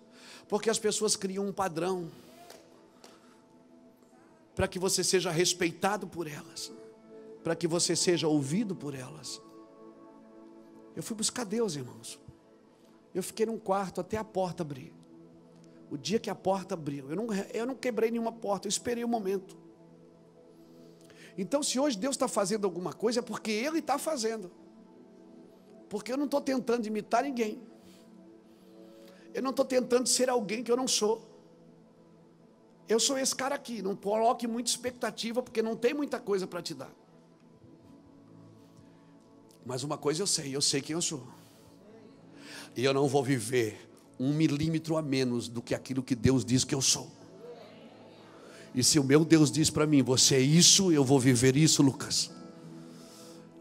Porque 0.48 0.70
as 0.70 0.78
pessoas 0.78 1.14
criam 1.14 1.46
um 1.46 1.52
padrão 1.52 2.10
para 4.54 4.66
que 4.66 4.78
você 4.78 5.04
seja 5.04 5.30
respeitado 5.30 6.06
por 6.06 6.26
elas, 6.26 6.72
para 7.44 7.54
que 7.54 7.68
você 7.68 7.94
seja 7.94 8.26
ouvido 8.26 8.74
por 8.74 8.94
elas. 8.94 9.42
Eu 10.96 11.02
fui 11.02 11.14
buscar 11.14 11.44
Deus, 11.44 11.76
irmãos. 11.76 12.18
Eu 13.14 13.22
fiquei 13.22 13.46
num 13.46 13.58
quarto 13.58 14.00
até 14.00 14.16
a 14.16 14.24
porta 14.24 14.62
abrir. 14.62 14.92
O 15.90 15.96
dia 15.96 16.20
que 16.20 16.30
a 16.30 16.34
porta 16.34 16.74
abriu, 16.74 17.10
eu 17.10 17.16
não, 17.16 17.26
eu 17.52 17.66
não 17.66 17.74
quebrei 17.74 18.10
nenhuma 18.10 18.30
porta, 18.30 18.68
eu 18.68 18.70
esperei 18.70 19.02
o 19.02 19.06
um 19.08 19.10
momento. 19.10 19.58
Então, 21.36 21.62
se 21.62 21.80
hoje 21.80 21.98
Deus 21.98 22.14
está 22.14 22.28
fazendo 22.28 22.64
alguma 22.64 22.92
coisa, 22.92 23.20
é 23.20 23.22
porque 23.22 23.50
Ele 23.50 23.80
está 23.80 23.98
fazendo. 23.98 24.50
Porque 25.88 26.12
eu 26.12 26.16
não 26.16 26.26
estou 26.26 26.40
tentando 26.40 26.86
imitar 26.86 27.24
ninguém. 27.24 27.60
Eu 29.34 29.42
não 29.42 29.50
estou 29.50 29.64
tentando 29.64 30.08
ser 30.08 30.28
alguém 30.28 30.62
que 30.62 30.70
eu 30.70 30.76
não 30.76 30.86
sou. 30.86 31.28
Eu 32.88 33.00
sou 33.00 33.18
esse 33.18 33.34
cara 33.34 33.54
aqui. 33.54 33.82
Não 33.82 33.96
coloque 33.96 34.46
muita 34.46 34.70
expectativa, 34.70 35.42
porque 35.42 35.62
não 35.62 35.76
tem 35.76 35.94
muita 35.94 36.20
coisa 36.20 36.46
para 36.46 36.62
te 36.62 36.74
dar. 36.74 36.92
Mas 39.64 39.82
uma 39.82 39.98
coisa 39.98 40.22
eu 40.22 40.26
sei, 40.26 40.54
eu 40.54 40.60
sei 40.60 40.80
quem 40.80 40.94
eu 40.94 41.02
sou. 41.02 41.26
E 42.76 42.84
eu 42.84 42.94
não 42.94 43.08
vou 43.08 43.22
viver 43.22 43.90
um 44.18 44.34
milímetro 44.34 44.96
a 44.98 45.02
menos 45.02 45.48
do 45.48 45.62
que 45.62 45.74
aquilo 45.74 46.02
que 46.02 46.14
Deus 46.14 46.44
diz 46.44 46.62
que 46.62 46.74
eu 46.74 46.82
sou. 46.82 47.10
E 48.74 48.84
se 48.84 48.98
o 48.98 49.04
meu 49.04 49.24
Deus 49.24 49.50
diz 49.50 49.70
para 49.70 49.86
mim, 49.86 50.02
você 50.02 50.36
é 50.36 50.40
isso, 50.40 50.92
eu 50.92 51.04
vou 51.04 51.18
viver 51.18 51.56
isso, 51.56 51.82
Lucas. 51.82 52.30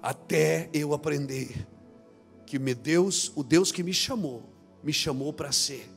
Até 0.02 0.70
eu 0.74 0.94
aprender 0.94 1.68
que 2.46 2.60
meu 2.60 2.76
Deus, 2.76 3.32
o 3.36 3.44
Deus 3.44 3.72
que 3.72 3.82
me 3.82 3.94
chamou, 3.94 4.44
me 4.84 4.92
chamou 4.94 5.32
para 5.32 5.52
ser 5.52 5.90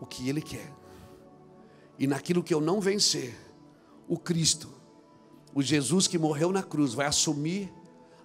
o 0.00 0.06
que 0.06 0.28
Ele 0.28 0.40
quer. 0.40 0.72
E 1.98 2.06
naquilo 2.06 2.42
que 2.42 2.52
eu 2.52 2.60
não 2.60 2.80
vencer, 2.80 3.34
o 4.08 4.18
Cristo, 4.18 4.70
o 5.54 5.62
Jesus 5.62 6.06
que 6.06 6.18
morreu 6.18 6.50
na 6.50 6.62
cruz, 6.62 6.94
vai 6.94 7.06
assumir 7.06 7.72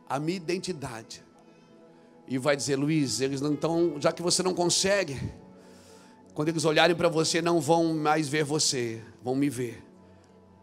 a 0.08 0.20
minha 0.20 0.38
identidade 0.38 1.24
e 2.32 2.38
vai 2.38 2.56
dizer: 2.56 2.78
Luiz, 2.78 3.20
eles 3.20 3.42
não 3.42 3.54
estão, 3.54 4.00
já 4.00 4.10
que 4.14 4.22
você 4.22 4.42
não 4.42 4.54
consegue, 4.54 5.20
quando 6.34 6.48
eles 6.48 6.64
olharem 6.64 6.96
para 6.96 7.10
você, 7.10 7.42
não 7.42 7.60
vão 7.60 7.94
mais 7.94 8.30
ver 8.30 8.46
você, 8.46 9.04
vão 9.22 9.36
me 9.36 9.50
ver. 9.50 9.84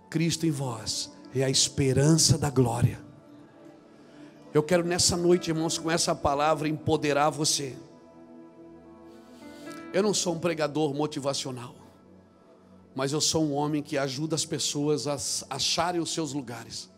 Cristo 0.09 0.47
em 0.47 0.51
vós 0.51 1.13
é 1.35 1.45
a 1.45 1.51
esperança 1.51 2.39
da 2.39 2.49
glória. 2.49 2.99
Eu 4.55 4.63
quero 4.63 4.83
nessa 4.83 5.15
noite, 5.15 5.51
irmãos, 5.51 5.77
com 5.77 5.91
essa 5.91 6.15
palavra 6.15 6.67
empoderar 6.67 7.29
você. 7.29 7.77
Eu 9.93 10.03
não 10.03 10.15
sou 10.15 10.37
um 10.37 10.39
pregador 10.39 10.95
motivacional, 10.95 11.75
mas 12.95 13.13
eu 13.13 13.21
sou 13.21 13.45
um 13.45 13.53
homem 13.53 13.83
que 13.83 13.99
ajuda 13.99 14.35
as 14.35 14.47
pessoas 14.47 15.07
a 15.07 15.19
acharem 15.55 16.01
os 16.01 16.15
seus 16.15 16.33
lugares, 16.33 16.89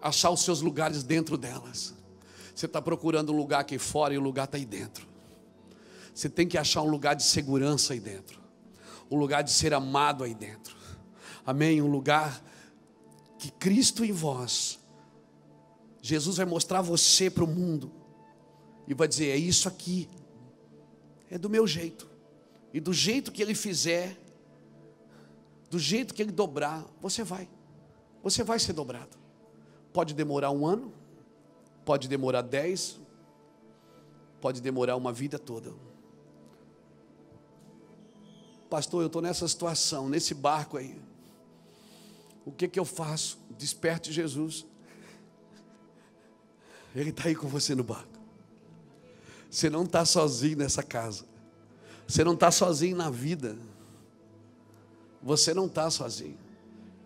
achar 0.00 0.30
os 0.30 0.40
seus 0.40 0.62
lugares 0.62 1.02
dentro 1.02 1.36
delas. 1.36 1.99
Você 2.60 2.66
está 2.66 2.82
procurando 2.82 3.32
um 3.32 3.36
lugar 3.36 3.60
aqui 3.60 3.78
fora 3.78 4.12
e 4.12 4.18
o 4.18 4.20
lugar 4.20 4.44
está 4.44 4.58
aí 4.58 4.66
dentro. 4.66 5.08
Você 6.14 6.28
tem 6.28 6.46
que 6.46 6.58
achar 6.58 6.82
um 6.82 6.90
lugar 6.90 7.14
de 7.16 7.22
segurança 7.22 7.94
aí 7.94 8.00
dentro, 8.00 8.38
um 9.10 9.16
lugar 9.16 9.40
de 9.40 9.50
ser 9.50 9.72
amado 9.72 10.22
aí 10.22 10.34
dentro. 10.34 10.76
Amém? 11.46 11.80
Um 11.80 11.86
lugar 11.86 12.44
que 13.38 13.50
Cristo 13.50 14.04
em 14.04 14.12
vós, 14.12 14.78
Jesus 16.02 16.36
vai 16.36 16.44
mostrar 16.44 16.82
você 16.82 17.30
para 17.30 17.44
o 17.44 17.46
mundo 17.46 17.90
e 18.86 18.92
vai 18.92 19.08
dizer: 19.08 19.30
é 19.30 19.38
isso 19.38 19.66
aqui, 19.66 20.06
é 21.30 21.38
do 21.38 21.48
meu 21.48 21.66
jeito, 21.66 22.10
e 22.74 22.78
do 22.78 22.92
jeito 22.92 23.32
que 23.32 23.40
Ele 23.40 23.54
fizer, 23.54 24.20
do 25.70 25.78
jeito 25.78 26.12
que 26.12 26.20
Ele 26.20 26.30
dobrar, 26.30 26.84
você 27.00 27.24
vai, 27.24 27.48
você 28.22 28.44
vai 28.44 28.58
ser 28.58 28.74
dobrado. 28.74 29.16
Pode 29.94 30.12
demorar 30.12 30.50
um 30.50 30.66
ano, 30.66 30.99
Pode 31.84 32.08
demorar 32.08 32.42
dez, 32.42 32.98
pode 34.40 34.60
demorar 34.60 34.96
uma 34.96 35.12
vida 35.12 35.38
toda. 35.38 35.72
Pastor, 38.68 39.02
eu 39.02 39.06
estou 39.08 39.20
nessa 39.20 39.46
situação, 39.48 40.08
nesse 40.08 40.32
barco 40.32 40.76
aí. 40.76 41.00
O 42.46 42.52
que, 42.52 42.68
que 42.68 42.78
eu 42.78 42.84
faço? 42.84 43.38
Desperte 43.50 44.12
Jesus. 44.12 44.64
Ele 46.94 47.10
está 47.10 47.28
aí 47.28 47.34
com 47.34 47.48
você 47.48 47.74
no 47.74 47.82
barco. 47.82 48.18
Você 49.50 49.68
não 49.68 49.82
está 49.82 50.04
sozinho 50.04 50.58
nessa 50.58 50.82
casa. 50.82 51.24
Você 52.06 52.22
não 52.22 52.34
está 52.34 52.50
sozinho 52.50 52.96
na 52.96 53.10
vida. 53.10 53.58
Você 55.22 55.52
não 55.52 55.66
está 55.66 55.90
sozinho. 55.90 56.38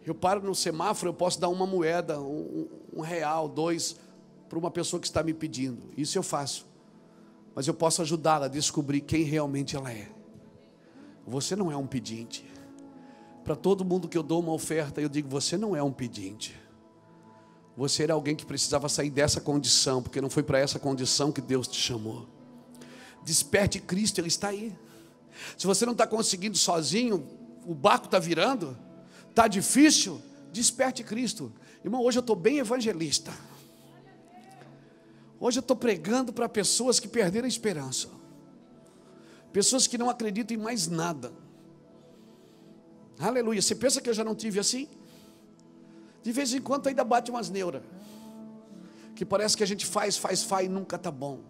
Eu 0.05 0.15
paro 0.15 0.43
no 0.43 0.55
semáforo, 0.55 1.11
eu 1.11 1.15
posso 1.15 1.41
dar 1.41 1.49
uma 1.49 1.67
moeda, 1.67 2.21
um, 2.21 2.69
um 2.93 3.01
real, 3.01 3.49
dois 3.49 3.97
para 4.55 4.59
uma 4.61 4.71
pessoa 4.71 5.01
que 5.01 5.07
está 5.07 5.21
me 5.21 5.35
pedindo. 5.35 5.83
Isso 5.97 6.17
eu 6.17 6.23
faço. 6.23 6.65
Mas 7.57 7.67
eu 7.67 7.75
posso 7.75 8.03
ajudá-la 8.03 8.47
a 8.47 8.49
descobrir 8.49 9.01
quem 9.01 9.25
realmente 9.25 9.75
ela 9.75 9.91
é. 9.91 10.09
Você 11.27 11.57
não 11.57 11.73
é 11.73 11.77
um 11.77 11.89
pedinte. 11.89 12.49
Para 13.43 13.57
todo 13.57 13.85
mundo 13.85 14.09
que 14.09 14.17
eu 14.17 14.23
dou 14.23 14.41
uma 14.41 14.53
oferta, 14.53 15.01
eu 15.01 15.09
digo: 15.09 15.29
você 15.29 15.59
não 15.59 15.75
é 15.75 15.83
um 15.83 15.91
pedinte. 15.91 16.55
Você 17.77 18.05
era 18.05 18.15
alguém 18.15 18.37
que 18.37 18.47
precisava 18.47 18.89
sair 18.89 19.11
dessa 19.11 19.41
condição, 19.41 20.01
porque 20.01 20.21
não 20.21 20.31
foi 20.31 20.45
para 20.45 20.61
essa 20.61 20.79
condição 20.79 21.33
que 21.33 21.41
Deus 21.41 21.67
te 21.67 21.81
chamou. 21.81 22.29
Desperte 23.25 23.81
Cristo, 23.81 24.21
Ele 24.21 24.29
está 24.29 24.49
aí. 24.49 24.73
Se 25.59 25.67
você 25.67 25.85
não 25.85 25.95
está 25.95 26.07
conseguindo 26.07 26.57
sozinho, 26.57 27.27
o 27.67 27.75
barco 27.75 28.05
está 28.05 28.21
virando, 28.21 28.79
está 29.29 29.49
difícil, 29.49 30.23
desperte 30.53 31.03
Cristo. 31.03 31.53
Irmão, 31.83 32.03
hoje 32.03 32.19
eu 32.19 32.21
estou 32.21 32.37
bem 32.37 32.59
evangelista. 32.59 33.33
Hoje 35.45 35.59
eu 35.59 35.61
estou 35.61 35.77
pregando 35.77 36.33
para 36.33 36.49
pessoas 36.49 36.99
que 36.99 37.07
perderam 37.07 37.45
a 37.45 37.49
esperança, 37.49 38.09
pessoas 39.53 39.87
que 39.87 39.99
não 39.99 40.09
acreditam 40.09 40.57
em 40.57 40.59
mais 40.59 40.89
nada. 40.89 41.35
Aleluia. 43.19 43.61
Você 43.61 43.75
pensa 43.75 44.01
que 44.01 44.09
eu 44.09 44.15
já 44.15 44.25
não 44.25 44.35
tive 44.35 44.59
assim? 44.59 44.89
De 46.23 46.33
vez 46.33 46.55
em 46.55 46.63
quando 46.63 46.87
ainda 46.87 47.05
bate 47.05 47.31
umas 47.31 47.51
neuras. 47.51 47.83
Que 49.15 49.23
parece 49.23 49.55
que 49.55 49.63
a 49.63 49.67
gente 49.67 49.85
faz, 49.85 50.17
faz, 50.17 50.43
faz 50.43 50.65
e 50.65 50.69
nunca 50.71 50.97
está 50.97 51.11
bom. 51.11 51.41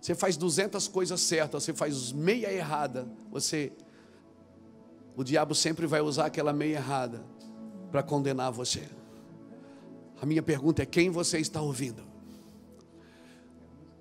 Você 0.00 0.14
faz 0.14 0.38
200 0.38 0.88
coisas 0.88 1.20
certas, 1.20 1.64
você 1.64 1.74
faz 1.74 2.12
meia 2.12 2.50
errada. 2.50 3.06
Você, 3.30 3.74
o 5.14 5.22
diabo 5.22 5.54
sempre 5.54 5.86
vai 5.86 6.00
usar 6.00 6.24
aquela 6.24 6.54
meia 6.54 6.76
errada 6.76 7.22
para 7.90 8.02
condenar 8.02 8.50
você. 8.50 8.88
A 10.18 10.24
minha 10.24 10.42
pergunta 10.42 10.82
é: 10.82 10.86
quem 10.86 11.10
você 11.10 11.38
está 11.38 11.60
ouvindo? 11.60 12.13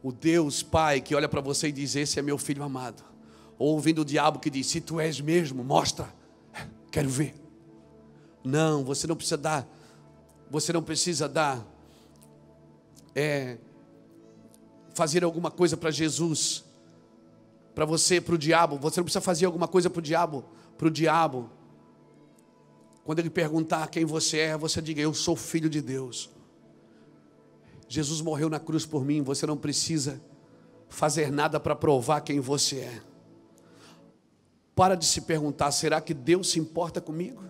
O 0.03 0.11
Deus 0.11 0.61
Pai 0.61 0.99
que 0.99 1.15
olha 1.15 1.29
para 1.29 1.39
você 1.39 1.69
e 1.69 1.71
diz: 1.71 1.95
Esse 1.95 2.19
é 2.19 2.21
meu 2.21 2.37
filho 2.37 2.61
amado. 2.61 3.01
Ou 3.57 3.69
ouvindo 3.69 4.01
o 4.01 4.05
diabo 4.05 4.39
que 4.39 4.49
diz: 4.49 4.67
Se 4.67 4.81
tu 4.81 4.99
és 4.99 5.21
mesmo, 5.21 5.63
mostra, 5.63 6.13
quero 6.91 7.07
ver. 7.07 7.33
Não, 8.43 8.83
você 8.83 9.07
não 9.07 9.15
precisa 9.15 9.37
dar, 9.37 9.67
você 10.51 10.73
não 10.73 10.83
precisa 10.83 11.29
dar, 11.29 11.65
é, 13.15 13.57
fazer 14.93 15.23
alguma 15.23 15.49
coisa 15.49 15.77
para 15.77 15.89
Jesus, 15.89 16.65
para 17.73 17.85
você, 17.85 18.19
para 18.19 18.35
o 18.35 18.37
diabo. 18.37 18.77
Você 18.79 18.99
não 18.99 19.05
precisa 19.05 19.21
fazer 19.21 19.45
alguma 19.45 19.69
coisa 19.69 19.89
para 19.89 19.99
o 19.99 20.01
diabo, 20.01 20.43
para 20.77 20.87
o 20.89 20.91
diabo. 20.91 21.49
Quando 23.05 23.19
ele 23.19 23.29
perguntar 23.29 23.87
quem 23.87 24.03
você 24.03 24.39
é, 24.39 24.57
você 24.57 24.81
diga: 24.81 25.01
Eu 25.01 25.13
sou 25.13 25.37
filho 25.37 25.69
de 25.69 25.81
Deus. 25.81 26.29
Jesus 27.88 28.21
morreu 28.21 28.49
na 28.49 28.59
cruz 28.59 28.86
por 28.86 29.03
mim, 29.03 29.21
você 29.21 29.45
não 29.45 29.57
precisa 29.57 30.21
fazer 30.89 31.31
nada 31.31 31.59
para 31.59 31.75
provar 31.75 32.21
quem 32.21 32.39
você 32.39 32.79
é. 32.79 33.01
Para 34.75 34.95
de 34.95 35.05
se 35.05 35.21
perguntar: 35.21 35.71
será 35.71 36.01
que 36.01 36.13
Deus 36.13 36.51
se 36.51 36.59
importa 36.59 37.01
comigo? 37.01 37.43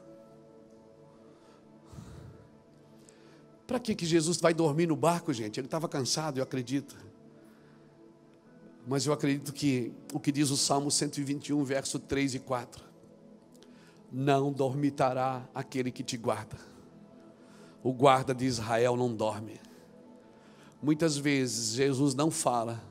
Para 3.66 3.80
que, 3.80 3.96
que 3.96 4.06
Jesus 4.06 4.38
vai 4.38 4.54
dormir 4.54 4.88
no 4.88 4.96
barco, 4.96 5.32
gente? 5.34 5.60
Ele 5.60 5.68
estava 5.68 5.88
cansado, 5.88 6.38
eu 6.38 6.44
acredito. 6.44 6.96
Mas 8.86 9.06
eu 9.06 9.14
acredito 9.14 9.54
que 9.54 9.94
o 10.14 10.20
que 10.20 10.32
diz 10.32 10.50
o 10.50 10.58
Salmo 10.58 10.92
121, 10.92 11.64
verso 11.64 11.98
3 11.98 12.36
e 12.36 12.40
4: 12.40 12.84
Não 14.12 14.52
dormitará 14.52 15.48
aquele 15.56 15.92
que 15.92 16.04
te 16.04 16.18
guarda. 16.18 16.58
O 17.82 17.94
guarda 17.94 18.34
de 18.34 18.46
Israel 18.46 18.98
não 18.98 19.14
dorme. 19.14 19.60
Muitas 20.84 21.16
vezes 21.16 21.76
Jesus 21.76 22.14
não 22.14 22.30
fala 22.30 22.84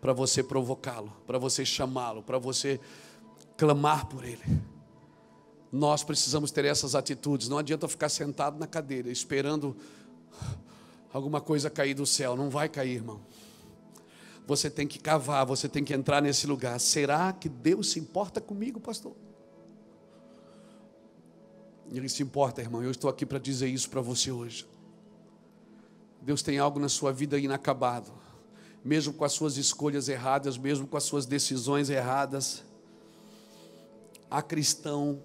para 0.00 0.14
você 0.14 0.42
provocá-lo, 0.42 1.12
para 1.26 1.38
você 1.38 1.66
chamá-lo, 1.66 2.22
para 2.22 2.38
você 2.38 2.80
clamar 3.58 4.06
por 4.06 4.24
ele. 4.24 4.42
Nós 5.70 6.02
precisamos 6.02 6.50
ter 6.50 6.64
essas 6.64 6.94
atitudes. 6.94 7.50
Não 7.50 7.58
adianta 7.58 7.86
ficar 7.88 8.08
sentado 8.08 8.58
na 8.58 8.66
cadeira 8.66 9.10
esperando 9.10 9.76
alguma 11.12 11.38
coisa 11.38 11.68
cair 11.68 11.92
do 11.92 12.06
céu. 12.06 12.34
Não 12.36 12.48
vai 12.48 12.70
cair, 12.70 12.94
irmão. 12.94 13.20
Você 14.46 14.70
tem 14.70 14.88
que 14.88 14.98
cavar, 14.98 15.44
você 15.44 15.68
tem 15.68 15.84
que 15.84 15.92
entrar 15.92 16.22
nesse 16.22 16.46
lugar. 16.46 16.80
Será 16.80 17.34
que 17.34 17.50
Deus 17.50 17.90
se 17.90 18.00
importa 18.00 18.40
comigo, 18.40 18.80
pastor? 18.80 19.12
Ele 21.92 22.08
se 22.08 22.22
importa, 22.22 22.62
irmão. 22.62 22.82
Eu 22.82 22.90
estou 22.90 23.10
aqui 23.10 23.26
para 23.26 23.38
dizer 23.38 23.66
isso 23.68 23.90
para 23.90 24.00
você 24.00 24.32
hoje. 24.32 24.66
Deus 26.26 26.42
tem 26.42 26.58
algo 26.58 26.80
na 26.80 26.88
sua 26.88 27.12
vida 27.12 27.38
inacabado, 27.38 28.10
mesmo 28.84 29.12
com 29.12 29.24
as 29.24 29.30
suas 29.30 29.56
escolhas 29.56 30.08
erradas, 30.08 30.58
mesmo 30.58 30.84
com 30.84 30.96
as 30.96 31.04
suas 31.04 31.24
decisões 31.24 31.88
erradas. 31.88 32.64
Há 34.28 34.42
cristão 34.42 35.22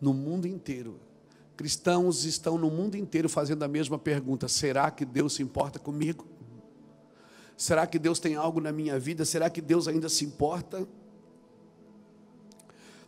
no 0.00 0.12
mundo 0.12 0.48
inteiro. 0.48 0.98
Cristãos 1.56 2.24
estão 2.24 2.58
no 2.58 2.68
mundo 2.68 2.96
inteiro 2.96 3.28
fazendo 3.28 3.62
a 3.62 3.68
mesma 3.68 3.96
pergunta: 3.96 4.48
será 4.48 4.90
que 4.90 5.04
Deus 5.04 5.34
se 5.34 5.42
importa 5.44 5.78
comigo? 5.78 6.26
Será 7.56 7.86
que 7.86 7.96
Deus 7.96 8.18
tem 8.18 8.34
algo 8.34 8.60
na 8.60 8.72
minha 8.72 8.98
vida? 8.98 9.24
Será 9.24 9.48
que 9.48 9.60
Deus 9.60 9.86
ainda 9.86 10.08
se 10.08 10.24
importa? 10.24 10.84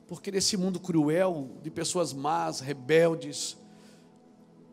Porque 0.06 0.30
nesse 0.30 0.56
mundo 0.56 0.78
cruel, 0.78 1.50
de 1.60 1.72
pessoas 1.72 2.12
más, 2.12 2.60
rebeldes, 2.60 3.56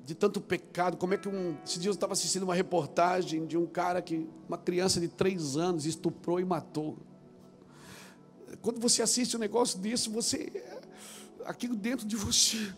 de 0.06 0.14
tanto 0.14 0.42
pecado, 0.42 0.98
como 0.98 1.14
é 1.14 1.18
que 1.18 1.30
um. 1.30 1.56
Esse 1.66 1.80
dia 1.80 1.90
eu 1.90 1.94
estava 1.94 2.14
assistindo 2.14 2.44
uma 2.44 2.56
reportagem 2.56 3.46
de 3.46 3.58
um 3.58 3.66
cara 3.66 4.02
que, 4.02 4.28
uma 4.48 4.58
criança 4.58 5.00
de 5.00 5.08
três 5.08 5.56
anos, 5.56 5.86
estuprou 5.86 6.40
e 6.40 6.46
matou. 6.46 6.98
Quando 8.62 8.80
você 8.80 9.02
assiste 9.02 9.36
um 9.36 9.40
negócio 9.40 9.80
desse, 9.80 10.10
você. 10.10 10.52
Aquilo 11.46 11.76
dentro 11.76 12.08
de 12.08 12.16
você 12.16 12.74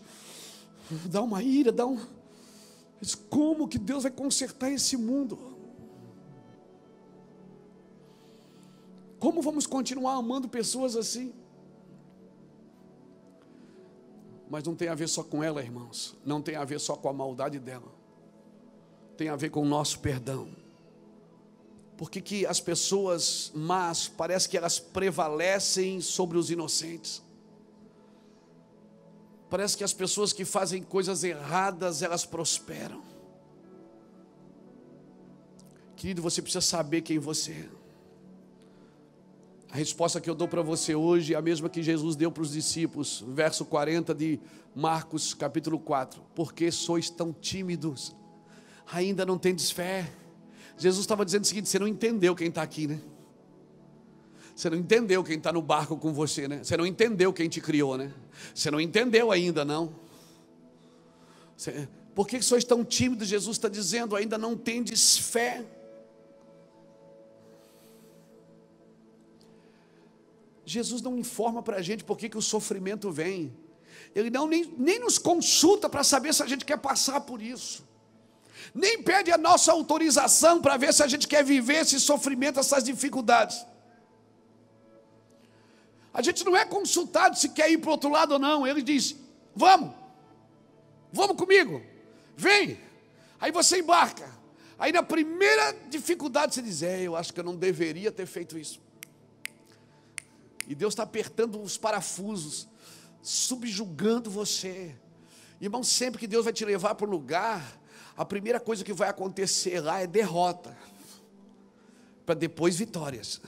dá 1.08 1.20
uma 1.20 1.42
ira, 1.42 1.72
dá 1.72 1.86
um. 1.86 1.98
Como 3.28 3.68
que 3.68 3.78
Deus 3.78 4.04
vai 4.04 4.12
consertar 4.12 4.70
esse 4.70 4.96
mundo? 4.96 5.38
Como 9.18 9.42
vamos 9.42 9.66
continuar 9.66 10.14
amando 10.14 10.48
pessoas 10.48 10.94
assim? 10.96 11.32
Mas 14.48 14.64
não 14.64 14.74
tem 14.74 14.88
a 14.88 14.94
ver 14.94 15.08
só 15.08 15.22
com 15.22 15.42
ela, 15.42 15.62
irmãos. 15.62 16.16
Não 16.24 16.40
tem 16.40 16.56
a 16.56 16.64
ver 16.64 16.78
só 16.78 16.96
com 16.96 17.08
a 17.08 17.12
maldade 17.12 17.58
dela. 17.58 17.92
Tem 19.16 19.28
a 19.28 19.36
ver 19.36 19.50
com 19.50 19.62
o 19.62 19.64
nosso 19.64 19.98
perdão. 19.98 20.48
Por 21.96 22.10
que, 22.10 22.20
que 22.20 22.46
as 22.46 22.60
pessoas 22.60 23.50
más 23.54 24.06
parece 24.06 24.48
que 24.48 24.56
elas 24.56 24.78
prevalecem 24.78 26.00
sobre 26.00 26.36
os 26.36 26.50
inocentes? 26.50 27.22
Parece 29.48 29.76
que 29.76 29.84
as 29.84 29.92
pessoas 29.92 30.32
que 30.32 30.44
fazem 30.44 30.82
coisas 30.82 31.24
erradas, 31.24 32.02
elas 32.02 32.26
prosperam. 32.26 33.02
Querido, 35.96 36.20
você 36.20 36.42
precisa 36.42 36.60
saber 36.60 37.00
quem 37.00 37.18
você 37.18 37.52
é. 37.52 37.75
A 39.70 39.76
resposta 39.76 40.20
que 40.20 40.30
eu 40.30 40.34
dou 40.34 40.46
para 40.46 40.62
você 40.62 40.94
hoje 40.94 41.34
é 41.34 41.36
a 41.36 41.42
mesma 41.42 41.68
que 41.68 41.82
Jesus 41.82 42.14
deu 42.14 42.30
para 42.30 42.42
os 42.42 42.52
discípulos, 42.52 43.24
verso 43.28 43.64
40 43.64 44.14
de 44.14 44.40
Marcos, 44.74 45.34
capítulo 45.34 45.78
4. 45.78 46.22
Porque 46.34 46.70
sois 46.70 47.10
tão 47.10 47.32
tímidos? 47.32 48.14
Ainda 48.92 49.26
não 49.26 49.36
tendes 49.36 49.70
fé? 49.70 50.10
Jesus 50.78 51.00
estava 51.00 51.24
dizendo 51.24 51.44
o 51.44 51.46
seguinte: 51.46 51.68
você 51.68 51.78
não 51.78 51.88
entendeu 51.88 52.34
quem 52.34 52.48
está 52.48 52.62
aqui, 52.62 52.86
né? 52.86 53.00
Você 54.54 54.70
não 54.70 54.78
entendeu 54.78 55.22
quem 55.22 55.36
está 55.36 55.52
no 55.52 55.60
barco 55.60 55.96
com 55.98 56.12
você, 56.12 56.48
né? 56.48 56.62
Você 56.62 56.76
não 56.76 56.86
entendeu 56.86 57.32
quem 57.32 57.48
te 57.48 57.60
criou, 57.60 57.98
né? 57.98 58.12
Você 58.54 58.70
não 58.70 58.80
entendeu 58.80 59.30
ainda, 59.30 59.64
não. 59.64 59.94
Você, 61.56 61.88
por 62.14 62.26
que 62.26 62.40
sois 62.40 62.64
tão 62.64 62.84
tímidos? 62.84 63.28
Jesus 63.28 63.56
está 63.56 63.68
dizendo: 63.68 64.16
ainda 64.16 64.38
não 64.38 64.56
tendes 64.56 65.18
fé. 65.18 65.64
Jesus 70.66 71.00
não 71.00 71.16
informa 71.16 71.62
para 71.62 71.76
a 71.76 71.82
gente 71.82 72.02
por 72.02 72.18
que, 72.18 72.28
que 72.28 72.36
o 72.36 72.42
sofrimento 72.42 73.12
vem. 73.12 73.56
Ele 74.12 74.28
não 74.28 74.48
nem, 74.48 74.74
nem 74.76 74.98
nos 74.98 75.16
consulta 75.16 75.88
para 75.88 76.02
saber 76.02 76.34
se 76.34 76.42
a 76.42 76.46
gente 76.46 76.64
quer 76.64 76.76
passar 76.76 77.20
por 77.20 77.40
isso. 77.40 77.86
Nem 78.74 79.00
pede 79.00 79.30
a 79.30 79.38
nossa 79.38 79.70
autorização 79.70 80.60
para 80.60 80.76
ver 80.76 80.92
se 80.92 81.04
a 81.04 81.06
gente 81.06 81.28
quer 81.28 81.44
viver 81.44 81.82
esse 81.82 82.00
sofrimento, 82.00 82.58
essas 82.58 82.82
dificuldades. 82.82 83.64
A 86.12 86.20
gente 86.20 86.44
não 86.44 86.56
é 86.56 86.64
consultado 86.64 87.38
se 87.38 87.50
quer 87.50 87.70
ir 87.70 87.78
para 87.78 87.88
o 87.88 87.92
outro 87.92 88.10
lado 88.10 88.32
ou 88.32 88.38
não. 88.38 88.66
Ele 88.66 88.82
diz: 88.82 89.14
Vamos, 89.54 89.94
vamos 91.12 91.36
comigo, 91.36 91.80
vem. 92.36 92.80
Aí 93.38 93.52
você 93.52 93.78
embarca. 93.78 94.34
Aí 94.78 94.90
na 94.90 95.02
primeira 95.02 95.72
dificuldade 95.88 96.54
você 96.54 96.62
diz: 96.62 96.82
É, 96.82 97.02
eu 97.02 97.14
acho 97.14 97.32
que 97.32 97.38
eu 97.38 97.44
não 97.44 97.54
deveria 97.54 98.10
ter 98.10 98.26
feito 98.26 98.58
isso. 98.58 98.85
E 100.66 100.74
Deus 100.74 100.92
está 100.92 101.04
apertando 101.04 101.60
os 101.60 101.78
parafusos, 101.78 102.68
subjugando 103.22 104.30
você. 104.30 104.94
Irmão, 105.60 105.82
sempre 105.82 106.18
que 106.18 106.26
Deus 106.26 106.44
vai 106.44 106.52
te 106.52 106.64
levar 106.64 106.94
para 106.94 107.06
um 107.06 107.10
lugar, 107.10 107.80
a 108.16 108.24
primeira 108.24 108.58
coisa 108.58 108.84
que 108.84 108.92
vai 108.92 109.08
acontecer 109.08 109.80
lá 109.80 110.00
é 110.00 110.06
derrota, 110.06 110.76
para 112.24 112.34
depois 112.34 112.76
vitórias. 112.76 113.40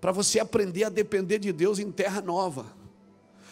Para 0.00 0.10
você 0.10 0.40
aprender 0.40 0.84
a 0.84 0.88
depender 0.88 1.38
de 1.38 1.52
Deus 1.52 1.78
em 1.78 1.92
terra 1.92 2.20
nova. 2.20 2.66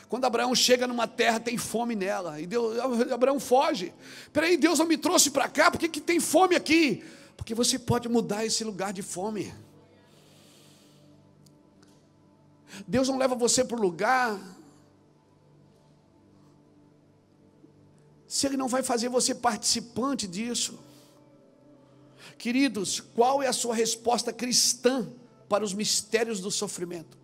Quando 0.08 0.24
Abraão 0.24 0.52
chega 0.56 0.88
numa 0.88 1.06
terra, 1.06 1.38
tem 1.38 1.56
fome 1.56 1.94
nela. 1.94 2.40
E 2.40 2.46
Deus, 2.46 2.76
Abraão 3.12 3.38
foge. 3.38 3.94
Peraí, 4.32 4.56
Deus 4.56 4.80
não 4.80 4.86
me 4.86 4.98
trouxe 4.98 5.30
para 5.30 5.48
cá, 5.48 5.70
por 5.70 5.78
que, 5.78 5.88
que 5.88 6.00
tem 6.00 6.18
fome 6.18 6.56
aqui? 6.56 7.04
Porque 7.36 7.54
você 7.54 7.78
pode 7.78 8.08
mudar 8.08 8.44
esse 8.44 8.64
lugar 8.64 8.92
de 8.92 9.02
fome. 9.02 9.54
Deus 12.86 13.08
não 13.08 13.18
leva 13.18 13.34
você 13.34 13.64
para 13.64 13.76
o 13.76 13.80
lugar 13.80 14.38
se 18.26 18.46
Ele 18.46 18.56
não 18.56 18.68
vai 18.68 18.82
fazer 18.82 19.08
você 19.08 19.34
participante 19.34 20.26
disso. 20.26 20.78
Queridos, 22.38 23.00
qual 23.00 23.42
é 23.42 23.48
a 23.48 23.52
sua 23.52 23.74
resposta 23.74 24.32
cristã 24.32 25.08
para 25.48 25.64
os 25.64 25.74
mistérios 25.74 26.38
do 26.40 26.50
sofrimento? 26.50 27.18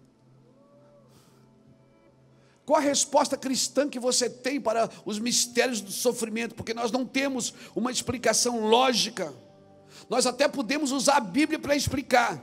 Qual 2.66 2.80
a 2.80 2.82
resposta 2.82 3.36
cristã 3.36 3.88
que 3.88 4.01
você 4.01 4.28
tem 4.28 4.61
para 4.61 4.90
os 5.05 5.20
mistérios 5.20 5.80
do 5.80 5.92
sofrimento? 5.92 6.57
Porque 6.57 6.74
nós 6.74 6.90
não 6.90 7.07
temos 7.07 7.55
uma 7.76 7.92
explicação 7.92 8.68
lógica. 8.68 9.32
Nós 10.11 10.26
até 10.26 10.49
podemos 10.49 10.90
usar 10.90 11.18
a 11.18 11.20
Bíblia 11.20 11.61
para 11.61 11.76
explicar. 11.76 12.42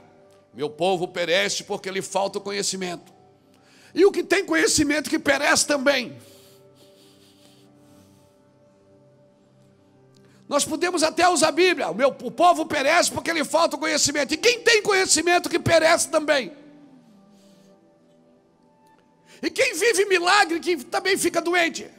Meu 0.54 0.70
povo 0.70 1.08
perece 1.08 1.64
porque 1.64 1.90
lhe 1.90 2.02
falta 2.02 2.38
o 2.38 2.40
conhecimento. 2.40 3.12
E 3.94 4.04
o 4.04 4.12
que 4.12 4.22
tem 4.22 4.44
conhecimento 4.44 5.10
que 5.10 5.18
perece 5.18 5.66
também. 5.66 6.16
Nós 10.48 10.64
podemos 10.64 11.02
até 11.02 11.28
usar 11.28 11.48
a 11.48 11.52
Bíblia. 11.52 11.90
O, 11.90 11.94
meu, 11.94 12.08
o 12.08 12.30
povo 12.30 12.66
perece 12.66 13.10
porque 13.10 13.32
lhe 13.32 13.44
falta 13.44 13.76
o 13.76 13.78
conhecimento. 13.78 14.34
E 14.34 14.36
quem 14.36 14.60
tem 14.60 14.82
conhecimento 14.82 15.48
que 15.48 15.58
perece 15.58 16.08
também. 16.08 16.52
E 19.42 19.50
quem 19.50 19.74
vive 19.74 20.04
milagre 20.06 20.60
que 20.60 20.76
também 20.84 21.16
fica 21.16 21.40
doente. 21.40 21.90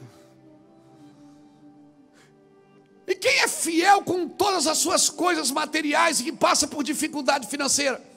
E 3.06 3.14
quem 3.14 3.40
é 3.40 3.48
fiel 3.48 4.02
com 4.02 4.28
todas 4.28 4.66
as 4.66 4.78
suas 4.78 5.08
coisas 5.08 5.50
materiais 5.50 6.20
e 6.20 6.24
que 6.24 6.32
passa 6.32 6.66
por 6.66 6.82
dificuldade 6.82 7.46
financeira. 7.46 8.15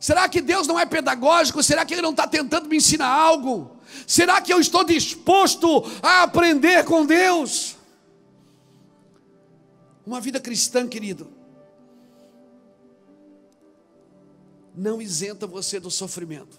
Será 0.00 0.28
que 0.28 0.40
Deus 0.40 0.66
não 0.66 0.78
é 0.78 0.86
pedagógico? 0.86 1.62
Será 1.62 1.84
que 1.84 1.94
Ele 1.94 2.02
não 2.02 2.10
está 2.10 2.26
tentando 2.26 2.68
me 2.68 2.76
ensinar 2.76 3.08
algo? 3.08 3.76
Será 4.06 4.40
que 4.40 4.52
eu 4.52 4.60
estou 4.60 4.84
disposto 4.84 5.82
a 6.02 6.22
aprender 6.22 6.84
com 6.84 7.04
Deus? 7.04 7.76
Uma 10.06 10.20
vida 10.20 10.40
cristã, 10.40 10.86
querido, 10.86 11.30
não 14.74 15.02
isenta 15.02 15.46
você 15.46 15.80
do 15.80 15.90
sofrimento. 15.90 16.58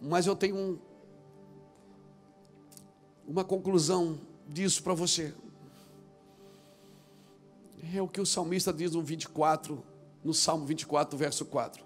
Mas 0.00 0.26
eu 0.26 0.36
tenho 0.36 0.56
um, 0.56 0.78
uma 3.26 3.42
conclusão 3.42 4.20
disso 4.46 4.82
para 4.82 4.94
você. 4.94 5.34
É 7.94 8.02
o 8.02 8.06
que 8.06 8.20
o 8.20 8.26
salmista 8.26 8.72
diz 8.72 8.92
no 8.92 9.02
24, 9.02 9.82
no 10.26 10.34
Salmo 10.34 10.66
24, 10.66 11.16
verso 11.16 11.44
4. 11.44 11.84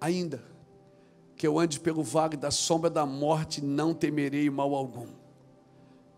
Ainda 0.00 0.42
que 1.36 1.46
eu 1.46 1.58
ande 1.58 1.78
pelo 1.78 2.02
vale 2.02 2.34
da 2.36 2.50
sombra 2.50 2.88
da 2.88 3.04
morte, 3.04 3.60
não 3.60 3.92
temerei 3.92 4.48
mal 4.48 4.74
algum, 4.74 5.08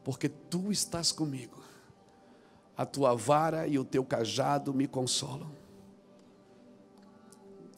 porque 0.04 0.28
tu 0.28 0.70
estás 0.70 1.10
comigo. 1.10 1.60
A 2.76 2.86
tua 2.86 3.14
vara 3.14 3.66
e 3.66 3.78
o 3.78 3.84
teu 3.84 4.04
cajado 4.04 4.72
me 4.72 4.86
consolam. 4.86 5.50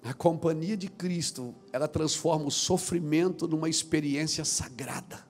A 0.02 0.12
companhia 0.12 0.76
de 0.76 0.88
Cristo, 0.88 1.54
ela 1.72 1.88
transforma 1.88 2.46
o 2.46 2.50
sofrimento 2.50 3.48
numa 3.48 3.68
experiência 3.68 4.44
sagrada. 4.44 5.26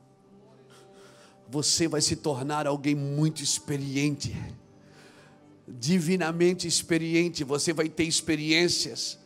Você 1.48 1.86
vai 1.86 2.00
se 2.00 2.16
tornar 2.16 2.66
alguém 2.66 2.94
muito 2.94 3.42
experiente, 3.42 4.36
divinamente 5.68 6.66
experiente. 6.66 7.44
Você 7.44 7.72
vai 7.72 7.88
ter 7.88 8.04
experiências 8.04 9.18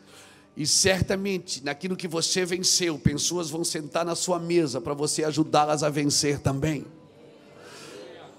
e 0.56 0.66
certamente, 0.66 1.64
naquilo 1.64 1.96
que 1.96 2.08
você 2.08 2.44
venceu, 2.44 2.98
pessoas 2.98 3.48
vão 3.48 3.64
sentar 3.64 4.04
na 4.04 4.14
sua 4.14 4.38
mesa 4.38 4.78
para 4.78 4.94
você 4.94 5.24
ajudá-las 5.24 5.82
a 5.82 5.88
vencer 5.88 6.38
também. 6.40 6.84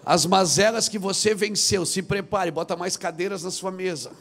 As 0.05 0.25
mazelas 0.25 0.89
que 0.89 0.99
você 0.99 1.33
venceu, 1.33 1.85
se 1.85 2.01
prepare, 2.01 2.51
bota 2.51 2.75
mais 2.75 2.97
cadeiras 2.97 3.43
na 3.43 3.51
sua 3.51 3.71
mesa. 3.71 4.11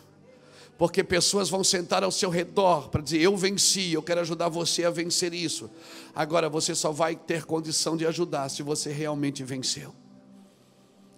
Porque 0.78 1.04
pessoas 1.04 1.50
vão 1.50 1.62
sentar 1.62 2.02
ao 2.02 2.10
seu 2.10 2.30
redor 2.30 2.88
para 2.88 3.02
dizer: 3.02 3.20
Eu 3.20 3.36
venci, 3.36 3.92
eu 3.92 4.02
quero 4.02 4.20
ajudar 4.20 4.48
você 4.48 4.84
a 4.84 4.90
vencer 4.90 5.34
isso. 5.34 5.70
Agora 6.14 6.48
você 6.48 6.74
só 6.74 6.90
vai 6.90 7.14
ter 7.14 7.44
condição 7.44 7.98
de 7.98 8.06
ajudar 8.06 8.48
se 8.48 8.62
você 8.62 8.90
realmente 8.90 9.44
venceu, 9.44 9.94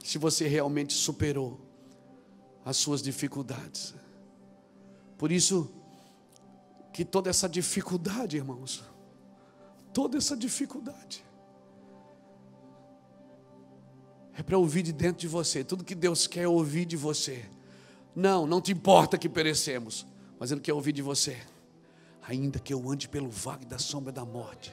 se 0.02 0.18
você 0.18 0.48
realmente 0.48 0.92
superou 0.94 1.60
as 2.64 2.76
suas 2.76 3.02
dificuldades. 3.02 3.94
Por 5.18 5.30
isso, 5.32 5.70
que 6.92 7.04
toda 7.04 7.30
essa 7.30 7.48
dificuldade, 7.48 8.36
irmãos, 8.36 8.82
toda 9.92 10.18
essa 10.18 10.36
dificuldade, 10.36 11.24
é 14.34 14.42
para 14.42 14.56
ouvir 14.56 14.82
de 14.82 14.92
dentro 14.92 15.20
de 15.20 15.28
você, 15.28 15.62
tudo 15.62 15.84
que 15.84 15.94
Deus 15.94 16.26
quer 16.26 16.48
ouvir 16.48 16.84
de 16.84 16.96
você. 16.96 17.44
Não, 18.14 18.46
não 18.46 18.60
te 18.60 18.72
importa 18.72 19.18
que 19.18 19.28
perecemos, 19.28 20.06
mas 20.38 20.50
Ele 20.50 20.60
quer 20.60 20.72
ouvir 20.72 20.92
de 20.92 21.02
você. 21.02 21.36
Ainda 22.26 22.58
que 22.58 22.72
eu 22.72 22.90
ande 22.90 23.08
pelo 23.08 23.28
vale 23.28 23.64
da 23.64 23.78
sombra 23.78 24.12
da 24.12 24.24
morte, 24.24 24.72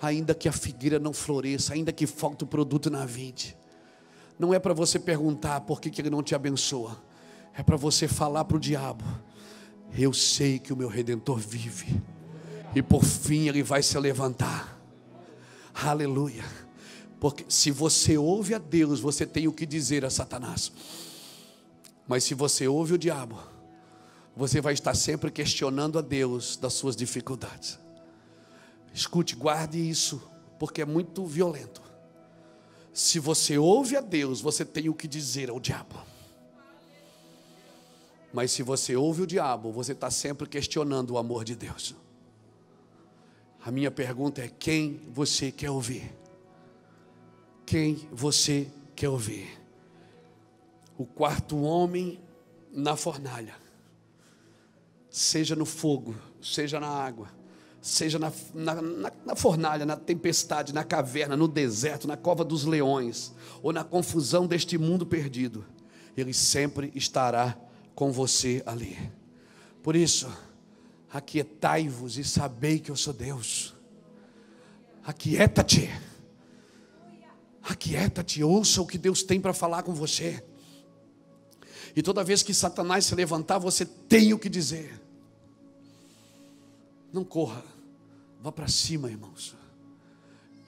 ainda 0.00 0.34
que 0.34 0.48
a 0.48 0.52
figueira 0.52 0.98
não 0.98 1.12
floresça, 1.12 1.74
ainda 1.74 1.92
que 1.92 2.06
falte 2.06 2.44
o 2.44 2.46
produto 2.46 2.90
na 2.90 3.04
vide, 3.04 3.56
não 4.38 4.52
é 4.52 4.58
para 4.58 4.74
você 4.74 4.98
perguntar 4.98 5.60
por 5.62 5.80
que, 5.80 5.90
que 5.90 6.00
Ele 6.00 6.10
não 6.10 6.22
te 6.22 6.34
abençoa, 6.34 7.00
é 7.56 7.62
para 7.62 7.76
você 7.76 8.06
falar 8.06 8.44
para 8.44 8.56
o 8.56 8.60
diabo: 8.60 9.04
eu 9.96 10.12
sei 10.12 10.58
que 10.58 10.72
o 10.72 10.76
meu 10.76 10.88
redentor 10.88 11.38
vive, 11.38 12.02
e 12.74 12.82
por 12.82 13.04
fim 13.04 13.48
ele 13.48 13.62
vai 13.62 13.82
se 13.82 13.98
levantar. 13.98 14.78
Aleluia. 15.74 16.44
Porque 17.18 17.44
se 17.48 17.70
você 17.70 18.18
ouve 18.18 18.54
a 18.54 18.58
Deus, 18.58 19.00
você 19.00 19.24
tem 19.26 19.48
o 19.48 19.52
que 19.52 19.64
dizer 19.64 20.04
a 20.04 20.10
Satanás. 20.10 20.70
Mas 22.06 22.24
se 22.24 22.34
você 22.34 22.68
ouve 22.68 22.94
o 22.94 22.98
diabo, 22.98 23.38
você 24.36 24.60
vai 24.60 24.74
estar 24.74 24.94
sempre 24.94 25.30
questionando 25.30 25.98
a 25.98 26.02
Deus 26.02 26.56
das 26.56 26.74
suas 26.74 26.94
dificuldades. 26.94 27.78
Escute, 28.92 29.34
guarde 29.34 29.78
isso, 29.78 30.22
porque 30.58 30.82
é 30.82 30.84
muito 30.84 31.24
violento. 31.24 31.82
Se 32.92 33.18
você 33.18 33.58
ouve 33.58 33.96
a 33.96 34.00
Deus, 34.00 34.40
você 34.40 34.64
tem 34.64 34.88
o 34.88 34.94
que 34.94 35.08
dizer 35.08 35.50
ao 35.50 35.58
diabo. 35.58 35.96
Mas 38.36 38.50
se 38.50 38.62
você 38.62 38.94
ouve 38.94 39.22
o 39.22 39.26
diabo, 39.26 39.72
você 39.72 39.92
está 39.92 40.10
sempre 40.10 40.46
questionando 40.46 41.12
o 41.12 41.16
amor 41.16 41.42
de 41.42 41.56
Deus. 41.56 41.96
A 43.64 43.70
minha 43.70 43.90
pergunta 43.90 44.42
é: 44.42 44.48
quem 44.58 45.00
você 45.08 45.50
quer 45.50 45.70
ouvir? 45.70 46.14
Quem 47.64 48.06
você 48.12 48.70
quer 48.94 49.08
ouvir? 49.08 49.48
O 50.98 51.06
quarto 51.06 51.62
homem 51.62 52.20
na 52.70 52.94
fornalha, 52.94 53.54
seja 55.08 55.56
no 55.56 55.64
fogo, 55.64 56.14
seja 56.42 56.78
na 56.78 56.88
água, 56.88 57.28
seja 57.80 58.18
na, 58.18 58.30
na, 58.52 58.74
na, 58.74 59.12
na, 59.24 59.34
fornalha, 59.34 59.86
na 59.86 59.96
tempestade, 59.96 60.74
na 60.74 60.84
caverna, 60.84 61.38
no 61.38 61.48
deserto, 61.48 62.06
na 62.06 62.18
cova 62.18 62.44
dos 62.44 62.66
leões, 62.66 63.32
ou 63.62 63.72
na 63.72 63.82
confusão 63.82 64.46
deste 64.46 64.76
mundo 64.76 65.06
perdido, 65.06 65.64
ele 66.14 66.34
sempre 66.34 66.92
estará 66.94 67.58
com 67.96 68.12
você 68.12 68.62
ali. 68.66 68.96
Por 69.82 69.96
isso, 69.96 70.30
aquietai-vos 71.10 72.18
e 72.18 72.22
sabei 72.22 72.78
que 72.78 72.90
eu 72.90 72.96
sou 72.96 73.14
Deus. 73.14 73.74
Aquieta-te. 75.02 75.88
Aquieta-te, 77.62 78.44
ouça 78.44 78.82
o 78.82 78.86
que 78.86 78.98
Deus 78.98 79.22
tem 79.22 79.40
para 79.40 79.54
falar 79.54 79.82
com 79.82 79.94
você. 79.94 80.44
E 81.96 82.02
toda 82.02 82.22
vez 82.22 82.42
que 82.42 82.52
Satanás 82.52 83.06
se 83.06 83.14
levantar, 83.14 83.58
você 83.58 83.86
tem 83.86 84.34
o 84.34 84.38
que 84.38 84.50
dizer. 84.50 85.00
Não 87.10 87.24
corra, 87.24 87.64
vá 88.42 88.52
para 88.52 88.68
cima, 88.68 89.10
irmãos. 89.10 89.56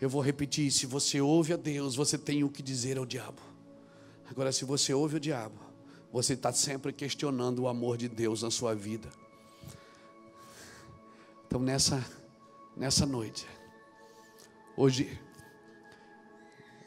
Eu 0.00 0.08
vou 0.08 0.22
repetir: 0.22 0.70
se 0.72 0.86
você 0.86 1.20
ouve 1.20 1.52
a 1.52 1.56
Deus, 1.56 1.94
você 1.94 2.16
tem 2.16 2.42
o 2.42 2.48
que 2.48 2.62
dizer 2.62 2.96
ao 2.96 3.04
diabo. 3.04 3.42
Agora, 4.30 4.50
se 4.50 4.64
você 4.64 4.94
ouve 4.94 5.16
o 5.16 5.20
diabo, 5.20 5.67
você 6.12 6.32
está 6.32 6.52
sempre 6.52 6.92
questionando 6.92 7.60
o 7.60 7.68
amor 7.68 7.96
de 7.96 8.08
Deus 8.08 8.42
na 8.42 8.50
sua 8.50 8.74
vida. 8.74 9.08
Então, 11.46 11.60
nessa, 11.60 12.04
nessa 12.76 13.06
noite, 13.06 13.46
hoje, 14.76 15.18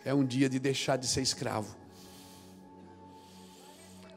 é 0.04 0.14
um 0.14 0.26
dia 0.26 0.50
de 0.50 0.60
deixar 0.60 0.98
de 0.98 1.08
ser 1.08 1.22
escravo 1.22 1.76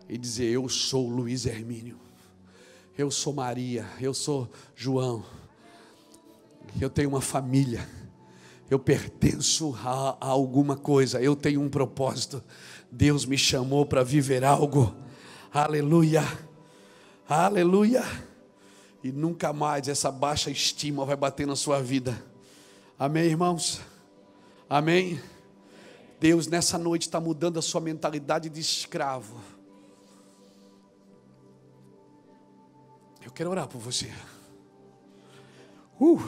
e 0.09 0.19
dizer: 0.19 0.51
Eu 0.51 0.69
sou 0.69 1.09
Luiz 1.09 1.47
Hermínio, 1.47 1.99
eu 2.97 3.11
sou 3.11 3.33
Maria, 3.33 3.87
eu 4.01 4.15
sou 4.15 4.51
João, 4.75 5.25
eu 6.81 6.91
tenho 6.91 7.09
uma 7.09 7.21
família, 7.21 7.87
eu 8.71 8.79
pertenço 8.79 9.75
a, 9.83 10.17
a 10.21 10.27
alguma 10.27 10.77
coisa, 10.77 11.21
eu 11.21 11.37
tenho 11.37 11.61
um 11.61 11.69
propósito. 11.69 12.43
Deus 12.95 13.27
me 13.27 13.37
chamou 13.37 13.85
para 13.85 14.05
viver 14.05 14.45
algo. 14.45 14.95
Aleluia. 15.53 16.23
Aleluia. 17.29 18.05
E 19.03 19.11
nunca 19.11 19.53
mais 19.53 19.89
essa 19.89 20.13
baixa 20.13 20.49
estima 20.49 21.05
vai 21.05 21.17
bater 21.17 21.45
na 21.45 21.57
sua 21.57 21.83
vida. 21.83 22.25
Amém, 22.97 23.25
irmãos? 23.25 23.81
Amém? 24.71 25.21
Deus 26.21 26.47
nessa 26.47 26.79
noite 26.79 27.03
está 27.03 27.19
mudando 27.19 27.59
a 27.59 27.63
sua 27.63 27.81
mentalidade 27.81 28.49
de 28.49 28.61
escravo. 28.61 29.41
Eu 33.25 33.33
quero 33.33 33.51
orar 33.51 33.67
por 33.67 33.81
você. 33.81 34.13
Uh. 36.01 36.23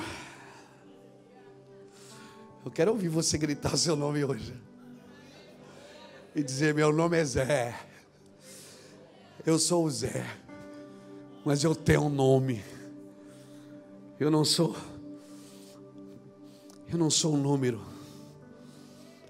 Eu 2.64 2.72
quero 2.72 2.90
ouvir 2.90 3.08
você 3.08 3.38
gritar 3.38 3.76
seu 3.76 3.94
nome 3.94 4.24
hoje 4.24 4.65
e 6.36 6.42
dizer: 6.42 6.74
Meu 6.74 6.92
nome 6.92 7.16
é 7.16 7.24
Zé. 7.24 7.74
Eu 9.44 9.58
sou 9.58 9.86
o 9.86 9.90
Zé, 9.90 10.26
mas 11.44 11.64
eu 11.64 11.74
tenho 11.74 12.02
um 12.02 12.08
nome. 12.10 12.62
Eu 14.20 14.30
não 14.30 14.44
sou. 14.44 14.76
Eu 16.92 16.98
não 16.98 17.08
sou 17.08 17.34
um 17.34 17.38
número. 17.38 17.80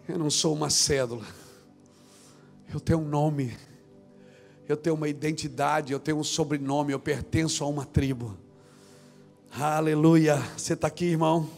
Eu 0.08 0.18
não 0.18 0.30
sou 0.30 0.52
uma 0.52 0.68
cédula. 0.68 1.24
Eu 2.72 2.80
tenho 2.80 2.98
um 2.98 3.08
nome. 3.08 3.56
Eu 4.68 4.76
tenho 4.76 4.96
uma 4.96 5.08
identidade. 5.08 5.92
Eu 5.92 6.00
tenho 6.00 6.18
um 6.18 6.24
sobrenome. 6.24 6.92
Eu 6.92 7.00
pertenço 7.00 7.64
a 7.64 7.68
uma 7.68 7.84
tribo. 7.84 8.36
Aleluia. 9.52 10.36
Você 10.56 10.74
está 10.74 10.88
aqui, 10.88 11.06
irmão? 11.06 11.48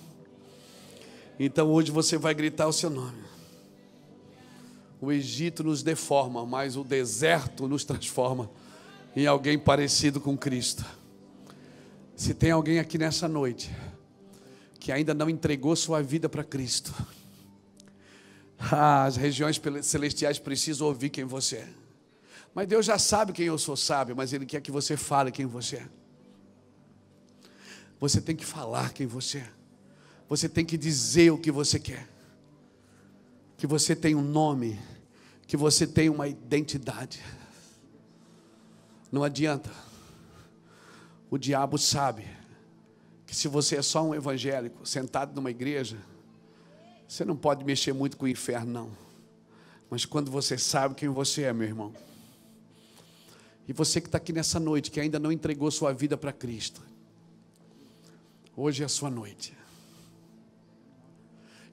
Então 1.38 1.70
hoje 1.70 1.90
você 1.90 2.16
vai 2.16 2.34
gritar 2.34 2.66
o 2.68 2.72
seu 2.72 2.90
nome. 2.90 3.28
O 5.01 5.12
Egito 5.12 5.62
nos 5.62 5.82
deforma, 5.82 6.44
mas 6.44 6.76
o 6.76 6.82
deserto 6.82 7.68
nos 7.68 7.84
transforma 7.84 8.51
em 9.14 9.26
alguém 9.26 9.59
parecido 9.59 10.20
com 10.20 10.36
Cristo. 10.36 10.84
Se 12.16 12.34
tem 12.34 12.51
alguém 12.51 12.80
aqui 12.80 12.99
nessa 12.99 13.28
noite 13.28 13.70
que 14.80 14.90
ainda 14.90 15.14
não 15.14 15.30
entregou 15.30 15.76
sua 15.76 16.03
vida 16.03 16.28
para 16.28 16.42
Cristo, 16.42 16.92
as 18.59 19.16
regiões 19.16 19.61
celestiais 19.82 20.38
precisam 20.38 20.88
ouvir 20.88 21.11
quem 21.11 21.24
você 21.24 21.57
é. 21.57 21.68
Mas 22.53 22.66
Deus 22.66 22.84
já 22.84 22.99
sabe 22.99 23.32
quem 23.32 23.46
eu 23.46 23.59
sou, 23.59 23.76
sabe, 23.76 24.14
mas 24.14 24.32
Ele 24.32 24.46
quer 24.46 24.61
que 24.61 24.72
você 24.72 24.96
fale 24.96 25.30
quem 25.30 25.46
você 25.46 25.76
é. 25.76 25.88
Você 28.01 28.20
tem 28.20 28.34
que 28.34 28.44
falar 28.44 28.92
quem 28.92 29.07
você 29.07 29.38
é. 29.38 29.51
Você 30.28 30.49
tem 30.49 30.64
que 30.64 30.76
dizer 30.76 31.30
o 31.30 31.38
que 31.38 31.53
você 31.53 31.78
quer 31.78 32.18
que 33.59 33.67
você 33.67 33.95
tem 33.95 34.15
um 34.15 34.23
nome 34.23 34.81
que 35.47 35.57
você 35.57 35.87
tem 35.87 36.09
uma 36.09 36.29
identidade. 36.29 37.23
Não 39.11 39.25
adianta. 39.25 39.71
O 41.31 41.37
diabo 41.37 41.77
sabe 41.77 42.25
que 43.27 43.35
se 43.35 43.49
você 43.49 43.77
é 43.77 43.83
só 43.83 44.05
um 44.05 44.15
evangélico 44.15 44.87
sentado 44.87 45.35
numa 45.35 45.51
igreja, 45.51 45.99
você 47.07 47.25
não 47.25 47.35
pode 47.35 47.65
mexer 47.65 47.93
muito 47.93 48.17
com 48.17 48.27
o 48.27 48.29
inferno, 48.29 48.71
não. 48.71 48.91
Mas 49.91 50.05
quando 50.05 50.31
você 50.31 50.57
sabe 50.57 50.95
quem 50.95 51.09
você 51.09 51.43
é, 51.43 51.53
meu 51.53 51.67
irmão, 51.67 51.93
e 53.67 53.73
você 53.73 54.01
que 54.01 54.07
está 54.09 54.19
aqui 54.19 54.33
nessa 54.33 54.61
noite, 54.61 54.91
que 54.91 55.01
ainda 55.01 55.19
não 55.19 55.33
entregou 55.33 55.71
sua 55.71 55.93
vida 55.93 56.17
para 56.17 56.33
Cristo, 56.33 56.83
hoje 58.55 58.83
é 58.83 58.87
a 58.87 58.89
sua 58.89 59.11
noite. 59.11 59.57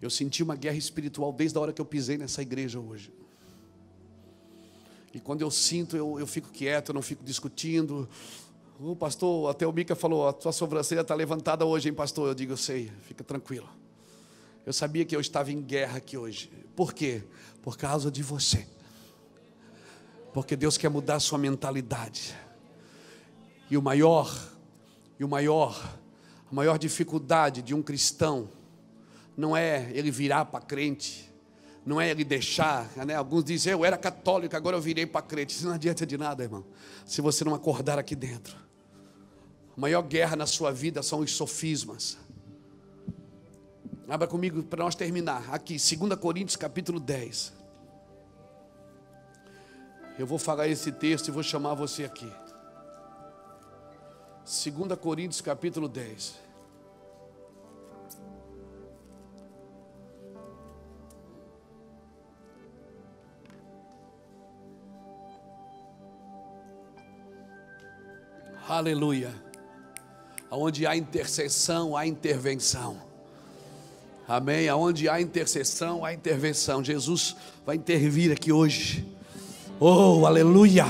Eu 0.05 0.09
senti 0.11 0.43
uma 0.43 0.55
guerra 0.55 0.77
espiritual 0.77 1.33
desde 1.33 1.57
a 1.57 1.61
hora 1.61 1.73
que 1.73 1.81
eu 1.81 1.85
pisei 1.85 2.15
nessa 2.15 2.41
igreja 2.41 2.79
hoje. 2.79 3.11
E 5.11 5.19
quando 5.19 5.41
eu 5.41 5.49
sinto, 5.49 5.97
eu, 5.97 6.19
eu 6.19 6.27
fico 6.27 6.49
quieto, 6.49 6.89
eu 6.89 6.93
não 6.93 7.01
fico 7.01 7.23
discutindo. 7.23 8.07
O 8.79 8.95
pastor, 8.95 9.49
até 9.49 9.65
o 9.65 9.71
Mica 9.71 9.95
falou: 9.95 10.27
a 10.27 10.33
tua 10.33 10.51
sobrancelha 10.51 11.01
está 11.01 11.15
levantada 11.15 11.65
hoje, 11.65 11.89
hein, 11.89 11.95
pastor? 11.95 12.27
Eu 12.27 12.35
digo: 12.35 12.53
eu 12.53 12.57
sei, 12.57 12.91
fica 13.01 13.23
tranquilo. 13.23 13.67
Eu 14.63 14.73
sabia 14.73 15.03
que 15.05 15.15
eu 15.15 15.19
estava 15.19 15.51
em 15.51 15.59
guerra 15.59 15.97
aqui 15.97 16.17
hoje. 16.17 16.51
Por 16.75 16.93
quê? 16.93 17.23
Por 17.63 17.75
causa 17.75 18.11
de 18.11 18.21
você. 18.21 18.67
Porque 20.33 20.55
Deus 20.55 20.77
quer 20.77 20.89
mudar 20.89 21.15
a 21.15 21.19
sua 21.19 21.39
mentalidade. 21.39 22.35
E 23.71 23.75
o 23.77 23.81
maior, 23.81 24.31
e 25.19 25.23
o 25.23 25.27
maior, 25.27 25.97
a 26.51 26.53
maior 26.53 26.77
dificuldade 26.77 27.63
de 27.63 27.73
um 27.73 27.81
cristão 27.81 28.49
não 29.37 29.55
é 29.55 29.89
ele 29.93 30.11
virar 30.11 30.45
para 30.45 30.63
crente, 30.63 31.31
não 31.85 31.99
é 32.01 32.09
ele 32.09 32.23
deixar, 32.23 32.89
né? 33.05 33.15
Alguns 33.15 33.43
dizem, 33.43 33.73
eu 33.73 33.85
era 33.85 33.97
católico, 33.97 34.55
agora 34.55 34.75
eu 34.75 34.81
virei 34.81 35.05
para 35.05 35.21
crente. 35.21 35.55
Isso 35.55 35.67
não 35.67 35.73
adianta 35.73 36.05
de 36.05 36.17
nada, 36.17 36.43
irmão, 36.43 36.65
se 37.05 37.21
você 37.21 37.43
não 37.43 37.53
acordar 37.53 37.99
aqui 37.99 38.15
dentro. 38.15 38.57
A 39.77 39.79
maior 39.79 40.01
guerra 40.01 40.35
na 40.35 40.45
sua 40.45 40.71
vida 40.71 41.03
são 41.03 41.19
os 41.19 41.31
sofismas. 41.31 42.17
Abra 44.07 44.27
comigo 44.27 44.63
para 44.63 44.83
nós 44.83 44.95
terminar. 44.95 45.43
Aqui, 45.51 45.73
2 45.73 46.19
Coríntios 46.19 46.55
capítulo 46.55 46.99
10. 46.99 47.53
Eu 50.17 50.25
vou 50.25 50.39
falar 50.39 50.67
esse 50.67 50.91
texto 50.91 51.27
e 51.27 51.31
vou 51.31 51.43
chamar 51.43 51.73
você 51.73 52.05
aqui. 52.05 52.31
2 54.45 54.97
Coríntios 54.99 55.41
capítulo 55.41 55.89
10. 55.89 56.44
Aleluia. 68.67 69.31
Onde 70.49 70.87
há 70.87 70.97
intercessão, 70.97 71.95
há 71.95 72.07
intervenção. 72.07 72.99
Amém. 74.27 74.67
Aonde 74.67 75.07
há 75.07 75.21
intercessão, 75.21 76.03
há 76.03 76.11
intervenção. 76.11 76.83
Jesus 76.83 77.35
vai 77.63 77.75
intervir 77.75 78.31
aqui 78.31 78.51
hoje. 78.51 79.05
Oh, 79.79 80.25
aleluia. 80.25 80.85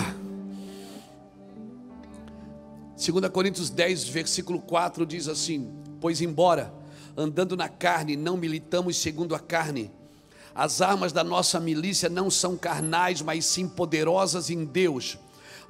2 2.96 3.30
Coríntios 3.30 3.70
10, 3.70 4.08
versículo 4.08 4.62
4 4.62 5.06
diz 5.06 5.28
assim: 5.28 5.70
Pois 6.00 6.22
embora 6.22 6.74
andando 7.18 7.58
na 7.58 7.68
carne, 7.68 8.16
não 8.16 8.38
militamos 8.38 8.96
segundo 8.96 9.36
a 9.36 9.40
carne, 9.40 9.92
as 10.54 10.82
armas 10.82 11.12
da 11.12 11.26
nossa 11.26 11.60
milícia 11.60 12.08
não 12.08 12.32
são 12.32 12.56
carnais, 12.56 13.22
mas 13.22 13.46
sim 13.46 13.68
poderosas 13.68 14.50
em 14.50 14.64
Deus 14.64 15.18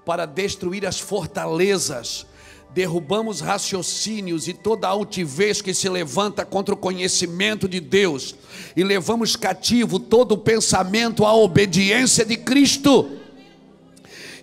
para 0.05 0.25
destruir 0.25 0.85
as 0.85 0.99
fortalezas, 0.99 2.25
derrubamos 2.73 3.39
raciocínios 3.39 4.47
e 4.47 4.53
toda 4.53 4.87
altivez 4.87 5.61
que 5.61 5.73
se 5.73 5.87
levanta 5.89 6.45
contra 6.45 6.75
o 6.75 6.77
conhecimento 6.77 7.67
de 7.67 7.79
Deus, 7.79 8.35
e 8.75 8.83
levamos 8.83 9.35
cativo 9.35 9.99
todo 9.99 10.33
o 10.33 10.37
pensamento 10.37 11.25
à 11.25 11.33
obediência 11.33 12.25
de 12.25 12.37
Cristo. 12.37 13.09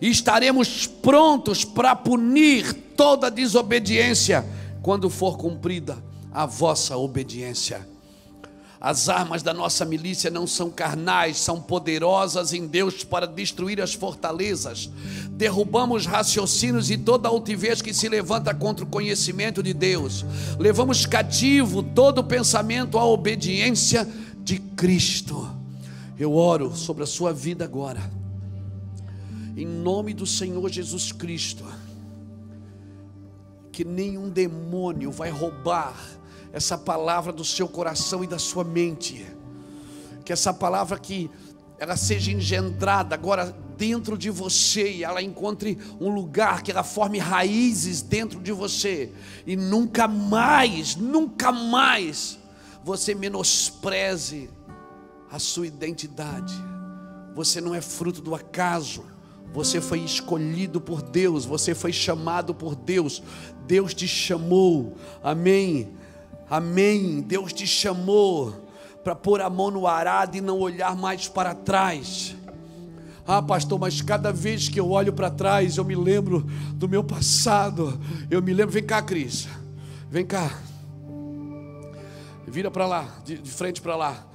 E 0.00 0.08
estaremos 0.08 0.86
prontos 0.86 1.64
para 1.64 1.94
punir 1.94 2.72
toda 2.96 3.30
desobediência 3.30 4.44
quando 4.82 5.08
for 5.08 5.38
cumprida 5.38 6.02
a 6.32 6.44
vossa 6.44 6.96
obediência. 6.96 7.91
As 8.85 9.09
armas 9.09 9.45
da 9.45 9.54
nossa 9.54 9.84
milícia 9.84 10.29
não 10.29 10.45
são 10.45 10.68
carnais, 10.68 11.38
são 11.38 11.63
poderosas 11.63 12.53
em 12.53 12.67
Deus 12.67 13.04
para 13.04 13.29
destruir 13.29 13.80
as 13.80 13.95
fortalezas. 13.95 14.91
Derrubamos 15.30 16.04
raciocínios 16.04 16.91
e 16.91 16.99
toda 16.99 17.29
altivez 17.29 17.80
que 17.80 17.95
se 17.95 18.09
levanta 18.09 18.53
contra 18.53 18.84
o 18.84 18.88
conhecimento 18.88 19.63
de 19.63 19.72
Deus. 19.72 20.25
Levamos 20.59 21.07
cativo 21.07 21.80
todo 21.80 22.25
pensamento 22.25 22.99
à 22.99 23.04
obediência 23.07 24.04
de 24.38 24.59
Cristo. 24.59 25.49
Eu 26.18 26.34
oro 26.34 26.75
sobre 26.75 27.04
a 27.04 27.07
sua 27.07 27.33
vida 27.33 27.64
agora. 27.64 28.00
Em 29.57 29.64
nome 29.64 30.13
do 30.13 30.26
Senhor 30.26 30.68
Jesus 30.68 31.13
Cristo. 31.13 31.64
Que 33.71 33.84
nenhum 33.84 34.29
demônio 34.29 35.13
vai 35.13 35.30
roubar 35.30 35.95
essa 36.53 36.76
palavra 36.76 37.33
do 37.33 37.45
seu 37.45 37.66
coração 37.66 38.22
e 38.22 38.26
da 38.26 38.38
sua 38.38 38.62
mente. 38.62 39.26
Que 40.24 40.33
essa 40.33 40.53
palavra 40.53 40.99
que 40.99 41.30
ela 41.79 41.96
seja 41.96 42.30
engendrada 42.30 43.14
agora 43.14 43.57
dentro 43.76 44.16
de 44.16 44.30
você 44.30 44.92
e 44.92 45.04
ela 45.04 45.20
encontre 45.20 45.76
um 46.00 46.08
lugar 46.08 46.62
que 46.62 46.70
ela 46.70 46.84
forme 46.84 47.18
raízes 47.18 48.03
dentro 48.03 48.38
de 48.38 48.53
você 48.53 49.11
e 49.45 49.57
nunca 49.57 50.07
mais, 50.07 50.95
nunca 50.95 51.50
mais 51.50 52.38
você 52.84 53.14
menospreze 53.14 54.49
a 55.30 55.38
sua 55.38 55.66
identidade. 55.66 56.54
Você 57.34 57.61
não 57.61 57.74
é 57.74 57.80
fruto 57.80 58.20
do 58.20 58.34
acaso. 58.34 59.04
Você 59.53 59.80
foi 59.80 60.00
escolhido 60.00 60.80
por 60.80 61.03
Deus, 61.03 61.45
você 61.45 61.74
foi 61.74 61.92
chamado 61.92 62.54
por 62.54 62.74
Deus. 62.74 63.22
Deus 63.66 63.92
te 63.92 64.07
chamou. 64.07 64.96
Amém. 65.22 65.92
Amém. 66.53 67.22
Deus 67.22 67.50
te 67.50 67.66
chamou 67.66 68.68
para 69.03 69.14
pôr 69.14 69.41
a 69.41 69.49
mão 69.49 69.70
no 69.70 69.87
arado 69.87 70.37
e 70.37 70.41
não 70.42 70.58
olhar 70.58 70.95
mais 70.95 71.26
para 71.26 71.54
trás. 71.54 72.37
Ah, 73.26 73.41
pastor, 73.41 73.79
mas 73.79 74.03
cada 74.03 74.30
vez 74.30 74.68
que 74.68 74.79
eu 74.79 74.91
olho 74.91 75.14
para 75.14 75.30
trás, 75.30 75.79
eu 75.79 75.84
me 75.84 75.95
lembro 75.95 76.46
do 76.74 76.87
meu 76.87 77.03
passado. 77.03 77.99
Eu 78.30 78.42
me 78.42 78.53
lembro. 78.53 78.70
Vem 78.70 78.84
cá, 78.84 79.00
Cris. 79.00 79.49
Vem 80.11 80.26
cá. 80.26 80.61
Vira 82.46 82.70
para 82.70 82.87
lá, 82.87 83.08
de, 83.24 83.38
de 83.38 83.50
frente 83.50 83.80
para 83.80 83.96
lá. 83.96 84.26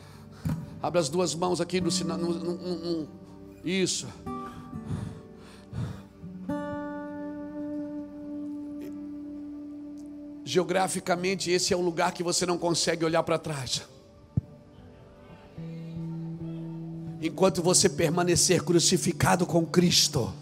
Abre 0.82 1.00
as 1.00 1.10
duas 1.10 1.36
mãos 1.36 1.62
aqui 1.62 1.80
no 1.80 1.92
sinal. 1.92 2.18
Isso. 3.64 4.08
Geograficamente, 10.58 11.52
esse 11.52 11.72
é 11.72 11.78
o 11.78 11.82
lugar 11.82 12.12
que 12.12 12.24
você 12.24 12.44
não 12.44 12.58
consegue 12.58 13.06
olhar 13.06 13.22
para 13.22 13.38
trás. 13.38 13.84
Enquanto 17.22 17.62
você 17.62 17.88
permanecer 17.88 18.64
crucificado 18.64 19.46
com 19.46 19.64
Cristo, 19.64 20.34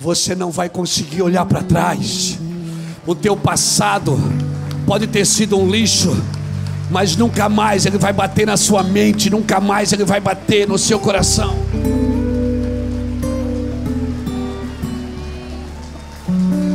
você 0.00 0.34
não 0.34 0.50
vai 0.50 0.70
conseguir 0.70 1.20
olhar 1.20 1.44
para 1.44 1.62
trás. 1.62 2.38
O 3.06 3.14
teu 3.14 3.36
passado 3.36 4.16
pode 4.86 5.06
ter 5.08 5.26
sido 5.26 5.58
um 5.58 5.70
lixo, 5.70 6.16
mas 6.90 7.14
nunca 7.14 7.46
mais 7.46 7.84
ele 7.84 7.98
vai 7.98 8.14
bater 8.14 8.46
na 8.46 8.56
sua 8.56 8.82
mente, 8.82 9.28
nunca 9.28 9.60
mais 9.60 9.92
ele 9.92 10.06
vai 10.06 10.20
bater 10.20 10.66
no 10.66 10.78
seu 10.78 10.98
coração. 10.98 11.63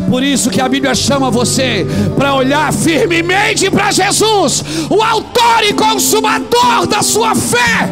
Por 0.09 0.23
isso 0.23 0.49
que 0.49 0.59
a 0.59 0.67
Bíblia 0.67 0.95
chama 0.95 1.29
você 1.29 1.85
para 2.17 2.33
olhar 2.33 2.73
firmemente 2.73 3.69
para 3.69 3.91
Jesus, 3.91 4.63
o 4.89 5.03
autor 5.03 5.63
e 5.63 5.73
consumador 5.73 6.87
da 6.87 7.03
sua 7.03 7.35
fé. 7.35 7.87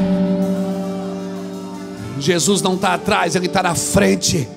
Jesus 2.19 2.61
não 2.61 2.73
está 2.73 2.95
atrás, 2.95 3.35
ele 3.35 3.45
está 3.45 3.61
na 3.61 3.76
frente. 3.76 4.48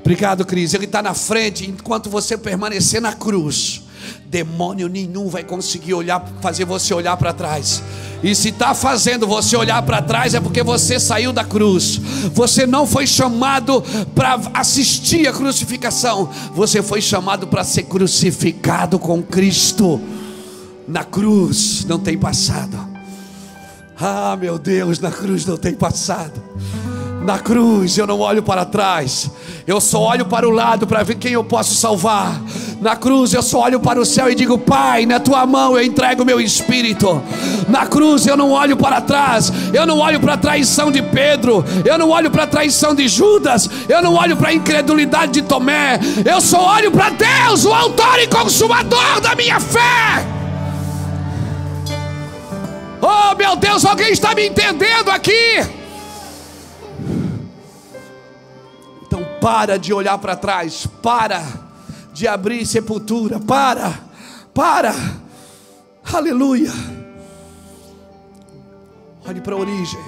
Obrigado, 0.00 0.44
Cris. 0.44 0.74
Ele 0.74 0.84
está 0.86 1.00
na 1.00 1.14
frente 1.14 1.70
enquanto 1.70 2.10
você 2.10 2.36
permanecer 2.36 3.00
na 3.00 3.12
cruz. 3.12 3.81
Demônio 4.26 4.88
nenhum 4.88 5.28
vai 5.28 5.44
conseguir 5.44 5.94
olhar, 5.94 6.24
fazer 6.40 6.64
você 6.64 6.94
olhar 6.94 7.16
para 7.16 7.32
trás. 7.32 7.82
E 8.22 8.34
se 8.34 8.50
está 8.50 8.74
fazendo 8.74 9.26
você 9.26 9.56
olhar 9.56 9.82
para 9.82 10.00
trás, 10.00 10.34
é 10.34 10.40
porque 10.40 10.62
você 10.62 11.00
saiu 11.00 11.32
da 11.32 11.44
cruz. 11.44 12.00
Você 12.32 12.66
não 12.66 12.86
foi 12.86 13.06
chamado 13.06 13.82
para 14.14 14.40
assistir 14.54 15.26
a 15.26 15.32
crucificação. 15.32 16.30
Você 16.54 16.82
foi 16.82 17.00
chamado 17.00 17.46
para 17.48 17.64
ser 17.64 17.82
crucificado 17.84 18.98
com 18.98 19.22
Cristo. 19.22 20.00
Na 20.86 21.04
cruz 21.04 21.84
não 21.84 21.98
tem 21.98 22.16
passado. 22.16 22.78
Ah, 23.98 24.36
meu 24.40 24.58
Deus, 24.58 24.98
na 24.98 25.10
cruz 25.10 25.46
não 25.46 25.56
tem 25.56 25.74
passado. 25.74 26.42
Na 27.24 27.38
cruz 27.38 27.96
eu 27.96 28.06
não 28.06 28.18
olho 28.18 28.42
para 28.42 28.64
trás, 28.64 29.30
eu 29.64 29.80
só 29.80 30.00
olho 30.00 30.26
para 30.26 30.46
o 30.46 30.50
lado 30.50 30.88
para 30.88 31.04
ver 31.04 31.14
quem 31.14 31.32
eu 31.32 31.44
posso 31.44 31.72
salvar. 31.74 32.40
Na 32.80 32.96
cruz 32.96 33.32
eu 33.32 33.42
só 33.42 33.60
olho 33.60 33.78
para 33.78 34.00
o 34.00 34.04
céu 34.04 34.28
e 34.28 34.34
digo: 34.34 34.58
Pai, 34.58 35.06
na 35.06 35.20
tua 35.20 35.46
mão 35.46 35.76
eu 35.76 35.84
entrego 35.84 36.24
meu 36.24 36.40
espírito. 36.40 37.22
Na 37.68 37.86
cruz 37.86 38.26
eu 38.26 38.36
não 38.36 38.50
olho 38.50 38.76
para 38.76 39.00
trás, 39.00 39.52
eu 39.72 39.86
não 39.86 39.98
olho 39.98 40.18
para 40.18 40.34
a 40.34 40.36
traição 40.36 40.90
de 40.90 41.00
Pedro, 41.00 41.64
eu 41.84 41.96
não 41.96 42.10
olho 42.10 42.28
para 42.28 42.42
a 42.42 42.46
traição 42.46 42.92
de 42.92 43.06
Judas, 43.06 43.70
eu 43.88 44.02
não 44.02 44.14
olho 44.14 44.36
para 44.36 44.48
a 44.48 44.54
incredulidade 44.54 45.32
de 45.32 45.42
Tomé, 45.42 46.00
eu 46.24 46.40
só 46.40 46.74
olho 46.74 46.90
para 46.90 47.10
Deus, 47.10 47.64
o 47.64 47.72
autor 47.72 48.18
e 48.18 48.26
consumador 48.26 49.20
da 49.20 49.36
minha 49.36 49.60
fé. 49.60 50.26
Oh 53.00 53.36
meu 53.36 53.54
Deus, 53.54 53.84
alguém 53.84 54.12
está 54.12 54.34
me 54.34 54.48
entendendo 54.48 55.08
aqui? 55.08 55.81
Para 59.42 59.76
de 59.76 59.92
olhar 59.92 60.16
para 60.18 60.36
trás, 60.36 60.86
para 61.02 61.42
de 62.12 62.28
abrir 62.28 62.64
sepultura, 62.64 63.40
para, 63.40 63.92
para, 64.54 64.94
aleluia. 66.12 66.70
Olhe 69.26 69.40
para 69.40 69.56
a 69.56 69.58
origem. 69.58 70.00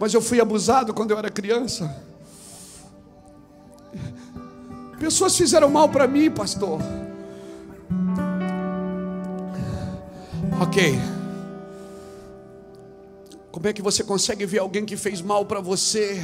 Mas 0.00 0.14
eu 0.14 0.22
fui 0.22 0.40
abusado 0.40 0.94
quando 0.94 1.10
eu 1.10 1.18
era 1.18 1.28
criança. 1.30 1.94
Pessoas 4.98 5.36
fizeram 5.36 5.68
mal 5.68 5.90
para 5.90 6.08
mim, 6.08 6.30
pastor. 6.30 6.80
Ok. 10.58 10.98
Como 13.50 13.68
é 13.68 13.72
que 13.74 13.82
você 13.82 14.02
consegue 14.02 14.46
ver 14.46 14.60
alguém 14.60 14.86
que 14.86 14.96
fez 14.96 15.20
mal 15.20 15.44
para 15.44 15.60
você? 15.60 16.18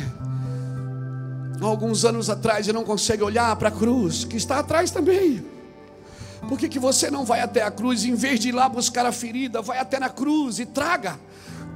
Alguns 1.66 2.04
anos 2.04 2.30
atrás 2.30 2.68
e 2.68 2.72
não 2.72 2.84
consegue 2.84 3.22
olhar 3.22 3.54
para 3.56 3.68
a 3.68 3.72
cruz, 3.72 4.24
que 4.24 4.36
está 4.36 4.58
atrás 4.58 4.90
também. 4.90 5.44
Por 6.48 6.58
que, 6.58 6.68
que 6.68 6.78
você 6.78 7.10
não 7.10 7.24
vai 7.24 7.40
até 7.40 7.62
a 7.62 7.70
cruz, 7.70 8.04
em 8.04 8.14
vez 8.14 8.38
de 8.38 8.50
ir 8.50 8.52
lá 8.52 8.68
buscar 8.68 9.04
a 9.04 9.12
ferida, 9.12 9.60
vai 9.60 9.78
até 9.78 9.98
na 9.98 10.08
cruz 10.08 10.58
e 10.58 10.66
traga 10.66 11.18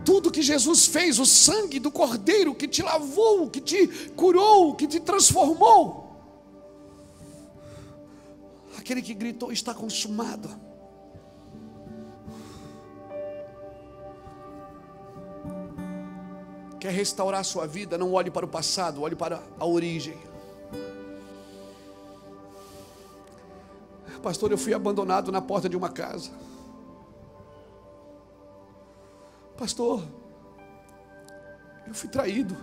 tudo 0.05 0.31
que 0.31 0.43
Jesus 0.43 0.87
fez, 0.87 1.19
o 1.19 1.27
sangue 1.27 1.79
do 1.79 1.91
Cordeiro 1.91 2.55
que 2.55 2.69
te 2.69 2.83
lavou, 2.83 3.49
que 3.49 3.61
te 3.61 3.87
curou, 4.17 4.75
que 4.75 4.87
te 4.87 5.01
transformou. 5.01 6.03
Aquele 8.77 9.03
que 9.03 9.15
gritou 9.15 9.53
está 9.53 9.73
consumado. 9.73 10.51
Quer 16.83 16.91
restaurar 16.91 17.43
a 17.43 17.45
sua 17.45 17.65
vida, 17.65 17.97
não 17.97 18.13
olhe 18.13 18.29
para 18.29 18.45
o 18.45 18.49
passado, 18.49 19.03
olhe 19.03 19.15
para 19.15 19.41
a 19.57 19.65
origem. 19.65 20.19
Pastor, 24.21 24.51
eu 24.51 24.59
fui 24.59 24.75
abandonado 24.75 25.31
na 25.31 25.41
porta 25.41 25.69
de 25.69 25.77
uma 25.77 25.89
casa. 25.89 26.33
Pastor, 29.57 30.03
eu 31.87 31.95
fui 31.95 32.09
traído, 32.09 32.57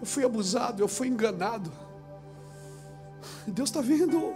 eu 0.00 0.06
fui 0.06 0.24
abusado, 0.24 0.80
eu 0.80 0.86
fui 0.86 1.08
enganado. 1.08 1.72
Deus 3.44 3.70
está 3.70 3.80
vendo. 3.80 4.32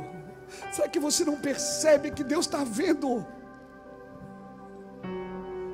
Será 0.73 0.89
que 0.89 0.99
você 0.99 1.25
não 1.25 1.41
percebe 1.41 2.11
que 2.11 2.25
Deus 2.25 2.47
está 2.47 2.65
vendo? 2.65 3.25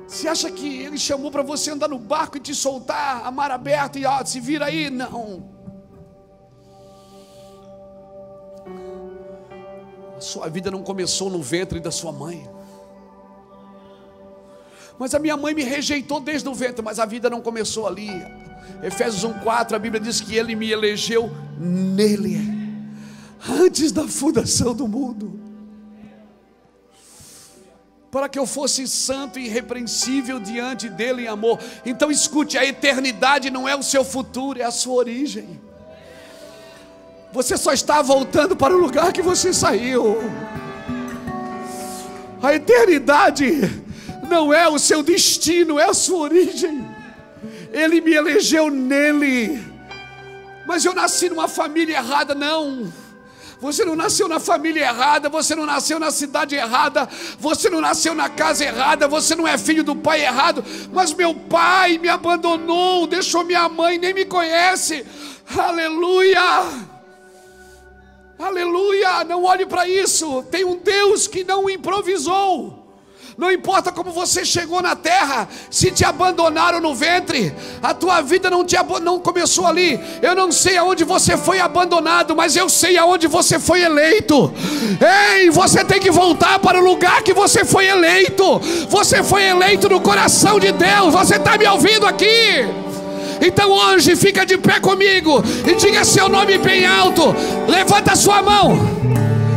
Você 0.09 0.27
acha 0.27 0.49
que 0.49 0.81
ele 0.81 0.97
chamou 0.97 1.29
para 1.29 1.43
você 1.43 1.69
andar 1.69 1.87
no 1.87 1.99
barco 1.99 2.37
e 2.37 2.39
te 2.39 2.55
soltar 2.55 3.23
a 3.23 3.29
mar 3.29 3.51
aberto 3.51 3.99
e 3.99 4.05
ó, 4.07 4.25
se 4.25 4.39
vira 4.39 4.65
aí? 4.65 4.89
Não. 4.89 5.47
A 10.17 10.19
sua 10.19 10.49
vida 10.49 10.71
não 10.71 10.81
começou 10.81 11.29
no 11.29 11.43
ventre 11.43 11.79
da 11.79 11.91
sua 11.91 12.11
mãe. 12.11 12.49
Mas 14.97 15.13
a 15.13 15.19
minha 15.19 15.37
mãe 15.37 15.53
me 15.53 15.63
rejeitou 15.63 16.19
desde 16.19 16.49
o 16.49 16.55
ventre, 16.55 16.83
mas 16.83 16.97
a 16.97 17.05
vida 17.05 17.29
não 17.29 17.39
começou 17.39 17.85
ali. 17.85 18.09
Efésios 18.81 19.23
1:4, 19.23 19.75
a 19.75 19.79
Bíblia 19.79 20.01
diz 20.01 20.19
que 20.19 20.35
ele 20.35 20.55
me 20.55 20.71
elegeu 20.71 21.29
nele 21.59 22.39
antes 23.47 23.91
da 23.91 24.07
fundação 24.07 24.73
do 24.73 24.87
mundo 24.87 25.48
para 28.11 28.27
que 28.27 28.39
eu 28.39 28.45
fosse 28.45 28.87
santo 28.87 29.37
e 29.37 29.45
irrepreensível 29.45 30.39
diante 30.39 30.89
dele 30.89 31.23
em 31.23 31.27
amor. 31.27 31.59
Então 31.85 32.09
escute, 32.09 32.57
a 32.57 32.65
eternidade 32.65 33.49
não 33.49 33.67
é 33.67 33.75
o 33.75 33.83
seu 33.83 34.03
futuro, 34.03 34.59
é 34.59 34.63
a 34.63 34.71
sua 34.71 34.95
origem. 34.95 35.59
Você 37.31 37.55
só 37.55 37.71
está 37.71 38.01
voltando 38.01 38.55
para 38.55 38.75
o 38.75 38.79
lugar 38.79 39.13
que 39.13 39.21
você 39.21 39.53
saiu. 39.53 40.17
A 42.41 42.55
eternidade 42.55 43.83
não 44.27 44.51
é 44.53 44.67
o 44.67 44.79
seu 44.79 45.03
destino, 45.03 45.77
é 45.77 45.85
a 45.85 45.93
sua 45.93 46.19
origem. 46.19 46.87
Ele 47.71 48.01
me 48.01 48.13
elegeu 48.13 48.71
nele. 48.71 49.63
Mas 50.65 50.85
eu 50.85 50.93
nasci 50.93 51.29
numa 51.29 51.47
família 51.47 51.97
errada, 51.97 52.33
não. 52.33 52.91
Você 53.61 53.83
não 53.83 53.95
nasceu 53.95 54.27
na 54.29 54.39
família 54.39 54.85
errada, 54.85 55.27
você 55.27 55.53
não 55.53 55.65
nasceu 55.65 55.99
na 55.99 56.11
cidade 56.11 56.55
errada, 56.55 57.09
você 57.37 57.69
não 57.69 57.81
nasceu 57.81 58.15
na 58.15 58.29
casa 58.29 58.63
errada, 58.63 59.07
você 59.07 59.35
não 59.35 59.45
é 59.45 59.57
filho 59.57 59.83
do 59.83 59.95
pai 59.95 60.21
errado, 60.21 60.63
mas 60.93 61.13
meu 61.13 61.35
pai 61.35 61.97
me 61.97 62.07
abandonou, 62.07 63.05
deixou 63.05 63.43
minha 63.43 63.67
mãe, 63.67 63.97
nem 63.97 64.13
me 64.13 64.23
conhece. 64.23 65.05
Aleluia! 65.57 66.39
Aleluia! 68.39 69.25
Não 69.25 69.43
olhe 69.43 69.65
para 69.65 69.85
isso. 69.87 70.41
Tem 70.43 70.63
um 70.63 70.77
Deus 70.77 71.27
que 71.27 71.43
não 71.43 71.69
improvisou. 71.69 72.78
Não 73.39 73.49
importa 73.49 73.89
como 73.89 74.11
você 74.11 74.43
chegou 74.43 74.81
na 74.81 74.97
terra, 74.97 75.47
se 75.71 75.89
te 75.91 76.03
abandonaram 76.03 76.81
no 76.81 76.93
ventre, 76.93 77.55
a 77.81 77.93
tua 77.93 78.19
vida 78.19 78.49
não, 78.49 78.65
te, 78.65 78.75
não 79.01 79.17
começou 79.17 79.65
ali. 79.65 79.97
Eu 80.21 80.35
não 80.35 80.51
sei 80.51 80.75
aonde 80.75 81.05
você 81.05 81.37
foi 81.37 81.57
abandonado, 81.57 82.35
mas 82.35 82.57
eu 82.57 82.67
sei 82.67 82.97
aonde 82.97 83.27
você 83.27 83.57
foi 83.57 83.81
eleito. 83.81 84.53
Ei, 85.39 85.49
você 85.51 85.85
tem 85.85 86.01
que 86.01 86.11
voltar 86.11 86.59
para 86.59 86.77
o 86.77 86.83
lugar 86.83 87.23
que 87.23 87.33
você 87.33 87.63
foi 87.63 87.87
eleito. 87.87 88.59
Você 88.89 89.23
foi 89.23 89.45
eleito 89.45 89.87
no 89.87 90.01
coração 90.01 90.59
de 90.59 90.73
Deus. 90.73 91.13
Você 91.13 91.37
está 91.37 91.57
me 91.57 91.65
ouvindo 91.65 92.05
aqui? 92.05 92.67
Então 93.41 93.71
hoje 93.71 94.17
fica 94.17 94.45
de 94.45 94.57
pé 94.57 94.81
comigo 94.81 95.41
e 95.65 95.75
diga 95.75 96.03
seu 96.03 96.27
nome 96.27 96.57
bem 96.57 96.85
alto. 96.85 97.33
Levanta 97.69 98.17
sua 98.17 98.41
mão. 98.41 98.77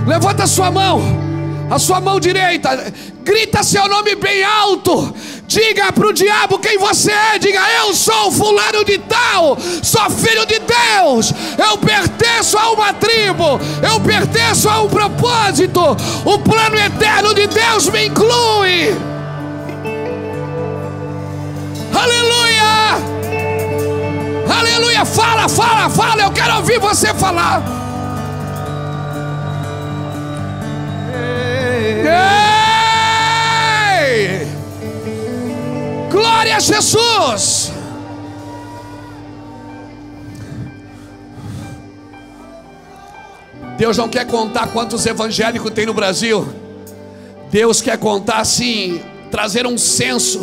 Levanta 0.07 0.47
sua 0.47 0.71
mão 0.71 1.32
a 1.71 1.79
sua 1.79 2.01
mão 2.01 2.21
direita, 2.21 2.93
grita 3.23 3.63
seu 3.63 3.89
nome 3.89 4.15
bem 4.15 4.45
alto, 4.45 5.15
diga 5.47 5.93
para 5.93 6.07
o 6.07 6.13
diabo 6.13 6.59
quem 6.59 6.79
você 6.79 7.11
é, 7.11 7.39
diga 7.39 7.61
eu 7.79 7.95
sou 7.95 8.31
fulano 8.31 8.85
de 8.85 8.99
tal, 8.99 9.57
sou 9.83 10.11
filho 10.11 10.45
de 10.47 10.61
Deus, 10.61 11.33
eu 11.59 11.79
pertenço 11.79 12.59
a 12.59 12.73
uma 12.73 12.93
tribo, 12.93 13.61
eu 13.83 14.01
pertenço 14.01 14.69
a 14.69 14.83
um 14.83 14.89
propósito, 14.89 15.81
o 16.25 16.39
plano 16.39 16.77
eterno 16.77 17.35
de 17.35 17.47
Deus 17.47 17.89
me 17.89 18.07
inclui. 18.07 18.95
Aleluia! 21.95 22.99
Aleluia! 24.59 25.05
Fala, 25.05 25.49
fala, 25.49 25.89
fala, 25.89 26.23
eu 26.23 26.31
quero 26.33 26.57
ouvir 26.57 26.79
você 26.79 27.15
falar. 27.15 27.82
Ei! 34.01 34.47
Glória 36.11 36.57
a 36.57 36.61
Jesus! 36.61 37.73
Deus 43.77 43.97
não 43.97 44.09
quer 44.09 44.27
contar 44.27 44.69
quantos 44.69 45.05
evangélicos 45.07 45.71
tem 45.73 45.87
no 45.87 45.95
Brasil. 45.95 46.47
Deus 47.51 47.81
quer 47.81 47.99
contar 47.99 48.39
assim, 48.39 49.03
trazer 49.31 49.67
um 49.67 49.77
censo. 49.77 50.41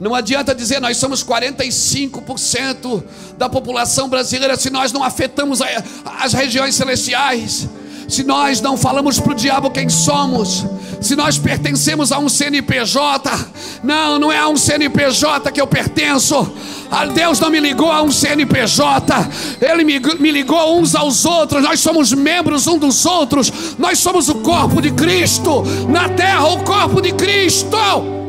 Não 0.00 0.14
adianta 0.14 0.54
dizer 0.54 0.80
nós 0.80 0.96
somos 0.96 1.24
45% 1.24 3.04
da 3.38 3.48
população 3.48 4.08
brasileira 4.08 4.56
se 4.56 4.68
nós 4.68 4.92
não 4.92 5.02
afetamos 5.02 5.60
as 6.04 6.32
regiões 6.32 6.74
celestiais 6.74 7.68
se 8.08 8.22
nós 8.22 8.60
não 8.60 8.76
falamos 8.76 9.18
para 9.18 9.32
o 9.32 9.34
diabo 9.34 9.70
quem 9.70 9.88
somos, 9.88 10.64
se 11.00 11.14
nós 11.16 11.38
pertencemos 11.38 12.12
a 12.12 12.18
um 12.18 12.28
CNPJ, 12.28 13.30
não, 13.82 14.18
não 14.18 14.32
é 14.32 14.38
a 14.38 14.48
um 14.48 14.56
CNPJ 14.56 15.50
que 15.52 15.60
eu 15.60 15.66
pertenço. 15.66 16.52
A 16.90 17.04
Deus 17.06 17.40
não 17.40 17.50
me 17.50 17.58
ligou 17.58 17.90
a 17.90 18.02
um 18.02 18.10
CNPJ, 18.10 19.12
Ele 19.60 19.84
me, 19.84 20.00
me 20.18 20.30
ligou 20.30 20.78
uns 20.78 20.94
aos 20.94 21.24
outros. 21.24 21.62
Nós 21.62 21.80
somos 21.80 22.12
membros 22.12 22.66
um 22.66 22.78
dos 22.78 23.04
outros, 23.04 23.52
nós 23.78 23.98
somos 23.98 24.28
o 24.28 24.36
corpo 24.36 24.80
de 24.80 24.90
Cristo, 24.92 25.64
na 25.88 26.08
terra, 26.08 26.46
o 26.46 26.62
corpo 26.62 27.00
de 27.00 27.12
Cristo. 27.12 28.25